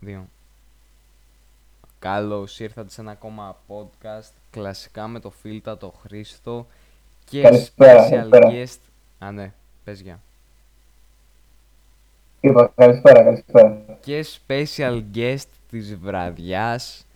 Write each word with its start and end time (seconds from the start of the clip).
Δύο. 0.00 0.28
Καλώς 1.98 2.60
ήρθατε 2.60 2.90
σε 2.90 3.00
ένα 3.00 3.10
ακόμα 3.10 3.56
podcast, 3.68 4.30
κλασικά 4.50 5.08
με 5.08 5.20
το 5.20 5.30
Φίλτα, 5.30 5.76
το 5.76 5.94
Χρήστο 6.02 6.66
και 7.24 7.40
Καλησπέρα, 7.40 8.06
special 8.06 8.10
καλησπέρα. 8.10 8.50
guest... 8.50 8.78
Α, 9.18 9.30
ναι, 9.32 9.52
πες 9.84 10.00
για. 10.00 10.20
Είπα 12.40 12.72
καλησπέρα, 12.74 13.22
καλησπέρα. 13.22 13.82
Και 14.00 14.24
special 14.46 15.02
guest 15.14 15.46
της 15.70 15.96
βραδιάς, 15.96 17.06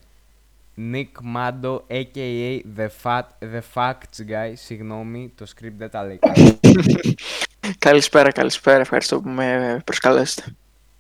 Nick 0.77 1.37
Mando, 1.37 1.81
a.k.a. 1.89 2.63
The, 2.77 2.89
fat, 3.03 3.23
the 3.41 3.61
Facts 3.75 4.29
Guy. 4.29 4.53
Συγγνώμη, 4.55 5.33
το 5.37 5.47
script 5.55 5.75
δεν 5.77 5.91
τα 5.91 6.05
λέει 6.05 6.19
καλά. 6.19 6.59
Καλησπέρα, 7.79 8.33
καλησπέρα. 8.33 8.81
Ευχαριστώ 8.81 9.21
που 9.21 9.29
με 9.29 9.81
προσκαλέσετε. 9.85 10.55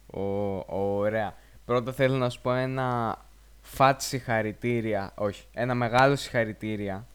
Ω, 0.06 0.64
ωραία. 0.68 1.34
Πρώτα 1.64 1.92
θέλω 1.92 2.16
να 2.16 2.30
σου 2.30 2.40
πω 2.40 2.52
ένα 2.52 3.18
fat 3.76 3.94
συγχαρητήρια, 3.96 5.12
όχι, 5.14 5.44
ένα 5.52 5.74
μεγάλο 5.74 6.16
συγχαρητήρια 6.16 7.06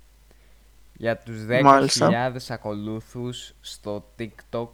για 0.94 1.18
τους 1.18 1.46
10.000 1.50 1.62
Μάλιστα. 1.64 2.32
ακολούθους 2.48 3.54
στο 3.62 4.06
TikTok. 4.20 4.68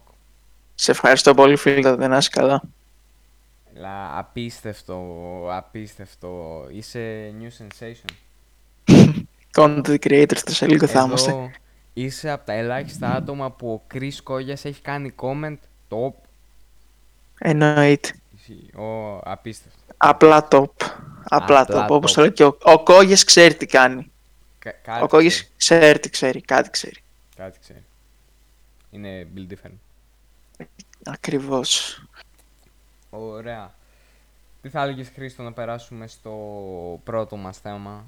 Σε 0.74 0.90
ευχαριστώ 0.90 1.34
πολύ, 1.34 1.56
φίλε. 1.56 1.94
Δεν 1.94 2.12
είσαι 2.12 2.30
καλά. 2.32 2.62
Λα, 3.74 4.18
απίστευτο, 4.18 5.02
απίστευτο. 5.50 6.62
Είσαι 6.70 7.32
new 7.40 7.64
sensation. 7.64 8.12
Content 9.56 9.96
creators 10.00 10.38
το 10.44 10.52
σε 10.52 10.66
λίγο 10.66 10.86
θα 10.86 11.02
είμαστε. 11.02 11.30
Εδώ 11.30 11.50
είσαι 11.92 12.30
από 12.30 12.46
τα 12.46 12.52
ελάχιστα 12.52 13.14
άτομα 13.14 13.50
που 13.50 13.72
ο 13.72 13.82
Chris 13.94 14.14
Κόγιας 14.22 14.64
έχει 14.64 14.80
κάνει 14.82 15.14
comment 15.20 15.56
top. 15.88 16.12
Εννοείται. 17.38 18.10
Ο, 18.52 19.18
απίστευτο. 19.24 19.78
Απλά 19.96 20.48
top. 20.50 20.64
Απλά, 21.28 21.60
Απλά 21.60 21.86
top. 21.86 21.88
Όπως 21.90 22.10
top. 22.12 22.14
το 22.14 22.20
λέει 22.20 22.32
και 22.32 22.44
ο, 22.44 22.56
ο 22.62 22.82
Κόγιας 22.82 23.24
ξέρει 23.24 23.54
τι 23.54 23.66
κάνει. 23.66 24.10
Κα- 24.58 24.70
κάτι 24.82 25.02
ο 25.02 25.08
Κόγιας 25.08 25.34
ξέρει, 25.56 25.78
ξέρει 25.80 25.98
τι 25.98 26.10
ξέρει. 26.10 26.40
Κάτι 26.40 26.70
ξέρει. 26.70 26.96
Κάτι 27.36 27.58
ξέρει. 27.58 27.84
Είναι 28.90 29.26
build 29.36 29.52
different. 29.52 29.78
Ακριβώς. 31.04 32.02
Ωραία. 33.10 33.74
Τι 34.62 34.68
θα 34.68 34.82
έλεγες 34.82 35.10
Χρήστο 35.14 35.42
να 35.42 35.52
περάσουμε 35.52 36.06
στο 36.06 36.32
πρώτο 37.04 37.36
μας 37.36 37.58
θέμα; 37.58 38.04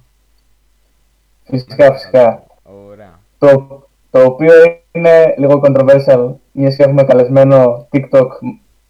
Φυσικά, 1.45 1.93
φυσικά. 1.93 2.47
Ωραία. 2.63 3.19
Το, 3.39 3.87
το 4.11 4.25
οποίο 4.25 4.53
είναι 4.93 5.35
λίγο 5.39 5.61
controversial, 5.65 6.33
μιας 6.53 6.77
και 6.77 6.83
έχουμε 6.83 7.05
καλεσμένο 7.05 7.89
TikTok 7.93 8.29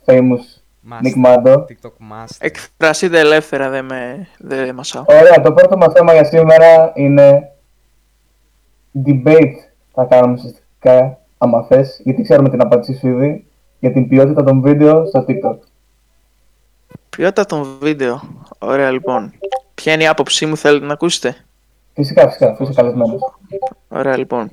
famous 0.04 0.38
Nick 0.38 0.57
Master. 0.90 1.16
Mando. 1.24 1.54
TikTok 1.54 1.96
Master. 2.12 2.36
Εκφραστείτε 2.38 3.18
ελεύθερα, 3.18 3.68
δεν 3.68 3.84
με, 3.84 4.28
δεν 4.38 4.74
μασάω. 4.74 5.04
Ωραία, 5.06 5.40
το 5.40 5.52
πρώτο 5.52 5.76
μας 5.76 5.92
θέμα 5.92 6.12
για 6.12 6.24
σήμερα 6.24 6.92
είναι 6.94 7.52
debate 9.06 9.54
θα 9.92 10.04
κάνουμε 10.04 10.32
ουσιαστικά, 10.32 11.18
άμα 11.38 11.62
θες, 11.62 12.00
γιατί 12.04 12.22
ξέρουμε 12.22 12.48
την 12.48 12.60
απάντησή 12.60 12.98
σου 12.98 13.08
ήδη, 13.08 13.46
για 13.78 13.92
την 13.92 14.08
ποιότητα 14.08 14.44
των 14.44 14.60
βίντεο 14.60 15.06
στο 15.06 15.24
TikTok. 15.28 15.58
Ποιότητα 17.10 17.44
των 17.44 17.78
βίντεο. 17.80 18.20
Ωραία, 18.58 18.90
λοιπόν. 18.90 19.32
Ποια 19.74 19.92
είναι 19.92 20.02
η 20.02 20.06
άποψή 20.06 20.46
μου, 20.46 20.56
θέλετε 20.56 20.86
να 20.86 20.92
ακούσετε; 20.92 21.36
Φυσικά, 21.94 22.26
φυσικά, 22.26 22.50
αφού 22.50 22.62
είσαι 22.62 22.72
καλεσμένος. 22.72 23.20
Ωραία, 23.88 24.16
λοιπόν. 24.16 24.50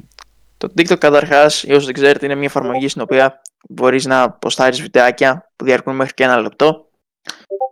Το 0.65 0.73
TikTok 0.77 0.97
καταρχάς, 0.97 1.63
για 1.63 1.73
όσους 1.73 1.85
δεν 1.85 1.93
ξέρετε, 1.93 2.25
είναι 2.25 2.35
μια 2.35 2.45
εφαρμογή 2.45 2.87
στην 2.87 3.01
οποία 3.01 3.41
μπορείς 3.69 4.05
να 4.05 4.31
ποστάρεις 4.31 4.81
βιντεάκια 4.81 5.51
που 5.55 5.65
διαρκούν 5.65 5.95
μέχρι 5.95 6.13
και 6.13 6.23
ένα 6.23 6.39
λεπτό. 6.39 6.89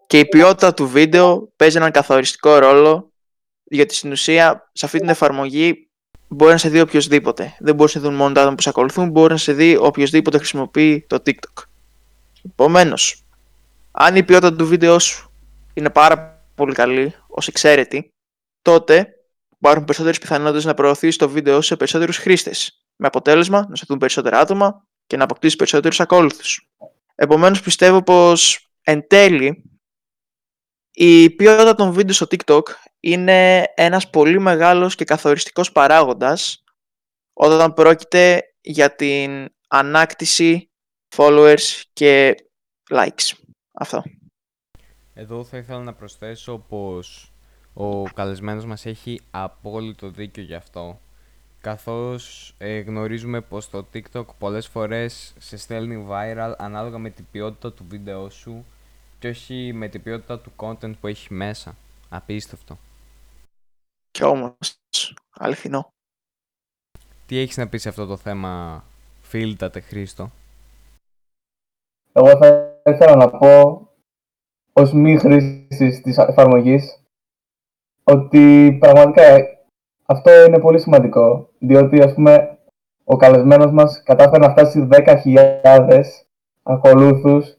Και 0.08 0.20
η 0.20 0.26
ποιότητα 0.26 0.74
του 0.74 0.88
βίντεο 0.88 1.52
παίζει 1.56 1.78
έναν 1.78 1.92
καθοριστικό 1.92 2.58
ρόλο, 2.58 3.12
γιατί 3.64 3.96
στην 3.96 4.12
ουσία 4.12 4.70
σε 4.74 4.86
αυτή 4.86 5.00
την 5.00 5.10
εφαρμογή 5.10 5.90
μπορεί 6.28 6.52
να 6.52 6.58
σε 6.58 6.70
δει 6.70 6.82
οποιοδήποτε. 6.82 7.56
Δεν 7.60 7.76
μπορείς 7.76 7.96
να 7.96 8.02
σε 8.02 8.08
δουν 8.08 8.16
μόνο 8.16 8.34
τα 8.34 8.40
άτομα 8.42 8.56
που 8.56 8.62
σε 8.62 8.70
ακολουθούν, 8.70 9.10
μπορεί 9.10 9.32
να 9.32 9.40
σε 9.40 9.54
δει 9.54 9.76
οποιοδήποτε 9.76 10.38
χρησιμοποιεί 10.38 11.06
το 11.10 11.22
TikTok. 11.26 11.64
Επομένως, 12.46 13.24
αν 13.92 14.16
η 14.16 14.24
ποιότητα 14.24 14.56
του 14.56 14.68
βίντεο 14.68 15.00
σου 15.00 15.32
είναι 15.74 15.90
πάρα 15.90 16.46
πολύ 16.56 16.74
καλή, 16.74 17.14
ως 17.28 17.48
εξαίρετη, 17.48 18.10
τότε 18.62 19.08
υπάρχουν 19.58 19.86
περισσότερες 19.86 20.20
πιθανότητες 20.20 20.66
να 20.66 20.74
προωθήσει 20.74 21.18
το 21.18 21.30
βίντεο 21.30 21.56
σου 21.56 21.68
σε 21.68 21.76
περισσότερους 21.76 22.18
χρήστες. 22.18 22.83
Με 22.96 23.08
αποτέλεσμα 23.08 23.66
να 23.70 23.76
σε 23.76 23.86
δουν 23.88 23.98
περισσότερα 23.98 24.40
άτομα 24.40 24.88
και 25.06 25.18
να 25.18 25.24
αποκτήσεις 25.24 25.56
περισσότερους 25.56 26.00
ακόλουθους. 26.00 26.70
Επομένως, 27.16 27.62
πιστεύω 27.62 28.04
πως 28.04 28.68
εν 28.82 29.08
τέλει 29.08 29.74
η 30.92 31.30
ποιότητα 31.30 31.76
των 31.76 31.92
βίντεο 31.92 32.14
στο 32.14 32.26
TikTok 32.30 32.62
είναι 33.00 33.64
ένας 33.76 34.10
πολύ 34.10 34.40
μεγάλος 34.40 34.96
και 34.96 35.06
καθοριστικός 35.06 35.72
παράγοντας 35.72 36.64
όταν 37.34 37.74
πρόκειται 37.74 38.42
για 38.62 38.96
την 38.96 39.50
ανάκτηση 39.68 40.72
followers 41.16 41.82
και 41.94 42.36
likes. 42.90 43.32
Αυτό. 43.72 44.04
Εδώ 45.14 45.44
θα 45.44 45.58
ήθελα 45.58 45.80
να 45.80 45.94
προσθέσω 45.94 46.58
πως 46.58 47.34
ο 47.74 48.04
καλεσμένος 48.04 48.66
μας 48.66 48.86
έχει 48.86 49.20
απόλυτο 49.32 50.10
δίκιο 50.10 50.44
γι' 50.44 50.56
αυτό. 50.56 51.00
Καθώς 51.64 52.56
ε, 52.58 52.80
γνωρίζουμε 52.80 53.42
πως 53.42 53.70
το 53.70 53.86
TikTok 53.94 54.26
πολλές 54.40 54.68
φορές 54.68 55.34
σε 55.38 55.58
στέλνει 55.58 56.08
viral 56.10 56.54
ανάλογα 56.58 56.98
με 56.98 57.10
την 57.10 57.26
ποιότητα 57.32 57.74
του 57.74 57.86
βίντεο 57.90 58.30
σου 58.30 58.66
και 59.20 59.28
όχι 59.28 59.72
με 59.74 59.88
την 59.88 60.04
ποιότητα 60.04 60.40
του 60.40 60.52
content 60.56 60.94
που 61.00 61.08
έχει 61.08 61.34
μέσα. 61.34 61.76
Απίστευτο. 62.10 62.78
Και 64.12 64.24
όμως, 64.24 64.76
αληθινό. 65.34 65.94
Τι 67.26 67.38
έχεις 67.38 67.58
να 67.58 67.68
πεις 67.68 67.82
σε 67.82 67.90
αυτό 67.90 68.06
το 68.06 68.18
θέμα, 68.18 68.84
φίλτατε 69.22 69.80
Χρήστο; 69.80 70.32
Εγώ 72.12 72.38
θα 72.38 72.80
ήθελα 72.86 73.16
να 73.16 73.30
πω, 73.30 73.88
ως 74.74 74.94
μη 74.94 75.18
χρήστης 75.18 76.02
της 76.02 76.18
εφαρμογής, 76.18 77.04
ότι 78.04 78.78
πραγματικά 78.80 79.53
αυτό 80.14 80.46
είναι 80.46 80.60
πολύ 80.60 80.80
σημαντικό, 80.80 81.50
διότι 81.60 82.02
ας 82.02 82.14
πούμε 82.14 82.58
ο 83.04 83.16
καλεσμένος 83.16 83.72
μας 83.72 84.04
κατάφερε 84.04 84.46
να 84.46 84.52
φτάσει 84.52 84.88
10.000 84.92 86.02
ακολούθους 86.64 87.58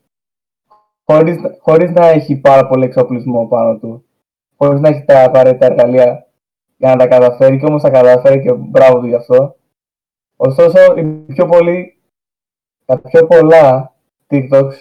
χωρίς, 1.05 1.37
χωρίς 1.61 1.91
να 1.91 2.07
έχει 2.07 2.37
πάρα 2.37 2.67
πολύ 2.67 2.85
εξοπλισμό 2.85 3.47
πάνω 3.47 3.77
του, 3.77 4.05
χωρίς 4.57 4.81
να 4.81 4.89
έχει 4.89 5.05
τα 5.05 5.25
απαραίτητα 5.25 5.67
εργαλεία 5.67 6.27
για 6.77 6.89
να 6.89 6.97
τα 6.97 7.07
καταφέρει 7.07 7.59
και 7.59 7.67
όμως 7.67 7.83
τα 7.83 7.91
καταφέρει 7.91 8.43
και 8.43 8.53
μπράβο 8.53 8.99
του 8.99 9.07
γι' 9.07 9.15
αυτό. 9.15 9.57
Ωστόσο, 10.37 10.79
οι 10.97 11.05
πιο 11.05 11.47
πολλοί, 11.47 11.99
τα 12.85 12.99
πιο 12.99 13.27
πολλά 13.27 13.95
TikToks 14.31 14.75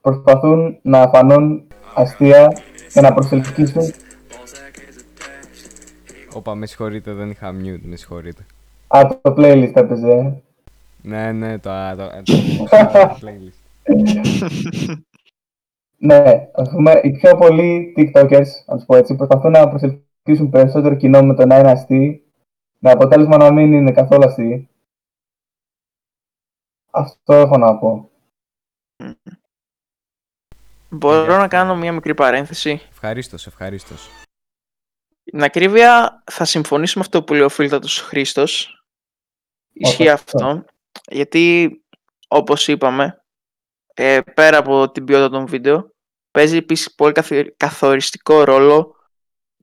προσπαθούν 0.00 0.78
να 0.82 1.08
φανούν 1.08 1.68
αστεία 1.94 2.52
και 2.92 3.00
να 3.00 3.14
προσελκύσουν 3.14 3.82
Όπα, 6.34 6.54
με 6.54 6.66
συγχωρείτε, 6.66 7.12
δεν 7.12 7.30
είχα 7.30 7.50
mute, 7.50 7.80
με 7.82 7.96
συγχωρείτε. 7.96 8.46
Α, 8.86 9.18
το 9.22 9.34
playlist 9.36 9.72
έπαιζε. 9.74 10.42
Ναι, 11.02 11.32
ναι, 11.32 11.58
το, 11.58 11.70
το, 11.96 12.08
το, 12.24 12.32
το 12.92 13.18
playlist. 13.20 13.62
Ναι, 15.96 16.48
ας 16.52 16.70
πούμε, 16.70 17.00
οι 17.02 17.10
πιο 17.10 17.36
πολλοί 17.36 17.94
TikTokers, 17.96 18.46
να 18.66 18.76
τους 18.76 18.84
πω 18.84 18.96
έτσι, 18.96 19.16
προσπαθούν 19.16 19.50
να 19.50 19.68
προσελκύσουν 19.68 20.50
περισσότερο 20.50 20.94
κοινό 20.94 21.22
με 21.22 21.34
το 21.34 21.46
να 21.46 21.58
είναι 21.58 21.70
αστείοι, 21.70 22.22
με 22.78 22.90
αποτέλεσμα 22.90 23.36
να 23.36 23.52
μην 23.52 23.72
είναι 23.72 23.92
καθόλου 23.92 24.24
αστείοι. 24.24 24.68
Αυτό 26.90 27.34
έχω 27.34 27.58
να 27.58 27.78
πω. 27.78 28.10
Μπορώ 30.88 31.24
Για 31.24 31.28
να 31.28 31.36
αυτό. 31.36 31.48
κάνω 31.48 31.76
μια 31.76 31.92
μικρή 31.92 32.14
παρένθεση. 32.14 32.80
Ευχαρίστως, 32.90 33.46
ευχαρίστως. 33.46 34.23
Την 35.24 35.42
ακρίβεια 35.42 36.22
θα 36.30 36.44
συμφωνήσω 36.44 36.98
με 36.98 37.04
αυτό 37.04 37.22
που 37.22 37.32
λέει 37.32 37.42
ο 37.42 37.48
φίλτατος 37.48 38.00
Χρήστος. 38.00 38.82
Ισχύει 39.72 40.08
Ω, 40.08 40.12
αυτό. 40.12 40.64
Γιατί, 41.06 41.82
όπως 42.28 42.68
είπαμε, 42.68 43.24
ε, 43.94 44.20
πέρα 44.34 44.58
από 44.58 44.90
την 44.90 45.04
ποιότητα 45.04 45.30
των 45.30 45.46
βίντεο, 45.46 45.92
παίζει 46.30 46.56
επίσης 46.56 46.94
πολύ 46.94 47.12
καθι- 47.12 47.56
καθοριστικό 47.56 48.44
ρόλο 48.44 48.96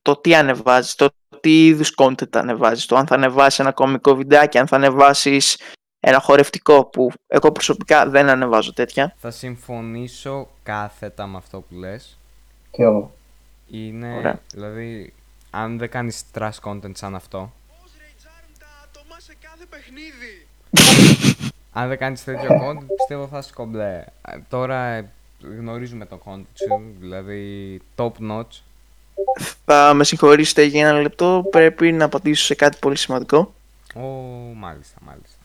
το 0.02 0.16
τι 0.16 0.36
ανεβάζεις, 0.36 0.96
το 0.96 1.10
τι 1.40 1.66
είδους 1.66 1.94
content 1.98 2.36
ανεβάζεις, 2.36 2.86
το 2.86 2.96
αν 2.96 3.08
θα 3.08 3.16
ανεβάσεις 3.16 3.60
ένα 3.60 3.72
κομικό 3.72 4.16
βιντεάκι, 4.16 4.58
αν 4.58 4.68
θα 4.68 4.76
ανεβάσεις 4.76 5.58
ένα 6.00 6.20
χορευτικό 6.20 6.86
που 6.86 7.12
εγώ 7.28 7.52
προσωπικά 7.52 8.10
δεν 8.10 8.30
ανεβάζω 8.30 8.74
τέτοια. 8.74 9.16
Θα 9.18 9.32
συμφωνήσω 9.32 10.50
κάθετα 10.64 11.28
με 11.28 11.38
αυτό 11.38 11.60
που 11.62 11.76
λες. 11.76 12.18
Και 12.72 12.84
εγώ. 12.84 13.16
Είναι, 13.68 14.16
Ωραία. 14.18 14.40
δηλαδή, 14.54 15.14
αν 15.52 15.78
δεν 15.78 15.90
κάνεις 15.90 16.24
trash 16.34 16.60
content 16.64 16.92
σαν 16.96 17.16
αυτό, 17.16 17.52
Πώς 17.82 17.92
ρεϊτζάρουν 18.00 18.52
τα 18.60 18.66
άτομα 18.84 19.20
σε 19.20 19.36
κάθε 19.42 19.66
παιχνίδι. 19.70 20.48
αν 21.72 21.88
δεν 21.88 21.98
κάνεις 21.98 22.24
τέτοιο 22.24 22.50
content, 22.64 22.86
πιστεύω 22.98 23.28
θα 23.28 23.38
είσαι 23.38 23.52
κομπλέ. 23.54 24.04
Ε, 24.28 24.38
Τώρα, 24.50 24.86
ε, 24.86 25.10
γνωρίζουμε 25.42 26.06
το 26.06 26.20
content 26.26 26.46
σου, 26.54 26.82
δηλαδή 27.00 27.80
top 27.96 28.12
notch. 28.30 28.60
Θα 29.66 29.94
με 29.94 30.04
συγχωρήσετε 30.04 30.64
για 30.64 30.88
ένα 30.90 31.00
λεπτό, 31.02 31.44
πρέπει 31.52 31.92
να 31.92 32.06
απαντήσω 32.06 32.46
σε 32.46 32.56
κάτι 32.56 32.78
πολύ 32.82 32.98
σημαντικό. 32.98 33.54
Ω, 33.96 34.00
μάλιστα, 34.56 34.98
μάλιστα. 35.06 35.36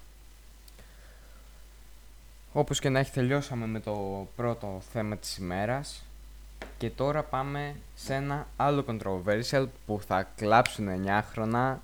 Όπως 2.53 2.81
και 2.81 2.89
να 2.89 2.99
έχει 2.99 3.11
τελειώσαμε 3.11 3.67
με 3.67 3.81
το 3.81 4.27
πρώτο 4.37 4.83
θέμα 4.93 5.17
της 5.17 5.37
ημέρας 5.37 6.05
και 6.79 6.91
τώρα 6.91 7.23
πάμε 7.23 7.77
σε 7.95 8.15
ένα 8.15 8.47
άλλο 8.57 8.85
controversial 8.89 9.67
που 9.87 10.01
θα 10.07 10.29
κλάψουν 10.37 10.89
9 11.07 11.23
χρόνια 11.31 11.81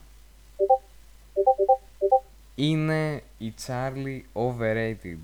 είναι 2.55 3.23
η 3.39 3.55
Charlie 3.67 4.21
overrated. 4.33 5.17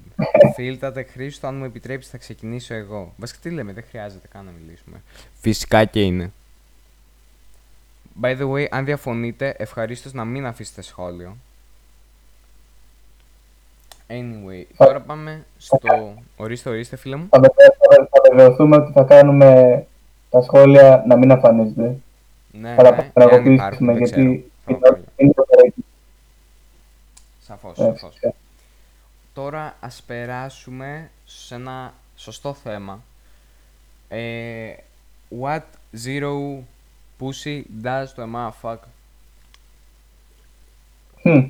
Φίλτατε 0.55 1.03
Χρήστο, 1.03 1.47
αν 1.47 1.57
μου 1.57 1.65
επιτρέψεις 1.65 2.11
θα 2.11 2.19
ξεκινήσω 2.19 2.75
εγώ. 2.75 3.15
Βασικά 3.17 3.39
τι 3.43 3.51
λέμε, 3.51 3.73
δεν 3.73 3.85
χρειάζεται 3.89 4.29
καν 4.29 4.45
να 4.45 4.51
μιλήσουμε. 4.51 5.03
Φυσικά 5.41 5.85
και 5.85 6.03
είναι. 6.03 6.33
By 8.23 8.39
the 8.39 8.51
way, 8.51 8.67
αν 8.71 8.85
διαφωνείτε, 8.85 9.55
ευχαρίστως 9.59 10.13
να 10.13 10.25
μην 10.25 10.47
αφήσετε 10.47 10.83
σχόλιο. 10.83 11.37
Anyway, 14.11 14.65
τώρα 14.77 15.01
πάμε 15.01 15.45
στο... 15.59 16.15
Ορίστε, 16.37 16.71
ορίστε 16.71 16.97
φίλε 16.97 17.17
μου. 17.17 17.27
Θα 17.31 17.39
βεβαι- 17.41 17.77
θα- 17.79 18.09
θα 18.11 18.21
βεβαιωθούμε 18.31 18.77
ότι 18.77 18.93
θα 18.93 19.03
κάνουμε 19.03 19.87
τα 20.31 20.43
σχόλια 20.43 21.05
να 21.07 21.17
μην 21.17 21.31
εμφανίζονται. 21.31 21.97
Ναι, 22.53 22.75
Θα 22.75 22.83
τα 22.83 22.91
ναι, 22.91 22.97
εάν 22.97 23.11
παραγωγήσουμε 23.13 23.55
υπάρχουν, 23.55 23.87
δεν 23.87 24.03
ξέρω. 24.03 24.21
γιατί 24.23 24.51
Θα 24.65 24.73
είναι- 24.73 24.81
πω, 24.81 24.99
είναι 25.17 25.33
το 25.33 25.45
correct. 25.49 25.83
Σαφώς, 27.41 27.79
Ε, 27.79 27.83
σαφώς. 27.83 28.09
φυσικά. 28.11 28.33
Τώρα 29.35 29.77
ας 29.81 30.03
περάσουμε 30.07 31.11
σε 31.25 31.55
ένα 31.55 31.93
σωστό 32.17 32.55
θέμα. 32.55 33.03
Ε, 34.09 34.73
what 35.41 35.63
zero 36.05 36.59
pussy 37.21 37.63
does 37.83 38.07
to 38.17 38.23
a 38.23 38.27
motherfucker; 38.35 38.89
Χμ. 41.23 41.45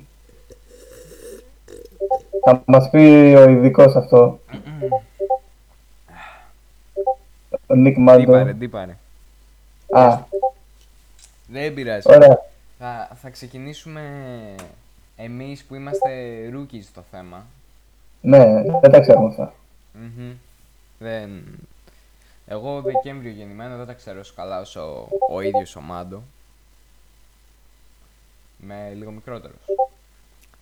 Θα 2.49 2.63
μας 2.67 2.91
πει 2.91 3.35
ο 3.37 3.49
ειδικός 3.49 3.97
αυτό. 3.97 4.41
Ο 7.67 7.75
Νίκ 7.75 7.95
Τι 7.95 8.01
Μάντο. 8.01 8.33
πάρε, 8.33 8.53
τι 8.55 8.69
πάρε. 8.69 8.97
Α, 9.91 10.19
Δεν 11.47 11.75
πειράζει. 11.75 12.07
ωραία. 12.15 12.39
Θα, 12.79 13.09
θα 13.21 13.31
ξεκινήσουμε 13.31 14.03
εμείς 15.17 15.65
που 15.65 15.75
είμαστε 15.75 16.11
rookies 16.55 16.83
στο 16.83 17.05
θέμα. 17.11 17.47
Ναι, 18.21 18.63
δεν 18.81 18.91
τα 18.91 19.01
ξέρουμε 19.01 19.27
αυτά. 19.29 19.55
Μμμ. 19.93 20.33
Δεν... 20.99 21.31
Εγώ 22.47 22.81
Δεκέμβριο 22.83 23.31
γεννημένο 23.33 23.77
δεν 23.77 23.87
τα 23.87 23.93
ξέρω 23.93 24.21
όσο 24.21 24.33
καλά 24.37 24.61
όσο 24.61 25.09
ο 25.31 25.41
ίδιος 25.41 25.77
ο 25.77 25.81
Μάντο. 25.81 26.23
Με 28.59 28.93
λίγο 28.95 29.11
μικρότερος. 29.11 29.61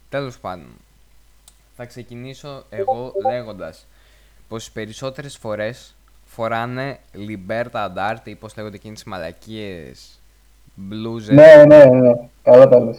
Τέλος 0.08 0.38
πάντων. 0.38 0.66
Θα 1.76 1.84
ξεκινήσω 1.84 2.64
εγώ 2.70 3.12
λέγοντας 3.28 3.87
πως 4.49 4.67
οι 4.67 4.73
περισσότερες 4.73 5.37
φορές 5.37 5.94
φοράνε 6.25 6.99
Liberta 7.14 7.70
Andarte 7.88 8.25
ή 8.25 8.34
πως 8.34 8.56
λέγονται 8.56 8.76
εκείνες 8.76 8.99
τις 9.02 9.08
μαλακίες 9.11 10.19
μπλούζες. 10.75 11.34
Ναι, 11.37 11.64
ναι, 11.67 11.84
ναι. 11.84 12.12
Καλά 12.43 12.69
τα 12.69 12.81
λες. 12.81 12.96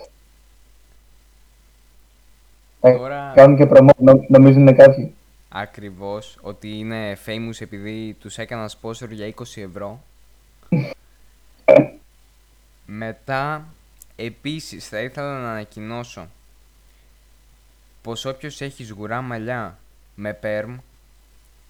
Θα 2.80 2.98
Τώρα- 2.98 3.32
κάνουν 3.36 3.58
και 3.58 3.66
προμο, 3.66 3.90
νο- 3.98 4.26
νομίζουν 4.28 4.76
κάποιοι. 4.76 5.14
Ακριβώς, 5.50 6.38
ότι 6.42 6.78
είναι 6.78 7.18
famous 7.26 7.62
επειδή 7.62 8.14
τους 8.20 8.38
έκανα 8.38 8.70
sponsor 8.82 9.10
για 9.10 9.26
20 9.28 9.62
ευρώ. 9.62 10.00
Μετά, 12.86 13.66
επίσης, 14.16 14.88
θα 14.88 15.00
ήθελα 15.00 15.40
να 15.42 15.50
ανακοινώσω 15.52 16.28
πως 18.08 18.26
όποιος 18.26 18.62
έχει 18.62 18.86
σγουρά 18.86 19.22
μαλλιά 19.22 19.78
με 20.16 20.40
perm, 20.44 20.76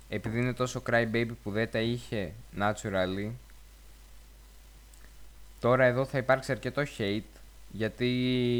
επειδή 0.10 0.40
είναι 0.40 0.54
τόσο 0.54 0.82
crybaby 0.90 1.30
που 1.44 1.52
δεν 1.52 1.72
τα 1.72 1.80
είχε 1.80 2.34
naturally, 2.60 3.30
τώρα 5.60 5.86
εδώ 5.86 6.06
θα 6.06 6.18
υπάρξει 6.18 6.52
αρκετό 6.52 6.84
hate, 6.98 7.40
γιατί 7.72 8.10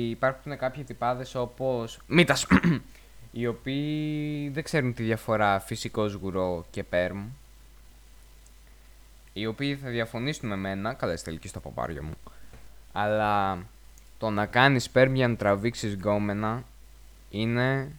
υπάρχουν 0.10 0.58
κάποιοι 0.58 0.84
τυπάδες 0.84 1.36
όπως... 1.36 2.00
Μήτας! 2.08 2.48
οι 3.32 3.48
οποίοι 3.48 4.50
δεν 4.50 4.64
ξέρουν 4.64 4.94
τη 4.94 5.04
διαφορά 5.04 5.60
φυσικό 5.60 6.08
σγουρό 6.08 6.66
και 6.72 6.84
perm. 6.92 7.24
Οι 9.34 9.46
οποίοι 9.46 9.76
θα 9.76 9.90
διαφωνήσουν 9.90 10.50
με 10.50 10.56
μένα, 10.56 10.94
καλά 10.94 11.14
είστε 11.14 11.26
τελική 11.26 11.48
στο 11.48 11.60
παπάριο 11.60 12.04
μου. 12.04 12.18
Αλλά 12.92 13.60
το 14.18 14.30
να 14.30 14.46
κάνεις 14.46 14.90
perm 14.94 15.12
για 15.14 15.28
να 15.28 15.36
τραβήξεις 15.36 15.94
γκόμενα 15.94 16.64
είναι 17.30 17.92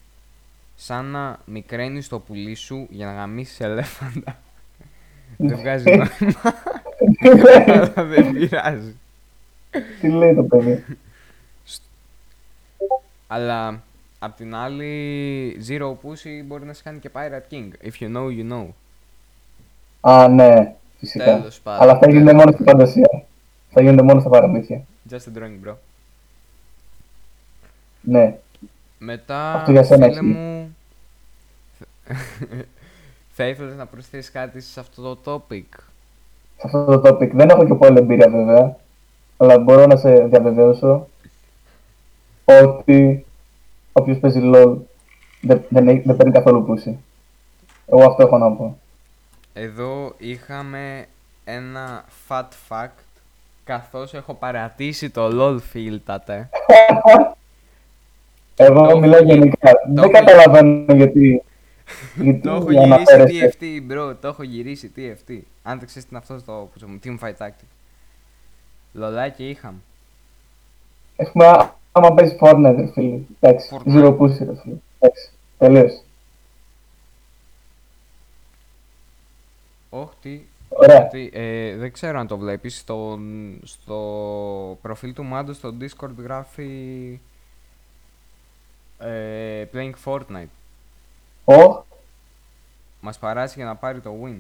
σαν 0.77 1.05
να 1.05 1.39
μικραίνεις 1.45 2.09
το 2.09 2.19
πουλί 2.19 2.55
σου 2.55 2.87
για 2.91 3.07
να 3.07 3.13
γαμίσεις 3.13 3.61
ελέφαντα. 3.61 4.39
δεν 5.37 5.57
βγάζει 5.57 5.85
νόημα, 5.85 6.55
αλλά 7.67 8.05
δεν 8.05 8.33
πειράζει. 8.33 8.97
Τι 10.01 10.09
λέει 10.09 10.35
το 10.35 10.43
παιδί. 10.43 10.85
Αλλά 13.27 13.83
απ' 14.19 14.37
την 14.37 14.55
άλλη, 14.55 15.61
Zero 15.69 15.91
Pussy 15.91 16.43
μπορεί 16.45 16.65
να 16.65 16.73
σε 16.73 16.83
κάνει 16.83 16.99
και 16.99 17.11
Pirate 17.13 17.53
King. 17.53 17.69
If 17.83 18.03
you 18.03 18.17
know, 18.17 18.29
you 18.39 18.53
know. 18.53 18.67
Α, 20.01 20.29
ναι, 20.29 20.75
φυσικά. 20.99 21.25
Τέλος 21.25 21.61
πάντων, 21.61 21.83
Αλλά 21.83 21.93
αυτά 21.93 22.07
γίνονται 22.07 22.25
τέλος 22.25 22.39
μόνο 22.39 22.53
στη 22.53 22.63
φαντασία. 22.63 23.25
Θα 23.71 23.81
γίνονται 23.81 24.03
μόνο 24.03 24.21
στα 24.21 24.29
παραμύθια. 24.29 24.83
Just 25.11 25.15
a 25.15 25.39
drawing, 25.39 25.69
bro. 25.69 25.75
Ναι. 28.01 28.39
Μετά, 28.99 29.53
Αυτό 29.53 29.71
για 29.73 29.83
σένα 29.83 30.07
φίλε 30.07 30.13
ισχύει. 30.19 30.25
μου, 30.27 30.77
θα 33.37 33.47
ήθελες 33.47 33.77
να 33.77 33.87
προσθέσεις 33.87 34.31
κάτι 34.31 34.61
σε 34.61 34.81
αυτό 34.81 35.15
το 35.15 35.19
topic; 35.51 35.65
Σε 36.57 36.63
αυτό 36.65 36.85
το 36.85 37.09
topic. 37.09 37.31
Δεν 37.33 37.49
έχω 37.49 37.67
και 37.67 37.75
πολλή 37.75 37.99
εμπειρία 37.99 38.29
βέβαια. 38.31 38.77
Αλλά 39.37 39.59
μπορώ 39.59 39.87
να 39.87 39.97
σε 39.97 40.19
διαβεβαίωσω 40.27 41.09
ότι 42.45 43.27
όποιος 43.93 44.19
παίζει 44.19 44.41
LOL 44.55 44.77
δεν, 45.41 45.65
δεν, 45.69 45.89
έχει- 45.89 46.03
δεν 46.07 46.17
παίρνει 46.17 46.33
καθόλου 46.33 46.65
πούση. 46.65 46.99
Εγώ 47.87 48.05
αυτό 48.05 48.23
έχω 48.23 48.39
να 48.39 48.53
πω. 48.53 48.79
Εδώ 49.53 50.15
είχαμε 50.19 51.07
ένα 51.45 52.05
fat 52.29 52.45
fact, 52.69 52.99
καθώς 53.65 54.15
έχω 54.15 54.35
παρατήσει 54.35 55.11
το 55.11 55.29
LOL 55.33 55.59
φίλτατε. 55.61 56.49
Εγώ 58.61 58.87
Το 58.89 58.99
μιλάω 58.99 59.19
έχω 59.19 59.25
γυ- 59.25 59.35
γενικά. 59.39 59.71
Δεν 59.89 59.97
έχω- 60.05 60.11
καταλαβαίνω 60.13 60.95
γιατί. 60.95 61.43
γιατί 62.17 62.39
το 62.41 62.51
έχω 62.51 62.71
για 62.71 62.87
να 62.87 62.97
γυρίσει 62.97 63.17
φέρεστε. 63.17 63.57
TFT, 63.61 63.93
bro, 63.93 64.15
το 64.21 64.29
έχω 64.29 64.43
γυρίσει 64.43 64.93
TFT. 64.97 65.39
Αν 65.63 65.79
δεν 65.79 65.87
ξέρεις 65.87 66.03
τι 66.03 66.09
είναι 66.11 66.19
αυτός 66.19 66.41
στο 66.41 66.69
που 66.79 66.87
μου, 66.89 66.99
Team 67.05 67.19
Fight 67.27 67.47
Tactic. 67.47 67.65
Λολάκι 68.93 69.49
είχαμε. 69.49 69.79
Ας 71.17 71.31
πούμε, 71.33 71.47
α- 71.47 71.77
άμα 71.93 72.15
παίζεις 72.15 72.37
Fortnite, 72.41 72.75
ρε 72.77 72.87
φίλε. 72.93 73.19
Εντάξει, 73.41 73.69
Fortnite. 73.73 73.93
zero 74.05 74.17
pussy, 74.19 74.39
ρε 74.39 74.55
φίλε. 74.63 74.75
Εντάξει, 74.99 75.31
τελείωσε. 75.59 76.01
Όχι, 79.91 80.11
τι. 80.23 80.41
Ωραία. 80.69 80.97
Γιατί, 80.99 81.31
ε, 81.33 81.77
δεν 81.77 81.93
ξέρω 81.93 82.19
αν 82.19 82.27
το 82.27 82.39
βλέπεις, 82.39 82.79
στο, 82.79 83.19
στο 83.63 83.99
προφίλ 84.83 85.13
του 85.13 85.25
Μάντος 85.25 85.57
στο 85.57 85.75
Discord 85.81 86.11
γράφει 86.19 87.21
ε, 88.99 89.65
Playing 89.73 89.93
Fortnite. 90.05 90.47
Ω, 91.45 91.85
Μας 93.01 93.19
παράσει 93.19 93.55
για 93.57 93.65
να 93.65 93.75
πάρει 93.77 94.01
το 94.01 94.15
win. 94.25 94.37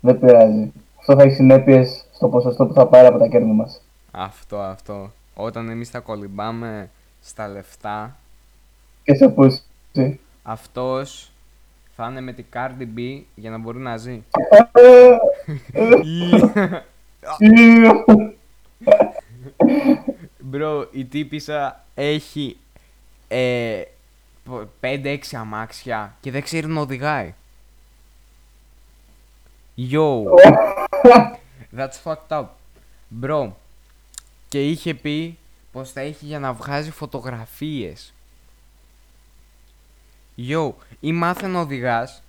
δεν 0.00 0.18
πειράζει. 0.18 0.72
Αυτό 0.98 1.14
θα 1.16 1.22
έχει 1.22 1.34
συνέπειες 1.34 2.04
στο 2.12 2.28
ποσοστό 2.28 2.66
που 2.66 2.72
θα 2.72 2.86
πάρει 2.86 3.06
από 3.06 3.18
τα 3.18 3.26
κέρδη 3.26 3.50
μας. 3.50 3.80
Αυτό, 4.10 4.58
αυτό. 4.60 5.10
Όταν 5.34 5.68
εμείς 5.68 5.90
τα 5.90 5.98
κολυμπάμε 6.00 6.90
στα 7.22 7.48
λεφτά, 7.48 8.16
Και 9.02 9.14
σε 9.14 9.34
pussy. 9.36 10.14
αυτός 10.42 11.30
θα 11.96 12.06
είναι 12.10 12.20
με 12.20 12.32
την 12.32 12.44
Cardi 12.54 12.86
B 12.96 13.22
για 13.34 13.50
να 13.50 13.58
μπορεί 13.58 13.78
να 13.78 13.96
ζει. 13.96 14.22
Bro, 20.52 20.86
η 20.90 21.04
τύπησα 21.04 21.84
έχει 21.94 22.56
ε, 23.28 23.82
5-6 24.80 25.18
αμάξια 25.32 26.16
και 26.20 26.30
δεν 26.30 26.42
ξέρει 26.42 26.66
να 26.66 26.80
οδηγάει. 26.80 27.34
Yo, 29.90 30.24
that's 31.76 32.02
fucked 32.04 32.28
up. 32.28 32.46
Bro, 33.20 33.50
και 34.48 34.68
είχε 34.68 34.94
πει 34.94 35.38
πως 35.72 35.92
τα 35.92 36.00
έχει 36.00 36.24
για 36.26 36.38
να 36.38 36.52
βγάζει 36.52 36.90
φωτογραφίες. 36.90 38.12
Yo, 40.36 40.72
ή 41.00 41.12
μάθε 41.12 41.46
να 41.46 41.60
οδηγάς 41.60 42.22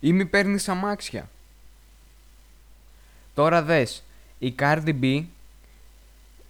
ή 0.00 0.12
μη 0.12 0.26
παίρνεις 0.26 0.68
αμάξια. 0.68 1.28
Τώρα 3.34 3.62
δες, 3.62 4.02
η 4.38 4.54
Cardi 4.58 5.00
B 5.02 5.24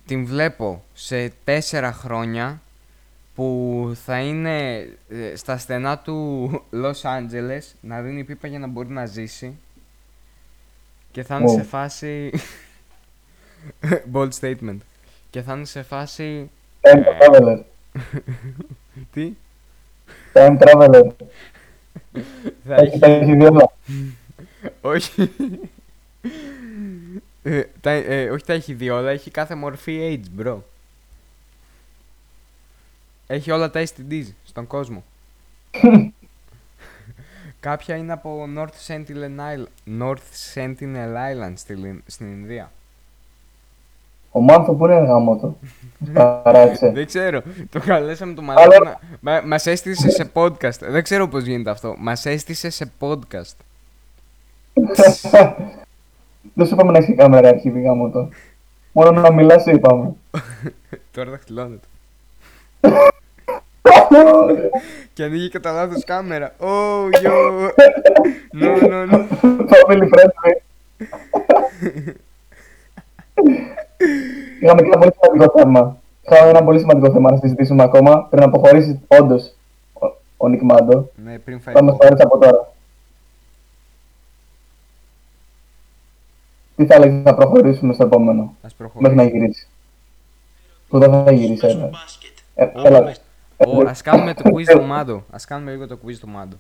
την 0.07 0.27
βλέπω 0.27 0.85
σε 0.95 1.29
τέσσερα 1.45 1.93
χρόνια 1.93 2.61
που 3.35 3.93
θα 4.05 4.21
είναι 4.21 4.79
ε, 5.09 5.37
στα 5.37 5.57
στενά 5.59 5.99
του 5.99 6.51
Los 6.73 7.01
Angeles 7.03 7.63
να 7.81 8.03
δίνει 8.03 8.25
πίπα 8.25 8.47
για 8.49 8.59
να 8.59 8.67
μπορεί 8.67 8.89
να 8.89 9.07
ζήσει 9.07 9.57
και 11.13 11.23
θα 11.23 11.37
είναι 11.37 11.51
Wow. 11.53 11.55
σε 11.57 11.63
φάση 11.63 12.31
bold 14.13 14.29
statement 14.41 14.77
και 15.31 15.43
θα 15.43 15.55
είναι 15.55 15.65
σε 15.65 15.83
φάση 15.83 16.51
Time 16.81 17.03
traveler. 17.21 17.59
τι; 19.13 19.33
Time 20.33 20.59
traveler. 20.59 21.11
θα 22.67 22.75
Έχει, 22.75 22.99
τα 22.99 23.07
έχει 23.07 23.23
έχει 23.23 23.37
δει 23.37 23.45
όλα. 23.45 23.73
όχι 24.81 25.31
Ε, 27.43 27.63
τα, 27.81 27.91
ε, 27.91 28.31
όχι 28.31 28.45
τα 28.45 28.53
έχει 28.53 28.75
δει 28.75 28.91
όλα 28.91 29.11
έχει 29.11 29.31
κάθε 29.31 29.55
μορφή 29.55 30.23
age 30.37 30.41
bro 30.43 30.57
έχει 33.27 33.51
όλα 33.51 33.71
τα 33.71 33.85
STDs 33.85 34.27
στον 34.45 34.67
κόσμο 34.67 35.05
Κάποια 37.63 37.97
είναι 37.97 38.13
από 38.13 38.45
North 38.57 38.87
Sentinel 38.87 39.39
Island, 39.39 40.01
North 40.03 40.55
Sentinel 40.55 41.15
Island 41.15 41.53
στη 41.55 41.75
Λιν- 41.75 42.03
στην 42.07 42.27
Ινδία. 42.27 42.71
Ο 44.31 44.41
Μάνθο 44.41 44.75
που 44.75 44.85
είναι 44.85 44.95
γάμο 44.95 45.37
του; 45.37 45.59
Παράτησε. 46.43 46.91
Δεν 46.91 47.07
ξέρω. 47.07 47.43
Το 47.71 47.81
καλέσαμε 47.81 48.35
το 48.35 48.43
μαλάκα 48.43 48.79
να... 48.79 49.01
Μα, 49.21 49.41
μας 49.41 49.67
έστησε 49.67 50.11
σε 50.11 50.31
podcast. 50.33 50.79
Δεν 50.81 51.03
ξέρω 51.03 51.29
πώς 51.29 51.45
γίνεται 51.45 51.71
αυτό. 51.71 51.95
Μας 51.99 52.27
έστησε 52.27 52.71
σε 52.71 52.91
podcast. 53.01 53.57
Δεν 56.55 56.67
σου 56.67 56.75
είπαμε 56.75 56.93
να 56.93 56.99
έχει 56.99 57.13
κάμερα 57.15 57.49
αρχίδι 57.49 57.81
γάμο 57.83 58.09
του. 58.09 58.29
Μόνο 58.93 59.11
να 59.21 59.33
μιλάς 59.33 59.63
σου 59.63 59.71
είπαμε. 59.71 60.13
Τώρα 61.15 61.31
δαχτυλώνεται. 61.31 61.87
Και 65.15 65.23
ανοίγει 65.25 65.49
κατά 65.49 65.73
λάθος 65.73 66.05
κάμερα. 66.05 66.55
Oh, 66.61 67.11
yo. 67.25 67.33
No, 68.61 68.71
no, 68.91 69.07
no. 69.13 69.19
Family 69.71 70.09
friendly. 70.13 70.53
Είχαμε 74.61 74.83
και 74.83 74.89
ένα 74.93 74.99
πολύ 74.99 75.13
σημαντικό 75.21 75.59
θέμα. 75.59 75.97
Είχαμε 76.23 76.49
ένα 76.51 76.65
πολύ 76.65 76.79
σημαντικό 76.79 77.13
θέμα 77.13 77.31
να 77.31 77.37
συζητήσουμε 77.37 77.83
ακόμα. 77.83 78.27
Πριν 78.31 78.43
αποχωρήσεις 78.43 78.99
όντως 79.07 79.55
ο, 79.93 80.07
ο 80.37 80.49
Νικ 80.49 80.63
Μάντο. 80.63 81.09
Ναι, 81.25 81.39
πριν 81.39 81.61
φάει 81.61 81.75
Θα 81.75 81.83
μας 81.83 81.97
το- 81.97 82.09
το 82.09 82.23
από 82.25 82.39
τώρα. 82.39 82.73
Τι 86.83 86.89
θα 86.89 86.95
έλεγες 86.95 87.25
να 87.25 87.35
προχωρήσουμε 87.35 87.95
στο 87.95 88.05
επόμενο, 88.05 88.57
Ας 88.63 88.75
μέχρι 88.79 88.79
να 88.79 88.89
προχωρήσουμε. 88.91 89.25
γυρίσει. 89.25 89.67
Που 90.89 90.99
δεν 90.99 91.11
θα 91.25 91.33
γυρίσει, 91.33 91.57
στο 91.57 91.67
έλα. 91.67 91.87
μπάσκετ. 91.87 92.31
Ε, 92.55 92.65
Ω, 92.65 92.87
έλα. 92.87 93.17
ω, 93.57 93.89
ας 93.89 94.03
κάνουμε 94.03 94.35
το 94.35 94.43
quiz 94.55 94.65
του 94.65 94.83
Μάντο. 94.83 95.25
Ας 95.31 95.45
κάνουμε 95.45 95.71
λίγο 95.71 95.87
το 95.87 95.99
quiz 96.07 96.17
του 96.21 96.29
Μάντο. 96.29 96.57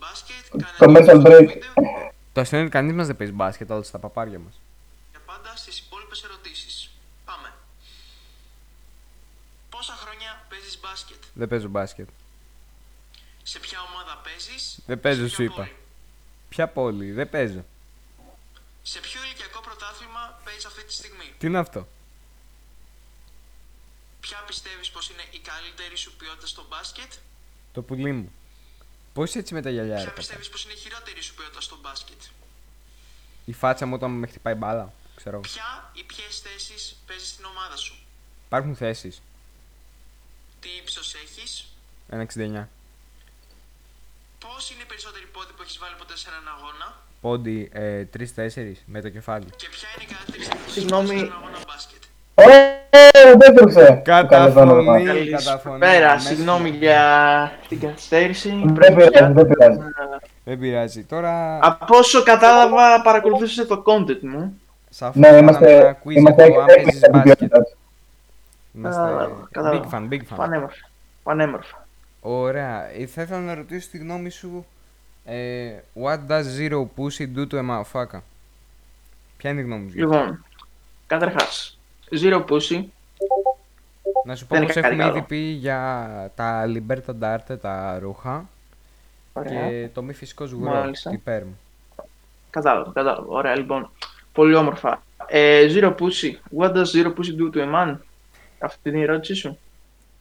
Μπάσκετ, 0.00 0.64
Commercial 0.78 1.04
κανένα 1.04 1.28
break. 1.28 1.46
βίντεο 1.46 1.72
Το 2.32 2.40
αστείο 2.40 2.58
είναι 2.58 2.66
ότι 2.66 2.76
κανείς 2.76 2.92
μας 2.94 3.06
δεν 3.06 3.16
παίζει 3.16 3.32
μπάσκετ, 3.32 3.70
όλα 3.70 3.82
στα 3.82 3.98
παπάρια 3.98 4.38
μας. 4.38 4.60
για 5.10 5.20
πάντα 5.26 5.52
στις 5.56 5.78
υπόλοιπες 5.78 6.22
ερωτήσεις. 6.24 6.90
Πάμε. 7.24 7.52
Πόσα 9.70 9.92
χρόνια 9.92 10.42
παίζεις 10.48 10.78
μπάσκετ; 10.82 11.16
Δεν 11.34 11.48
παίζω 11.48 11.68
μπάσκετ. 11.68 12.08
Σε 13.42 13.58
ποια 13.58 13.78
ομάδα 13.92 14.20
παίζεις; 14.24 14.78
Δεν 14.86 15.00
παίζω, 15.00 15.22
σε 15.22 15.28
σου 15.28 15.36
ποια 15.36 15.44
είπα. 15.44 15.54
πόλη. 15.54 15.72
Ποια 16.48 16.68
πόλη, 16.68 17.12
δεν 17.12 17.30
παίζω. 17.30 17.64
Σε 18.82 19.00
ποιο 19.00 19.20
Τι 21.44 21.50
είναι 21.50 21.58
αυτό; 21.58 21.88
Ποια 24.20 24.44
πιστεύεις 24.46 24.90
πως 24.90 25.10
είναι 25.10 25.22
η 25.30 25.38
καλύτερη 25.38 25.96
σου 25.96 26.16
ποιότητα 26.16 26.46
στο 26.46 26.66
μπάσκετ; 26.68 27.12
Το 27.72 27.82
πουλί 27.82 28.12
μου. 28.12 28.32
Πώς 29.12 29.34
έτσι 29.34 29.54
με 29.54 29.62
τα 29.62 29.70
γυαλιά, 29.70 29.92
ρε 29.94 29.96
Ποια 29.96 30.04
κατά. 30.08 30.16
πιστεύεις 30.16 30.48
πως 30.48 30.64
είναι 30.64 30.72
η 30.72 30.76
χειρότερη 30.76 31.20
σου 31.22 31.34
ποιότητα 31.34 31.60
στο 31.60 31.76
μπάσκετ; 31.80 32.22
Η 33.44 33.52
φάτσα 33.52 33.86
μου 33.86 33.94
όταν 33.94 34.10
με 34.10 34.26
χτυπάει 34.26 34.54
μπάλα. 34.54 34.92
Ξέρω. 35.16 35.40
Ποια 35.40 35.90
ή 35.94 36.02
ποιες 36.04 36.40
θέσεις 36.40 36.96
παίζεις 37.06 37.28
στην 37.28 37.44
ομάδα 37.44 37.76
σου; 37.76 37.94
Υπάρχουν 38.46 38.76
θέσεις. 38.76 39.22
Τι 40.60 40.68
ύψος 40.68 41.14
έχεις; 41.14 41.66
1,69. 42.10 42.68
Πώς 44.38 44.70
είναι 44.70 44.82
οι 44.82 44.86
περισσότεροι 44.86 45.26
πόντοι 45.26 45.52
που 45.52 45.62
έχεις 45.62 45.78
βάλει 45.78 45.94
ποτέ 45.96 46.16
σε 46.16 46.28
έναν 46.28 46.48
αγώνα; 46.48 47.03
Πόντι 47.28 47.68
ε, 47.72 48.04
3-4 48.18 48.22
με 48.86 49.00
το 49.00 49.08
κεφάλι. 49.08 49.44
Και 49.56 49.68
ποια 49.70 49.88
είναι 49.94 50.04
η 50.08 50.14
καλύτερη 50.14 50.42
στιγμή 50.42 50.58
που 50.58 50.64
έχεις 50.66 50.72
Συγγνώμη. 50.72 51.08
παίξει 51.08 51.18
σε 51.18 51.24
έναν 51.24 51.38
αγώνα 51.42 51.58
μπάσκετ; 51.66 52.02
Ω, 53.34 53.38
δεν 53.38 53.54
τρούξε. 53.56 54.00
Καταφωνή. 54.04 55.04
Καλησπέρα, 55.04 55.42
καταφωνή, 55.42 55.84
αμέσως. 55.86 56.22
συγγνώμη 56.28 56.68
για 56.70 57.00
την 57.68 57.80
καθυστέρηση. 57.80 58.48
Δεν 58.64 58.72
Πρέπει 58.72 58.94
πειράζει, 58.94 59.10
πια 59.10 59.32
δεν 59.32 59.46
πειράζει. 59.46 59.78
να- 59.78 60.20
Δεν 60.44 60.58
πειράζει. 60.58 61.04
Τώρα 61.04 61.58
Από 61.62 61.96
όσο 61.96 62.22
κατάλαβα, 62.22 63.02
παρακολουθούσε 63.02 63.64
το 63.66 63.82
content 63.86 64.20
μου. 64.20 64.60
σαφώς 64.90 65.14
Ναι, 65.16 65.26
κάναμε 65.26 65.42
είμαστε, 65.42 65.74
ένα 65.76 65.98
quiz 66.04 66.10
είμαστε 66.10 66.44
για 66.46 66.54
το 66.54 66.60
αν 66.60 66.66
παίζεις 66.66 67.02
έκπληκτοι 67.02 67.04
από 67.04 67.12
την 67.12 67.22
μπάσκετ. 67.22 67.38
ποιότητα 67.38 67.58
του. 67.62 67.76
Είμαστε 68.78 69.00
Κατάλαβα, 69.00 69.34
big 69.42 69.48
κατάλαβα. 69.50 69.88
fan, 69.92 70.12
big 70.12 70.20
fan. 70.32 70.36
Πανέμορφα. 70.36 70.88
Πανέμορφα. 71.22 71.86
Ωραία. 72.20 72.90
Ε, 73.00 73.06
Θα 73.06 73.22
ήθελα 73.22 73.40
να 73.40 73.54
ρωτήσω 73.54 73.88
τη 73.90 73.98
γνώμη 73.98 74.30
σου. 74.30 74.66
Ε, 75.24 75.72
what 76.02 76.18
does 76.28 76.42
zero 76.58 76.86
pussy 76.96 77.26
do 77.36 77.46
to 77.50 77.58
a 77.58 77.62
motherfucker? 77.70 78.20
Ποια 79.36 79.50
είναι 79.50 79.60
η 79.60 79.64
γνώμη 79.64 79.90
σου; 79.90 79.96
γι' 79.96 80.02
αυτό; 80.02 80.16
Λοιπόν, 80.16 80.44
καταρχάς, 81.06 81.78
Zero 82.22 82.44
Pussy. 82.48 82.84
Να 84.24 84.36
σου 84.36 84.46
πω 84.46 84.54
δεν 84.54 84.64
πως 84.66 84.70
είχα 84.76 84.80
κάτι 84.80 84.94
έχουμε 84.94 85.02
ήδη 85.04 85.12
καλό. 85.12 85.24
πει 85.24 85.36
για 85.36 86.30
τα 86.34 86.64
Liberta 86.66 87.12
d'Arte, 87.20 87.60
τα 87.60 87.98
ρούχα 88.00 88.48
Ωραία. 89.32 89.68
και 89.68 89.88
το 89.94 90.02
μη 90.02 90.12
φυσικό 90.12 90.46
σγουρό, 90.46 90.70
Μάλιστα. 90.70 91.10
τη 91.10 91.20
Perm. 91.26 91.46
Κατάλαβα, 92.50 92.92
κατάλαβα. 92.92 93.26
Ωραία, 93.28 93.56
λοιπόν. 93.56 93.90
Πολύ 94.32 94.54
όμορφα. 94.54 95.02
Ε, 95.26 95.66
zero 95.74 95.94
Pussy. 95.94 96.58
What 96.58 96.72
does 96.72 96.84
Zero 96.94 97.08
Pussy 97.14 97.36
do 97.38 97.54
to 97.54 97.58
a 97.58 97.74
man? 97.74 97.96
Αυτή 98.58 98.88
είναι 98.88 98.98
η 98.98 99.02
ερώτησή 99.02 99.34
σου; 99.34 99.58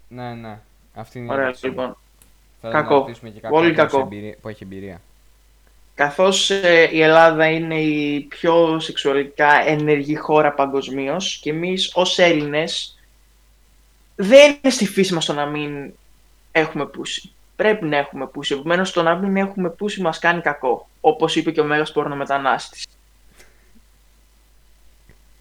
Ναι, 0.07 0.33
ναι. 0.33 0.59
Αυτή 0.93 1.17
είναι 1.17 1.27
η 1.27 1.31
Ωραία, 1.31 1.43
ερώτησή 1.43 1.67
μου. 1.69 1.71
λοιπόν. 1.73 1.97
Θέλω 2.63 2.73
κακό. 2.73 2.93
να 2.93 2.99
ρωτήσουμε 2.99 3.29
και 3.29 3.39
κάποιον 3.39 3.61
Πολύ 3.61 3.73
που 3.73 3.79
έχει 3.81 3.89
κακό. 3.89 4.03
εμπειρία- 4.03 4.35
που 4.41 4.49
έχει 4.49 4.63
εμπειρία. 4.63 5.01
Καθώς 5.95 6.49
ε, 6.49 6.89
η 6.91 7.01
Ελλάδα 7.01 7.49
είναι 7.49 7.79
η 7.81 8.19
πιο 8.19 8.79
σεξουαλικά 8.79 9.67
ενεργή 9.67 10.15
χώρα 10.15 10.51
παγκοσμίως 10.53 11.37
και 11.41 11.49
εμείς 11.49 11.91
ως 11.95 12.19
Έλληνες 12.19 12.97
δεν 14.15 14.57
είναι 14.61 14.73
στη 14.73 14.87
φύση 14.87 15.13
μας 15.13 15.25
το 15.25 15.33
να 15.33 15.45
μην 15.45 15.93
έχουμε 16.51 16.85
πούση. 16.85 17.31
Πρέπει 17.55 17.85
να 17.85 17.97
έχουμε 17.97 18.27
πούση. 18.27 18.53
Επομένως 18.53 18.91
το 18.91 19.01
να 19.03 19.15
μην 19.15 19.37
έχουμε 19.37 19.69
πούση 19.69 20.01
μας 20.01 20.19
κάνει 20.19 20.41
κακό. 20.41 20.87
Όπως 21.01 21.35
είπε 21.35 21.51
και 21.51 21.61
ο 21.61 21.63
μέγας 21.63 21.91
πορνομετανάστης. 21.91 22.85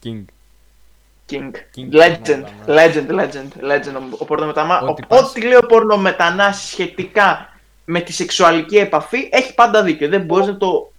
King. 0.05 0.25
King. 1.33 1.51
King 1.77 1.93
Legend, 1.95 2.43
πορνομετανάστης. 2.67 3.05
legend, 3.07 3.11
legend, 3.11 3.71
legend. 3.71 3.95
Ο- 4.13 4.17
Ο 4.19 4.25
πορνομετανά... 4.25 4.81
Ότι 4.81 4.91
Ό,τι 4.91 5.03
πας- 5.07 5.37
λέει 5.37 5.55
ο 5.55 5.67
πορνομετανάστης 5.67 6.71
σχετικά 6.71 7.49
με 7.85 8.01
τη 8.01 8.13
σεξουαλική 8.13 8.77
επαφή 8.77 9.29
έχει 9.33 9.55
πάντα 9.55 9.83
δίκιο. 9.83 10.09
Δεν 10.09 10.25
μπορείς 10.25 10.47
να 10.47 10.57
το 10.57 10.93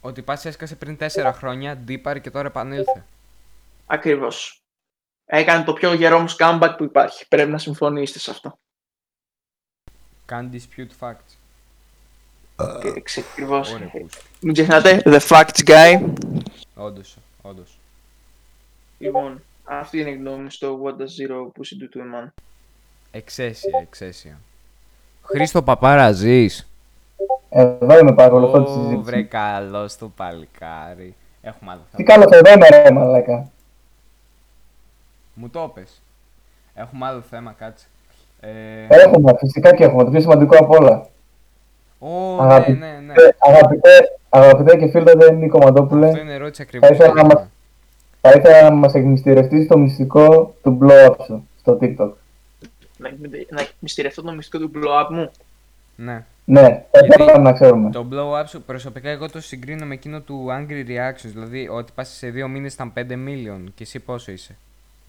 Ότι 0.00 0.22
πας 0.22 0.44
έσκασε 0.44 0.74
πριν 0.74 0.96
4 1.00 1.32
χρόνια, 1.34 1.76
ντύπαρε 1.76 2.18
και 2.18 2.30
τώρα 2.30 2.46
επανήλθε. 2.46 3.04
Ακριβώς. 3.86 4.60
Έκανε 5.24 5.64
το 5.64 5.72
πιο 5.72 5.92
γερό 5.94 6.18
μου 6.20 6.34
comeback 6.38 6.74
που 6.76 6.84
υπάρχει. 6.84 7.28
Πρέπει 7.28 7.50
να 7.50 7.58
συμφωνήσετε 7.58 8.18
σε 8.18 8.30
αυτό. 8.30 8.58
Can't 10.30 10.50
dispute 10.52 10.90
facts. 11.00 11.34
Και 12.82 13.20
Ακριβώς. 13.20 13.72
Ωραία, 13.72 13.88
πούστη. 13.88 14.22
Μην 14.40 14.52
ξεχνάτε, 14.54 15.02
the 15.04 15.18
facts 15.20 15.64
guy. 15.66 16.12
Όντως, 16.74 17.16
όντως. 17.42 17.78
Λοιπόν, 18.98 19.42
αυτή 19.66 20.00
είναι 20.00 20.10
η 20.10 20.14
γνώμη 20.14 20.42
μου 20.42 20.50
στο 20.50 20.80
What 20.84 20.90
does 20.92 20.94
zero 21.20 21.36
pussy 21.46 21.76
do 21.82 21.96
to 21.96 22.00
a 22.00 22.24
man. 22.24 22.32
Εξαίσια, 23.10 23.78
εξαίσια. 23.82 24.38
Χρήστο 25.22 25.62
Παπάρα, 25.62 26.12
ζεις. 26.12 26.68
Εδώ 27.50 27.98
είμαι 27.98 28.14
παρακολουθώ 28.14 28.62
τη 28.62 28.70
Ω, 28.70 28.74
βρε 28.74 28.90
συζήτηση. 28.96 29.24
καλός 29.24 29.96
το 29.96 30.08
παλικάρι. 30.16 31.14
Έχουμε 31.42 31.70
άλλο 31.70 31.80
Τι 31.96 32.02
θέμα. 32.04 32.18
καλός 32.26 32.38
εδώ 32.38 32.52
είμαι 32.52 32.68
ρε 32.68 32.90
μαλάκα. 32.90 33.50
Μου 35.34 35.48
το 35.48 35.70
πες. 35.74 36.02
Έχουμε 36.74 37.06
άλλο 37.06 37.20
θέμα, 37.20 37.54
κάτσε. 37.58 37.86
Ε, 38.40 38.50
Έχουμε, 38.88 39.34
φυσικά 39.38 39.74
και 39.74 39.84
έχουμε, 39.84 40.04
το 40.04 40.10
πιο 40.10 40.20
σημαντικό 40.20 40.56
από 40.56 40.76
όλα. 40.76 41.06
Ω, 41.98 42.08
ναι, 42.36 42.42
Αγαπη- 42.42 42.78
ναι, 42.78 42.98
ναι. 43.06 43.12
Ε, 43.12 43.28
Αγαπητέ, 43.38 43.90
αγαπητέ 44.28 44.76
και 44.76 44.86
φίλε 44.88 45.30
Νίκο 45.32 45.58
Μαντόπουλε, 45.58 46.06
Αυτό 46.08 46.20
είναι 46.20 46.34
ερώτηση 46.34 46.62
ακριβώς. 46.62 46.88
Θα 46.88 46.94
ήθελα 46.94 47.08
που 47.10 47.14
να 47.14 47.20
έκανα. 47.20 47.40
μας- 47.40 47.48
θα 48.30 48.38
ήθελα 48.38 48.62
να 48.70 48.76
μας 48.76 48.94
εκμυστηρευτείς 48.94 49.66
το 49.66 49.78
μυστικό 49.78 50.54
του 50.62 50.78
blow 50.82 51.10
up 51.10 51.16
σου 51.26 51.48
στο 51.60 51.78
TikTok. 51.80 52.10
Να, 52.96 53.08
εκμυ- 53.08 53.52
να 53.52 53.66
μυστηρευτώ 53.78 54.22
το 54.22 54.32
μυστικό 54.32 54.58
του 54.58 54.70
blow 54.74 55.04
up 55.04 55.08
μου. 55.10 55.30
Ναι. 55.96 56.24
Ναι, 56.48 56.84
θα 56.90 57.00
Γιατί 57.06 57.22
ήθελα 57.22 57.38
να 57.38 57.52
ξέρουμε. 57.52 57.90
Το 57.90 58.06
blow 58.12 58.40
up 58.40 58.44
σου 58.46 58.62
προσωπικά 58.62 59.10
εγώ 59.10 59.30
το 59.30 59.40
συγκρίνω 59.40 59.86
με 59.86 59.94
εκείνο 59.94 60.20
του 60.20 60.46
Angry 60.50 60.86
Reactions. 60.88 61.30
Δηλαδή 61.32 61.68
ότι 61.68 61.92
πας 61.94 62.08
σε 62.08 62.30
δύο 62.30 62.48
μήνες 62.48 62.74
ήταν 62.74 62.92
5 62.96 63.00
million 63.00 63.64
και 63.74 63.82
εσύ 63.82 63.98
πόσο 63.98 64.32
είσαι; 64.32 64.56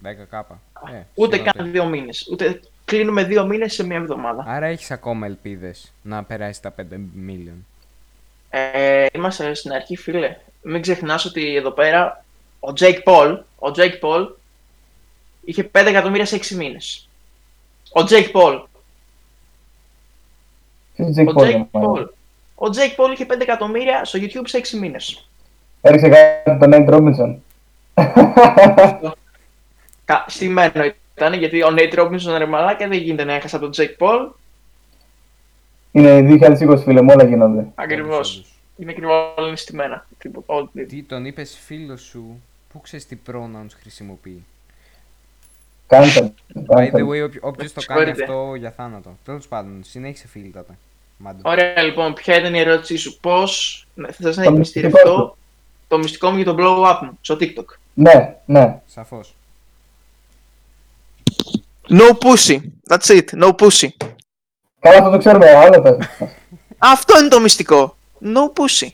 10 0.04 0.08
κάπα. 0.30 0.60
Ε, 0.94 1.02
Ούτε 1.14 1.36
σίγουρα 1.36 1.52
καν 1.52 1.72
δύο 1.72 1.86
μήνες. 1.86 2.28
Ούτε 2.32 2.60
κλείνουμε 2.86 3.24
δύο 3.24 3.46
μήνες 3.46 3.74
σε 3.74 3.86
μια 3.86 3.98
εβδομάδα. 3.98 4.44
Άρα 4.48 4.66
έχεις 4.66 4.92
ακόμα 4.92 5.26
ελπίδες 5.26 5.94
να 6.02 6.24
περάσει 6.24 6.62
τα 6.62 6.72
5 6.72 6.82
million. 7.28 7.58
Ε, 8.50 9.06
είμαστε 9.14 9.54
στην 9.54 9.72
αρχή, 9.72 9.98
φίλε. 9.98 10.38
Μην 10.62 10.82
ξεχνάς 10.82 11.26
ότι 11.26 11.56
εδώ 11.56 11.72
πέρα 11.72 12.26
ο 12.60 12.72
Jake 12.80 13.04
Paul, 13.06 13.38
ο 13.56 13.68
Jake 13.76 14.00
Paul 14.02 14.28
είχε 15.46 15.64
5 15.74 15.86
εκατομμύρια 15.88 16.26
σε 16.26 16.36
6 16.36 16.56
μήνες. 16.56 17.10
Ο 17.94 18.00
Jake 18.10 18.32
Paul. 18.32 18.64
Ποιος 20.96 21.10
Jake 21.18 21.28
Ο 21.28 21.32
Paul, 21.36 21.44
Jake 21.44 21.52
ρε, 21.52 21.68
μάλλον. 21.72 21.96
Paul. 21.96 22.10
Ο 22.56 22.66
Jake 22.76 22.96
Paul 23.06 23.12
είχε 23.14 23.26
5 23.30 23.42
εκατομμύρια 23.42 24.06
στο 24.06 24.20
YouTube 24.22 24.44
σε 24.46 24.58
6 24.58 24.78
μήνες. 24.78 25.30
Έριξε 25.82 26.10
κάτι 26.10 26.60
τον 26.60 26.72
Nate 26.74 26.90
Robinson. 26.94 27.36
Κα- 30.06 30.26
Στημένο 30.28 30.84
ήταν 31.16 31.34
γιατί 31.34 31.64
ο 31.64 31.68
Nate 31.78 31.94
Robinson 32.00 32.36
ρε 32.38 32.46
μαλάκα 32.46 32.88
δεν 32.88 32.98
γίνεται 32.98 33.24
να 33.24 33.34
έχασε 33.34 33.56
από 33.56 33.70
τον 33.70 33.74
Jake 33.86 33.98
Paul. 34.08 34.30
Είναι 35.92 36.22
2020 36.22 36.78
φίλε 36.84 37.02
μου, 37.02 37.14
όλα 37.14 37.24
γίνονται. 37.28 37.68
Ακριβώς. 37.76 38.36
Όντως, 38.36 38.52
Είναι 38.78 38.92
ακριβώς 38.92 39.34
όλα 39.38 39.48
είναι 39.48 39.56
στημένα. 39.56 40.08
Τίποτα, 40.18 40.54
όλα- 40.54 40.70
Τι 40.88 41.04
τον 41.04 41.26
είπες 41.26 41.58
φίλος 41.66 42.02
σου, 42.02 42.42
πού 42.74 42.82
ξέρεις 42.82 43.08
τι 43.08 43.18
pronouns 43.32 43.70
χρησιμοποιεί; 43.82 44.46
Κάντε. 45.88 46.34
By 46.56 46.64
κάντε. 46.76 46.92
the 46.94 47.02
way, 47.08 47.24
όποιο- 47.26 47.42
όποιος 47.44 47.74
το 47.74 47.82
κάνει 47.86 48.00
Συγχωρείτε. 48.06 48.22
αυτό 48.24 48.56
για 48.56 48.72
θάνατο. 48.72 49.18
Τέλος 49.26 49.48
πάντων, 49.48 49.82
συνέχισε 49.84 50.28
φίλτατα. 50.28 50.76
Μάντο. 51.18 51.50
Ωραία, 51.50 51.82
λοιπόν, 51.82 52.14
ποια 52.14 52.38
ήταν 52.40 52.54
η 52.54 52.60
ερώτησή 52.60 52.96
σου, 52.98 53.20
πώς 53.20 53.86
ναι, 53.96 54.12
θες 54.12 54.38
να 54.38 54.44
Το 54.44 54.54
επιστηρευτώ 54.54 54.98
μυστικό 55.00 55.38
το 55.88 55.98
μυστικό 55.98 56.30
μου 56.30 56.36
για 56.36 56.46
το 56.46 56.56
blow 56.60 56.86
up 56.92 57.00
μου 57.02 57.18
στο 57.22 57.38
TikTok. 57.40 57.66
Ναι, 57.94 58.36
ναι. 58.46 58.80
Σαφώς. 58.86 59.36
No 61.90 62.10
pussy. 62.20 62.60
That's 62.90 63.08
it. 63.18 63.44
No 63.44 63.50
pussy. 63.56 63.88
Καλά 64.80 64.98
αυτό 64.98 65.10
το 65.10 65.18
ξέρουμε, 65.18 65.50
άλλο 65.50 65.82
πες. 65.82 65.98
Αυτό 66.78 67.20
είναι 67.20 67.28
το 67.28 67.40
μυστικό. 67.40 67.96
No 68.22 68.54
pussy. 68.54 68.90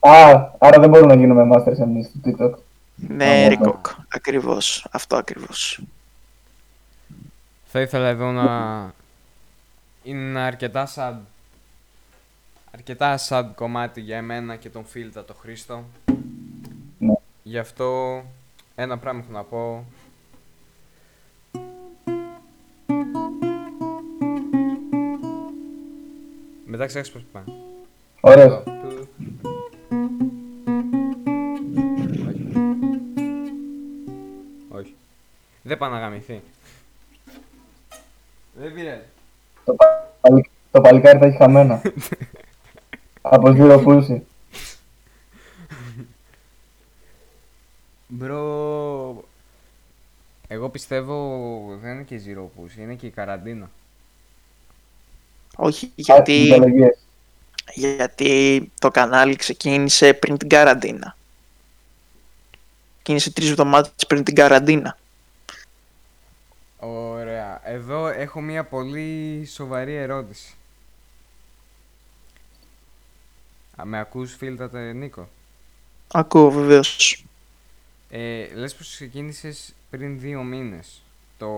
Α, 0.00 0.50
άρα 0.58 0.80
δεν 0.80 0.88
μπορούμε 0.90 1.14
να 1.14 1.20
γίνουμε 1.20 1.56
masters 1.56 1.78
εμείς 1.80 2.06
στο 2.06 2.18
TikTok. 2.24 2.58
Ναι, 2.96 3.24
Ωραία. 3.24 3.48
Ρικόκ. 3.48 3.86
Ακριβώς. 4.08 4.86
Αυτό 4.90 5.16
ακριβώς. 5.16 5.82
Θα 7.64 7.80
ήθελα 7.80 8.08
εδώ 8.08 8.32
να... 8.32 8.92
Είναι 10.02 10.40
αρκετά 10.40 10.88
sad. 10.94 11.16
Αρκετά 12.70 13.18
sad 13.28 13.44
κομμάτι 13.54 14.00
για 14.00 14.16
εμένα 14.16 14.56
και 14.56 14.68
τον 14.68 14.84
φίλτα 14.84 15.24
το 15.24 15.34
Χρήστο. 15.34 15.84
Ναι. 16.98 17.14
Γι' 17.42 17.58
αυτό 17.58 18.22
ένα 18.74 18.98
πράγμα 18.98 19.20
έχω 19.20 19.32
να 19.32 19.42
πω. 19.42 19.84
Μετά 26.66 26.86
ξέχασα 26.86 27.12
πώς 27.12 27.24
πάει. 27.32 27.44
Ωραίος. 28.20 28.62
Εδώ. 28.66 29.08
Δεν 35.66 35.78
πάει 35.78 35.90
να 35.90 35.98
γαμηθεί. 35.98 36.42
Δεν 38.54 38.74
πειράζει. 38.74 39.00
Το, 39.64 39.76
παλι- 40.20 40.50
το 40.70 40.80
παλικάρι 40.80 41.18
τα 41.18 41.26
έχει 41.26 41.36
χαμένα. 41.36 41.82
Από 43.22 43.54
Zero 43.56 43.84
Pulse. 43.84 44.20
Μπρο... 48.08 49.24
Εγώ 50.48 50.68
πιστεύω 50.68 51.78
δεν 51.82 51.92
είναι 51.92 52.02
και 52.02 52.14
η 52.14 52.22
zero 52.26 52.42
push, 52.42 52.78
είναι 52.78 52.94
και 52.94 53.06
η 53.06 53.10
καραντίνα. 53.10 53.70
Όχι, 55.56 55.92
γιατί, 55.94 56.40
Δικαιολογίες. 56.40 56.98
γιατί 57.74 58.70
το 58.80 58.90
κανάλι 58.90 59.36
ξεκίνησε 59.36 60.14
πριν 60.14 60.36
την 60.38 60.48
καραντίνα. 60.48 61.16
Ξεκίνησε 62.94 63.32
τρεις 63.32 63.50
εβδομάδες 63.50 63.92
πριν 64.08 64.24
την 64.24 64.34
καραντίνα. 64.34 64.98
Ωραία. 66.86 67.60
Εδώ 67.64 68.06
έχω 68.06 68.40
μια 68.40 68.64
πολύ 68.64 69.44
σοβαρή 69.46 69.94
ερώτηση. 69.94 70.54
Α, 73.80 73.84
με 73.84 73.98
ακούς 73.98 74.34
φίλτατε 74.34 74.92
Νίκο; 74.92 75.28
Ακούω 76.12 76.50
βεβαίως. 76.50 77.24
Ε, 78.10 78.46
λες 78.54 78.74
πως 78.74 78.90
ξεκίνησες 78.90 79.74
πριν 79.90 80.20
δύο 80.20 80.42
μήνες 80.42 81.02
το... 81.38 81.48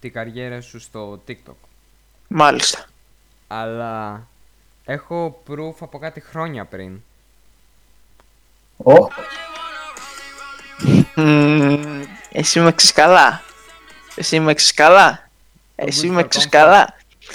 την 0.00 0.12
καριέρα 0.12 0.60
σου 0.60 0.80
στο 0.80 1.22
TikTok. 1.28 1.54
Μάλιστα. 2.28 2.86
Αλλά 3.46 4.26
έχω 4.84 5.42
proof 5.48 5.74
από 5.80 5.98
κάτι 5.98 6.20
χρόνια 6.20 6.64
πριν. 6.64 7.00
Οχ, 8.76 9.08
Μμμ, 11.16 12.02
εσύ 12.32 12.60
με 12.60 12.72
ξέρεις 12.72 12.92
καλά. 12.94 13.42
Εσύ 14.14 14.40
με 14.40 14.54
ξέρεις 14.54 14.74
καλά. 14.74 15.28
Εσύ 15.74 16.08
Good 16.10 16.14
με 16.14 16.22
for 16.22 16.28
ξέρεις 16.28 16.46
comfort. 16.46 16.50
καλά. 16.50 16.94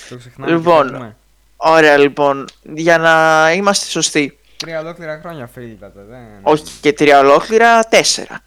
Το 0.10 0.18
ξεχνάμε 0.18 0.52
και 0.52 0.58
Λοιπόν, 0.58 0.88
φεύγουμε. 0.88 1.16
Ωραία 1.58 1.98
λοιπόν, 1.98 2.48
για 2.74 2.98
να 2.98 3.52
είμαστε 3.54 3.86
σωστοί. 3.86 4.38
Τρία 4.58 4.80
ολόκληρα 4.80 5.20
χρόνια 5.22 5.48
φίλτατε, 5.48 6.00
δεν... 6.10 6.20
Όχι 6.42 6.64
και 6.82 6.94
τρία 6.94 7.20
ολόκληρα, 7.20 7.84
τέσσερα. 7.84 8.40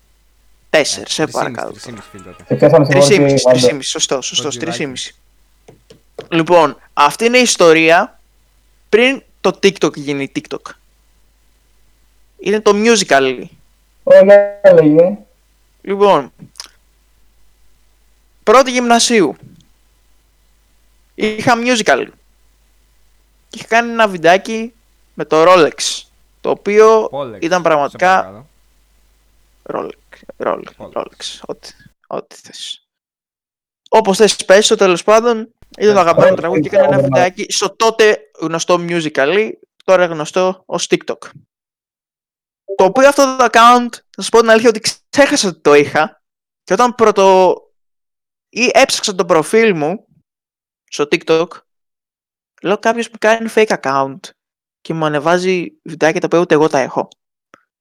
Τέσσερα, 0.70 1.06
σε 1.08 1.22
Τρισήμιση, 1.22 1.32
παρακαλώ. 1.50 1.70
τρισήμιση 1.72 2.08
φίλτατε. 2.10 2.44
σε 2.48 2.54
πιάσαμε 2.54 2.84
σε 2.84 2.90
Τρισήμιση, 2.90 3.20
μόρφη 3.20 3.42
πάντα. 3.42 3.58
τρισήμιση, 3.58 3.88
σωστό, 3.90 4.20
σωστό, 4.22 4.42
Κοντζουράκι. 4.42 4.70
τρισήμιση. 4.70 5.14
Λοιπόν, 6.28 6.78
αυτή 6.92 7.24
είναι 7.24 7.38
η 7.38 7.42
ιστορία 7.42 8.18
πριν 8.88 9.22
το 9.40 9.58
TikTok 9.62 9.96
γίνει 9.96 10.32
TikTok. 10.36 10.70
Είναι 12.38 12.60
το 12.60 12.72
musical. 12.74 13.42
Ω, 14.02 14.12
για 14.24 14.72
λέγε. 14.74 15.18
Λοιπόν, 15.82 16.32
πρώτη 18.42 18.70
γυμνασίου. 18.70 19.36
Είχα 21.14 21.54
musical. 21.56 22.06
Και 23.48 23.58
είχα 23.58 23.66
κάνει 23.66 23.90
ένα 23.90 24.08
βιντεάκι 24.08 24.72
με 25.14 25.24
το 25.24 25.44
Rolex. 25.46 26.02
Το 26.40 26.50
οποίο 26.50 27.08
Πόλεξ, 27.10 27.46
ήταν 27.46 27.62
σε 27.62 27.68
πραγματικά 27.68 28.16
παρακαλώ. 28.16 28.46
Rolex, 29.62 30.46
Rolex, 30.46 30.62
Rolex. 30.78 30.92
Rolex, 30.92 31.40
ό,τι, 31.46 31.70
ό,τι 32.06 32.36
θες. 32.36 32.86
Όπως 33.88 34.16
θες 34.16 34.36
πες 34.44 34.66
το 34.66 34.76
τέλος 34.76 35.04
πάντων, 35.04 35.36
ήταν 35.36 35.54
το 35.68 35.76
Τέλος 35.78 35.96
αγαπημένο 35.96 36.24
πάντων, 36.28 36.40
τραγούδι 36.40 36.60
και 36.60 36.68
έκανε 36.68 36.86
ένα 36.86 36.96
ωραία. 36.96 37.08
βιντεάκι 37.08 37.52
στο 37.52 37.76
τότε 37.76 38.18
γνωστό 38.40 38.74
Musical.ly, 38.88 39.50
τώρα 39.84 40.04
γνωστό 40.04 40.62
ως 40.66 40.86
TikTok. 40.90 41.18
Το 42.76 42.84
οποίο 42.84 43.08
αυτό 43.08 43.36
το 43.36 43.44
account, 43.44 43.88
θα 44.10 44.22
σου 44.22 44.28
πω 44.30 44.40
την 44.40 44.50
αλήθεια 44.50 44.68
ότι 44.68 44.80
ξέχασα 45.10 45.48
ότι 45.48 45.60
το 45.60 45.74
είχα 45.74 46.22
και 46.62 46.72
όταν 46.72 46.94
πρώτο 46.94 47.54
ή 48.48 48.70
έψαξα 48.72 49.14
το 49.14 49.24
προφίλ 49.24 49.76
μου 49.76 50.06
στο 50.84 51.04
TikTok, 51.10 51.46
λέω 52.62 52.78
κάποιος 52.78 53.10
που 53.10 53.18
κάνει 53.18 53.50
fake 53.54 53.80
account 53.80 54.18
και 54.80 54.94
μου 54.94 55.04
ανεβάζει 55.04 55.66
βιντεάκια 55.82 56.20
τα 56.20 56.26
οποία 56.26 56.38
ούτε 56.38 56.54
εγώ 56.54 56.68
τα 56.68 56.78
έχω. 56.78 57.08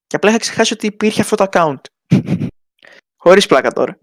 Και 0.07 0.15
απλά 0.15 0.29
είχα 0.29 0.39
ξεχάσει 0.39 0.73
ότι 0.73 0.85
υπήρχε 0.85 1.21
αυτό 1.21 1.35
το 1.35 1.45
account. 1.51 1.81
Χωρίς 3.23 3.45
πλάκα 3.45 3.71
τώρα. 3.71 3.99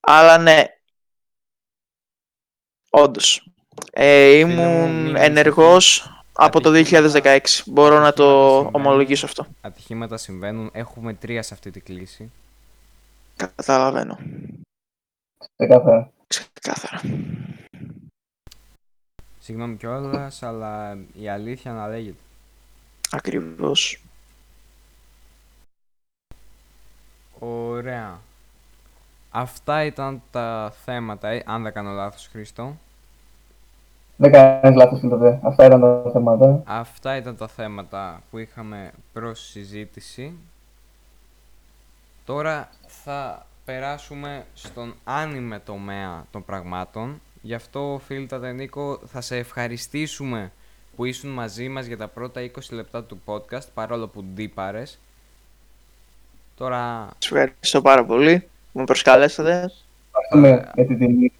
Αλλά 0.00 0.38
ναι. 0.38 0.64
Όντως. 2.90 3.50
Ε, 3.92 4.44
μου, 4.44 4.52
ήμουν 4.52 5.02
μην 5.04 5.16
ενεργός 5.16 6.15
από 6.36 6.60
το 6.60 6.68
Ατυχήματα- 6.70 7.10
2016. 7.10 7.62
Μπορώ 7.66 7.98
να 8.00 8.12
το 8.12 8.24
ατυχήματα 8.24 8.62
συμβαίνουν. 8.62 8.74
ομολογήσω 8.74 9.26
αυτό. 9.26 9.46
Ατυχήματα 9.60 10.16
συμβαίνουν. 10.16 10.70
Έχουμε 10.72 11.14
τρία 11.14 11.42
σε 11.42 11.54
αυτή 11.54 11.70
τη 11.70 11.80
κλίση. 11.80 12.30
Καταλαβαίνω. 13.36 14.18
Ξεκάθαρα. 15.56 16.10
Ξεκάθαρα. 16.26 17.00
Συγγνώμη 19.40 19.76
κιόλας, 19.76 20.42
αλλά 20.42 20.98
η 21.20 21.28
αλήθεια 21.28 21.72
να 21.72 21.88
λέγεται. 21.88 22.20
Ακριβώς. 23.10 24.02
Ωραία. 27.38 28.20
Αυτά 29.30 29.84
ήταν 29.84 30.22
τα 30.30 30.72
θέματα, 30.84 31.28
ε, 31.28 31.42
αν 31.46 31.62
δεν 31.62 31.72
κάνω 31.72 31.90
λάθος 31.90 32.28
Χρήστο. 32.32 32.76
Δεν 34.16 34.32
κάνεις 34.32 34.76
λάθος 34.76 35.00
φίλε. 35.00 35.38
Αυτά 35.42 35.64
ήταν 35.66 35.80
τα 35.80 36.10
θέματα. 36.12 36.62
Αυτά 36.64 37.16
ήταν 37.16 37.36
τα 37.36 37.48
θέματα 37.48 38.22
που 38.30 38.38
είχαμε 38.38 38.90
προς 39.12 39.40
συζήτηση. 39.40 40.32
Τώρα 42.24 42.68
θα 42.86 43.46
περάσουμε 43.64 44.44
στον 44.54 44.94
άνιμε 45.04 45.58
τομέα 45.58 46.24
των 46.30 46.44
πραγμάτων, 46.44 47.20
Γι' 47.46 47.54
αυτό, 47.54 48.00
φίλτα 48.06 48.52
Νίκο, 48.52 48.98
θα 49.06 49.20
σε 49.20 49.36
ευχαριστήσουμε 49.36 50.52
που 50.96 51.04
ήσουν 51.04 51.30
μαζί 51.30 51.68
μας 51.68 51.86
για 51.86 51.96
τα 51.96 52.08
πρώτα 52.08 52.40
20 52.40 52.48
λεπτά 52.70 53.04
του 53.04 53.20
podcast, 53.24 53.66
παρόλο 53.74 54.08
που 54.08 54.22
ντύπαρες. 54.22 54.98
Τώρα, 56.56 57.08
Σας 57.18 57.30
ευχαριστώ 57.30 57.82
πάρα 57.82 58.04
πολύ 58.04 58.38
που 58.72 58.78
με 58.78 58.84
προσκαλέσατε. 58.84 59.70
Ευχαριστούμε 60.10 60.70
για 60.74 60.86
την 60.86 60.98
τιμή. 60.98 61.32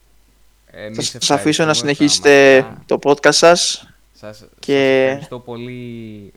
Εμείς 0.77 1.11
Θα 1.11 1.19
σας 1.21 1.31
αφήσω 1.31 1.65
να 1.65 1.71
ευχαριστούμε 1.71 1.75
συνεχίσετε 1.95 2.59
πραγματικά. 2.61 2.85
το 2.87 2.99
podcast 3.03 3.35
σας. 3.35 3.89
Σας, 4.21 4.37
σας 4.37 4.49
και- 4.59 5.05
ευχαριστώ 5.07 5.39
πολύ. 5.39 6.33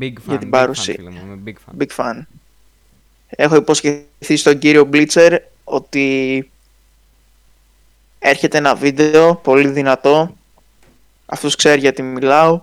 Big 0.00 0.04
fan, 0.12 0.20
Για 0.26 0.38
την 0.38 0.48
big 0.48 0.50
παρουσία. 0.50 0.94
fan, 0.94 0.96
φίλε 0.96 1.10
μου, 1.10 1.20
είμαι 1.24 1.42
big 1.46 1.54
fan. 1.54 1.82
Big 1.86 1.96
fan. 1.96 2.22
Έχω 3.28 3.56
υποσχεθεί 3.56 4.36
στον 4.36 4.58
κύριο 4.58 4.88
Blitzer 4.92 5.36
ότι 5.64 6.50
έρχεται 8.18 8.58
ένα 8.58 8.74
βίντεο 8.74 9.34
πολύ 9.34 9.68
δυνατό. 9.68 10.34
Αυτός 11.26 11.56
ξέρει 11.56 11.80
γιατί 11.80 12.02
μιλάω. 12.02 12.60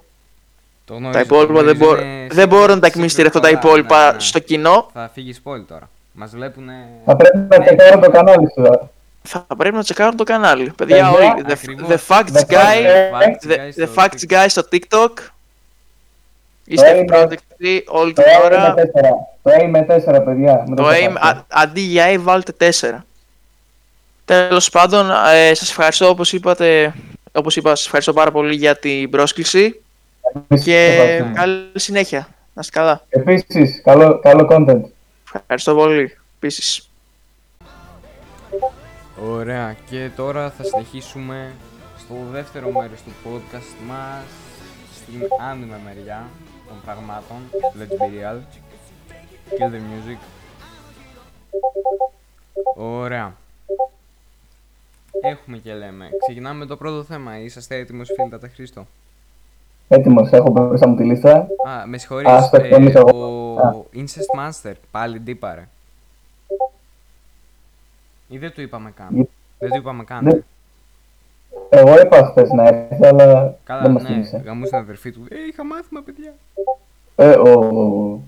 Το 0.86 0.94
Τα 0.94 1.00
γνωρίζω, 1.00 1.20
το 1.20 1.36
υπόλοιπα 1.36 1.54
δεν, 1.64 1.76
γνωρίζω, 1.76 1.86
μπορώ, 1.86 2.02
είναι 2.02 2.28
δεν 2.32 2.48
μπορώ 2.48 2.74
να 2.74 2.80
τα 2.80 2.88
secret 2.88 2.92
εκμυστηρευτώ 2.96 3.40
τα 3.40 3.48
χώρα, 3.48 3.60
υπόλοιπα 3.60 4.06
ναι, 4.06 4.14
ναι. 4.14 4.20
στο 4.20 4.40
κοινό. 4.40 4.90
Θα 4.94 5.10
φύγεις 5.14 5.42
spoil 5.46 5.64
τώρα. 5.68 5.90
Μας 6.12 6.32
βλέπουνε... 6.32 6.88
Θα 7.06 7.16
πρέπει 7.16 7.38
να 7.38 7.60
τσεκάρω 7.60 8.00
το 8.00 8.12
κανάλι 8.12 8.48
σου. 8.58 8.90
Τώρα. 9.32 9.46
Θα 9.48 9.56
πρέπει 9.56 9.76
να 9.76 9.84
τσεκάρω 9.84 10.16
το 10.16 10.24
κανάλι. 10.24 10.72
Παιδιά, 10.76 10.96
Παιδιά, 10.96 11.12
όλοι. 11.12 11.44
The, 11.48 11.52
ακριβώς. 11.52 11.90
the 11.90 11.98
Facts 12.08 12.32
The 12.38 12.46
Guy. 12.54 12.84
Facts 13.14 13.48
The, 13.52 13.56
guys 13.58 13.84
the 13.84 13.88
στο 13.88 13.94
Facts 13.96 14.06
TikTok. 14.06 14.34
Guy 14.34 14.46
στο 14.48 14.62
TikTok. 14.72 15.10
Είστε 16.66 16.92
aim 16.92 17.00
ευπρόσδεκτοι 17.02 17.84
όλη 17.88 18.14
Το 18.14 18.22
την 18.22 18.32
aim 18.32 18.40
με 18.50 18.56
ώρα. 18.56 18.74
τέσσερα. 18.74 19.10
Το 19.42 19.52
aim 19.60 19.68
με 19.70 19.82
τέσσερα, 19.82 20.22
παιδιά. 20.22 20.64
Μην 20.68 20.76
Το 20.76 20.84
ξεχάσετε. 20.84 21.14
aim, 21.14 21.18
α- 21.20 21.44
αντί 21.48 21.82
για 21.82 22.06
A 22.16 22.18
βάλτε 22.20 22.52
4. 22.52 23.06
Τέλος 24.26 24.70
πάντων, 24.70 25.10
ε, 25.34 25.54
σας 25.54 25.70
ευχαριστώ 25.70 26.08
όπως 26.10 26.34
είπατε, 26.34 26.94
όπως 27.32 27.56
είπα, 27.56 27.76
σας 27.76 27.86
ευχαριστώ 27.86 28.14
πάρα 28.14 28.32
πολύ 28.32 28.56
για 28.56 28.78
την 28.78 29.10
πρόσκληση 29.10 29.82
Εμείς 30.50 30.64
και 30.64 30.86
ευχαριστούμε. 30.86 31.32
καλή 31.34 31.70
συνέχεια. 31.76 32.28
Να 32.54 32.62
είστε 32.62 32.80
καλά. 32.80 33.02
Επίσης, 33.10 33.82
καλό, 33.84 34.20
καλό 34.20 34.48
content. 34.52 34.82
Ευχαριστώ 35.36 35.76
πολύ. 35.76 36.18
Επίσης. 36.36 36.90
Ωραία. 39.22 39.76
Και 39.90 40.10
τώρα 40.16 40.50
θα 40.50 40.64
συνεχίσουμε 40.64 41.52
στο 41.98 42.16
δεύτερο 42.32 42.72
μέρος 42.72 43.02
του 43.02 43.12
podcast 43.26 43.88
μας 43.88 44.24
στην 44.96 45.22
άνιμε 45.50 45.80
μεριά 45.86 46.24
των 46.68 46.78
πραγμάτων. 46.86 47.38
Let's 47.52 48.02
be 48.02 48.06
real. 48.06 48.38
Kill 49.58 49.72
the 49.72 49.80
music. 49.80 50.18
Ωραία. 52.76 53.36
Έχουμε 55.22 55.58
και 55.58 55.74
λέμε. 55.74 56.10
Ξεκινάμε 56.28 56.60
με 56.60 56.66
το 56.66 56.78
πρώτο 56.78 57.04
θέμα. 57.04 57.40
Είσαστε 57.40 57.76
έτοιμος 57.76 58.10
φίλτατε 58.16 58.48
Χρήστο; 58.48 58.86
Έτοιμος, 59.88 60.32
έχω 60.32 60.50
μπροστά 60.50 60.88
μου 60.88 60.96
τη 60.96 61.04
λίστα. 61.04 61.48
Α, 61.68 61.88
με 61.88 61.98
συγχωρείς. 61.98 62.30
Α, 62.30 62.42
στο 62.42 62.58
ε, 62.58 62.60
εκτιμήσω 62.60 63.00
εγώ. 63.08 63.54
ο 63.54 63.60
Α. 63.60 63.74
Incest 63.94 64.50
Master. 64.50 64.74
Πάλι 64.92 65.20
ντύπαρε. 65.20 65.68
Ή 68.34 68.38
δεν 68.38 68.52
του 68.54 68.62
είπαμε 68.62 68.92
καν. 68.92 69.08
Γι- 69.16 69.30
Δεν 69.60 69.70
του 69.70 69.78
είπαμε 69.78 70.04
καν. 70.04 70.24
Ναι. 70.24 70.32
ε. 70.32 70.44
Εγώ 71.70 72.00
είπα 72.02 72.26
χθες 72.26 72.50
να 72.52 72.64
έρθει, 72.68 73.06
αλλά 73.06 73.58
Καλά, 73.64 73.82
δεν 73.82 73.92
μας 73.92 74.04
ναι, 74.04 74.10
τίμησε. 74.10 74.38
γαμούσε 74.46 74.70
την 74.70 74.80
αδερφή 74.80 75.12
του. 75.12 75.26
Ε, 75.30 75.36
είχα 75.52 75.66
μάθημα, 75.66 76.02
παιδιά. 76.02 76.34
Ε, 77.16 77.30
ο, 77.36 77.50
ο, 77.52 78.20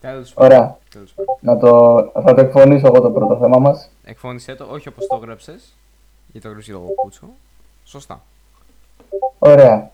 Τέλος 0.00 0.32
πάντων. 0.32 0.50
Ωραία. 0.52 0.76
Τέλος 0.90 1.12
πάντων. 1.12 1.36
Να 1.40 1.56
το, 1.58 1.98
θα 2.22 2.34
το 2.34 2.40
εκφωνήσω 2.40 2.86
εγώ 2.86 3.00
το 3.00 3.10
πρώτο 3.10 3.36
θέμα 3.38 3.58
μας. 3.58 3.90
Εκφώνησέ 4.04 4.54
το, 4.54 4.66
όχι 4.70 4.88
όπως 4.88 5.06
το 5.06 5.16
έγραψες. 5.22 5.74
Γιατί 6.26 6.40
το 6.40 6.48
έγραψες 6.48 6.74
το 6.74 6.80
κούτσο. 7.02 7.26
Σωστά. 7.84 8.20
Ωραία. 9.38 9.90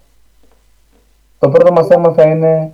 Το 1.38 1.48
πρώτο 1.48 1.72
μας 1.72 1.86
θέμα 1.86 2.12
θα 2.12 2.22
είναι 2.22 2.72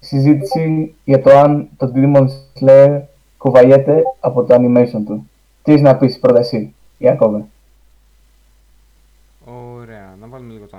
η 0.00 0.06
συζήτηση 0.06 0.94
για 1.04 1.22
το 1.22 1.30
αν 1.38 1.68
το 1.76 1.92
Demon 1.94 2.26
Slayer 2.60 3.00
κουβαλιέται 3.38 4.02
από 4.20 4.44
το 4.44 4.54
animation 4.54 5.02
του. 5.06 5.30
Τι 5.62 5.70
έχεις 5.72 5.82
να 5.82 5.96
πεις 5.96 6.18
πρώτα 6.18 6.38
εσύ, 6.38 6.74
Ιακώβε; 6.98 7.44
Ωραία. 9.44 10.16
Να 10.20 10.26
βάλουμε 10.26 10.52
λίγο 10.52 10.66
το, 10.66 10.76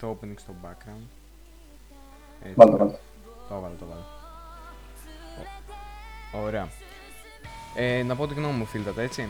το 0.00 0.16
opening 0.20 0.34
στο 0.36 0.52
background. 0.64 1.06
Έτσι. 2.42 2.54
Βάλτε, 2.56 2.76
βάλτε. 2.76 2.98
Το 3.48 3.60
βάλω, 3.60 3.74
το 3.78 3.86
βάλω. 3.88 4.04
Ω- 6.34 6.44
Ωραία. 6.46 6.68
Ε, 7.76 8.02
να 8.02 8.16
πω 8.16 8.26
τη 8.26 8.34
γνώμη 8.34 8.54
μου, 8.58 8.64
φίλτατε, 8.64 9.02
έτσι. 9.02 9.28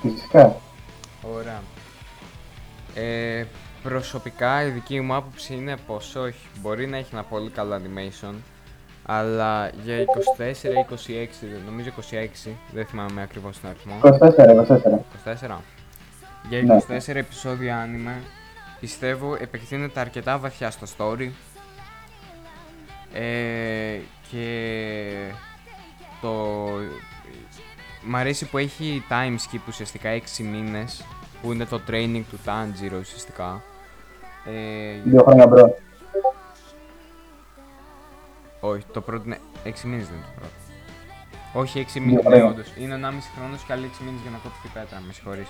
Φυσικά. 0.00 0.56
Ωραία. 1.34 1.62
Ε, 2.94 3.44
προσωπικά 3.82 4.64
η 4.66 4.70
δική 4.70 5.00
μου 5.00 5.14
άποψη 5.14 5.54
είναι 5.54 5.76
πως 5.86 6.14
όχι, 6.14 6.46
μπορεί 6.60 6.86
να 6.86 6.96
έχει 6.96 7.08
ένα 7.12 7.22
πολύ 7.24 7.50
καλό 7.50 7.74
animation, 7.76 8.34
αλλά 9.10 9.70
για 9.84 9.96
24-26, 9.96 10.04
νομίζω 11.66 11.90
26, 12.46 12.50
δεν 12.72 12.86
θυμάμαι 12.86 13.22
ακριβώς 13.22 13.60
τον 13.60 13.70
αριθμό. 13.70 14.00
24, 14.02 14.10
24. 15.44 15.48
24. 15.48 15.56
Για 16.48 16.62
Ναι. 16.62 16.78
24 16.88 17.14
επεισόδια 17.14 17.86
anime 17.86 18.22
πιστεύω 18.80 19.34
επεκτείνεται 19.40 20.00
αρκετά 20.00 20.38
βαθιά 20.38 20.70
στο 20.70 20.86
story 20.96 21.28
ε, 23.12 23.98
και 24.30 25.14
το... 26.20 26.54
Μ' 28.02 28.16
αρέσει 28.16 28.44
που 28.48 28.58
έχει 28.58 29.04
time 29.10 29.34
skip 29.34 29.60
ουσιαστικά 29.68 30.10
6 30.38 30.42
μήνες 30.42 31.04
που 31.42 31.52
είναι 31.52 31.64
το 31.64 31.80
training 31.90 32.22
του 32.30 32.38
Tanjiro 32.46 32.98
ουσιαστικά 33.00 33.62
ε, 34.44 35.00
Δύο 35.04 35.22
χρόνια 35.22 35.46
bro. 35.46 35.76
Όχι, 38.60 38.84
το 38.92 39.00
πρώτο 39.00 39.22
είναι 39.26 39.40
6 39.64 39.68
μήνες 39.84 40.06
δεν 40.06 40.16
είναι 40.16 40.24
το 40.26 40.32
πρώτο 40.40 40.52
όχι 41.52 41.86
6 41.88 41.92
Δύο 41.92 42.02
μήνες, 42.02 42.22
ναι, 42.24 42.28
χρόνια. 42.30 42.46
όντως. 42.46 42.66
Είναι 42.78 42.94
1,5 42.94 43.30
χρόνος 43.36 43.62
και 43.62 43.72
άλλοι 43.72 43.90
6 44.00 44.04
μήνες 44.04 44.20
για 44.20 44.30
να 44.30 44.36
κόψει 44.38 44.60
την 44.62 44.70
πέτρα, 44.72 45.02
με 45.06 45.12
συγχωρείς. 45.12 45.48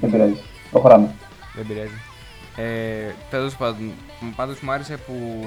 Δεν 0.00 0.10
πειράζει. 0.10 0.42
Προχωράμε. 0.70 1.14
Δεν 1.54 1.66
πειράζει. 1.66 2.00
Ε, 2.56 3.14
τέλος 3.30 3.56
πάντων, 3.56 3.92
μ- 4.20 4.34
πάντως 4.36 4.60
μου 4.60 4.70
άρεσε 4.72 4.96
που 4.96 5.44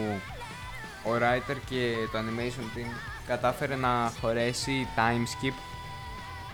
ο 1.03 1.09
writer 1.19 1.55
και 1.69 1.93
το 2.11 2.17
animation 2.19 2.77
team 2.77 2.91
κατάφερε 3.27 3.75
να 3.75 4.11
χωρέσει 4.21 4.87
time 4.95 5.23
skip 5.33 5.53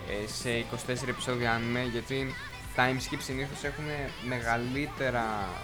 ε, 0.10 0.28
σε 0.28 0.66
24 1.06 1.08
επεισόδια 1.08 1.58
anime 1.58 1.90
γιατί 1.92 2.34
time 2.76 2.96
skip 3.14 3.18
συνήθως 3.20 3.64
έχουν 3.64 3.84
μεγαλύτερα, 4.28 5.24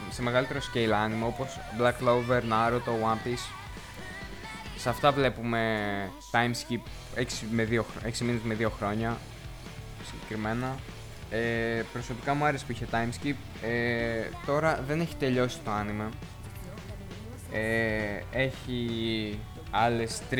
σε 0.09 0.21
μεγαλύτερο 0.21 0.59
scale 0.59 0.91
anime 1.05 1.25
όπως 1.27 1.59
Black 1.79 1.95
Clover, 2.05 2.41
Naruto, 2.51 2.93
One 3.11 3.27
Piece 3.27 3.45
σε 4.81 4.89
αυτά 4.89 5.11
βλέπουμε 5.11 5.69
time 6.31 6.51
skip 6.51 6.81
6, 7.19 7.23
με 7.51 7.67
2, 7.71 7.79
6 8.07 8.17
μήνες 8.19 8.41
με 8.43 8.57
2 8.59 8.67
χρόνια 8.77 9.17
συγκεκριμένα 10.05 10.75
ε, 11.33 11.83
προσωπικά 11.93 12.33
μου 12.33 12.45
άρεσε 12.45 12.65
που 12.65 12.71
είχε 12.71 12.87
time 12.91 13.09
skip. 13.09 13.35
Ε, 13.61 14.23
τώρα 14.45 14.83
δεν 14.87 14.99
έχει 14.99 15.15
τελειώσει 15.15 15.59
το 15.63 15.71
anime. 15.71 16.09
Ε, 17.51 18.21
έχει 18.31 19.39
άλλες 19.71 20.21
3 20.31 20.35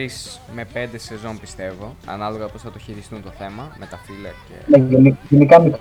με 0.54 0.68
5 0.74 0.88
σεζόν 0.96 1.40
πιστεύω, 1.40 1.96
ανάλογα 2.06 2.48
πώς 2.48 2.62
θα 2.62 2.72
το 2.72 2.80
χειριστούν 2.80 3.22
το 3.24 3.30
θέμα, 3.38 3.76
με 3.80 3.86
τα 3.86 3.98
filler 3.98 4.36
και... 4.48 4.78
Ναι, 4.78 4.86
γενι- 4.88 5.18
γενικά 5.30 5.60
μικρό 5.60 5.80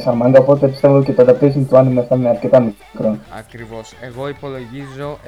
σαν 0.00 0.16
μάγκα, 0.16 0.38
οπότε 0.40 0.68
πιστεύω 0.68 1.02
και 1.02 1.12
το 1.12 1.22
adaptation 1.28 1.66
του 1.68 1.76
anime 1.76 2.04
θα 2.08 2.16
είναι 2.16 2.28
αρκετά 2.28 2.60
μικρό. 2.60 3.18
Ακριβώς. 3.38 3.92
Εγώ 4.00 4.28
υπολογίζω 4.28 5.18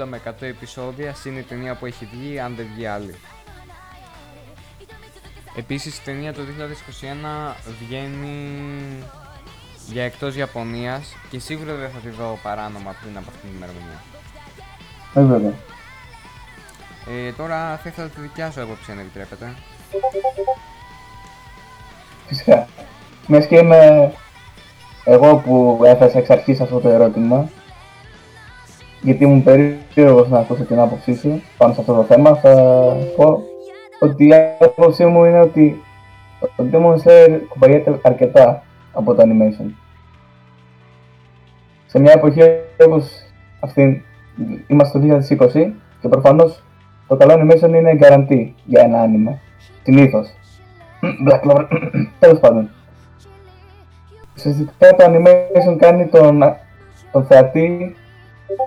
70 0.00 0.04
με 0.08 0.20
100 0.24 0.30
επεισόδια, 0.40 1.14
συν 1.14 1.36
η 1.36 1.42
ταινία 1.42 1.74
που 1.74 1.86
έχει 1.86 2.08
βγει, 2.12 2.38
αν 2.38 2.54
δεν 2.56 2.66
βγει 2.74 2.86
άλλη. 2.86 3.14
Επίσης 5.56 5.98
η 5.98 6.02
ταινία 6.04 6.32
το 6.32 6.40
2021 7.50 7.54
βγαίνει 7.80 8.62
για 9.92 10.02
εκτός 10.02 10.36
Ιαπωνίας 10.36 11.16
και 11.30 11.38
σίγουρα 11.38 11.74
δεν 11.74 11.90
θα 11.90 11.98
τη 11.98 12.08
δω 12.08 12.38
παράνομα 12.42 12.94
πριν 13.02 13.16
από 13.16 13.26
αυτήν 13.28 13.48
την 13.48 13.56
ημερομηνία. 13.56 14.00
Ε, 15.14 15.22
βέβαια. 15.22 15.52
Ε, 17.10 17.32
τώρα 17.32 17.80
θα 17.82 17.88
ήθελα 17.88 18.08
τη 18.08 18.20
δικιά 18.20 18.50
σου 18.50 18.62
άποψη 18.62 18.92
αν 18.92 18.98
επιτρέπετε. 18.98 19.46
Φυσικά. 22.26 22.66
Μιας 23.26 23.46
και 23.46 23.56
είμαι 23.56 24.12
εγώ 25.04 25.36
που 25.36 25.80
έθεσα 25.84 26.18
εξ 26.18 26.30
αρχής 26.30 26.60
αυτό 26.60 26.80
το 26.80 26.88
ερώτημα, 26.88 27.48
γιατί 29.02 29.24
ήμουν 29.24 29.42
περίεργος 29.42 30.28
να 30.28 30.38
ακούσω 30.38 30.64
την 30.64 30.78
άποψή 30.78 31.14
σου 31.14 31.42
πάνω 31.56 31.74
σε 31.74 31.80
αυτό 31.80 31.94
το 31.94 32.02
θέμα, 32.02 32.34
θα 32.36 32.52
πω 33.16 33.42
ότι 34.00 34.26
η 34.26 34.34
άποψή 34.60 35.06
μου 35.06 35.24
είναι 35.24 35.40
ότι 35.40 35.82
το 36.56 36.64
Demon 36.72 36.94
Slayer 36.94 37.40
κουμπαγιέται 37.48 38.00
αρκετά 38.02 38.62
από 38.92 39.14
το 39.14 39.22
animation. 39.22 39.70
Σε 41.86 41.98
μια 41.98 42.12
εποχή 42.12 42.40
όπως 42.84 43.10
αυτή 43.60 44.04
είμαστε 44.66 44.98
το 44.98 45.20
2020 45.38 45.72
και 46.00 46.08
προφανώς 46.08 46.62
το 47.08 47.16
καλό 47.16 47.34
animation 47.34 47.68
είναι 47.68 47.98
guarantee 48.00 48.48
για 48.64 48.82
ένα 48.82 48.98
anime. 49.04 49.34
Συνήθως. 49.82 50.28
Black 51.28 51.40
Clover. 51.50 51.64
Τέλος 52.18 52.40
πάντων. 52.40 52.70
Ουσιαστικά 54.36 54.94
το 54.94 55.04
animation 55.04 55.76
κάνει 55.78 56.06
τον, 56.06 56.42
τον 57.12 57.24
θεατή 57.24 57.96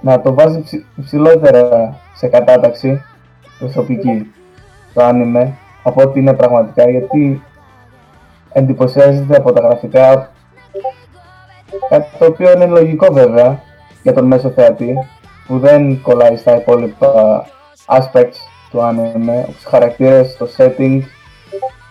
να 0.01 0.21
το 0.21 0.33
βάζει 0.33 0.61
ψη- 0.61 0.85
υψηλότερα 0.95 1.95
σε 2.15 2.27
κατάταξη 2.27 3.01
προσωπική 3.59 4.31
το 4.93 5.03
άνιμε 5.03 5.53
από 5.83 6.01
ό,τι 6.01 6.19
είναι 6.19 6.33
πραγματικά 6.33 6.89
γιατί 6.89 7.41
εντυπωσιάζεται 8.53 9.35
από 9.37 9.51
τα 9.51 9.61
γραφικά 9.61 10.31
κάτι 11.89 12.07
το 12.19 12.25
οποίο 12.25 12.51
είναι 12.51 12.65
λογικό 12.65 13.13
βέβαια 13.13 13.59
για 14.03 14.13
τον 14.13 14.25
μέσο 14.25 14.49
θεατή 14.49 14.93
που 15.47 15.59
δεν 15.59 16.01
κολλάει 16.01 16.35
στα 16.37 16.55
υπόλοιπα 16.57 17.45
aspects 17.85 18.37
του 18.71 18.81
άνιμε 18.81 19.45
όπως 19.49 19.63
οι 19.63 19.67
χαρακτήρες, 19.69 20.37
το 20.37 20.49
setting, 20.57 21.01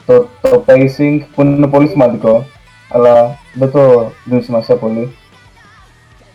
το, 0.07 0.27
το 0.41 0.65
pacing 0.67 1.21
που 1.35 1.43
είναι 1.43 1.67
πολύ 1.67 1.89
σημαντικό 1.89 2.45
αλλά 2.93 3.39
δεν 3.55 3.71
το 3.71 4.13
δίνουν 4.25 4.43
σημασία 4.43 4.77
πολύ. 4.77 5.17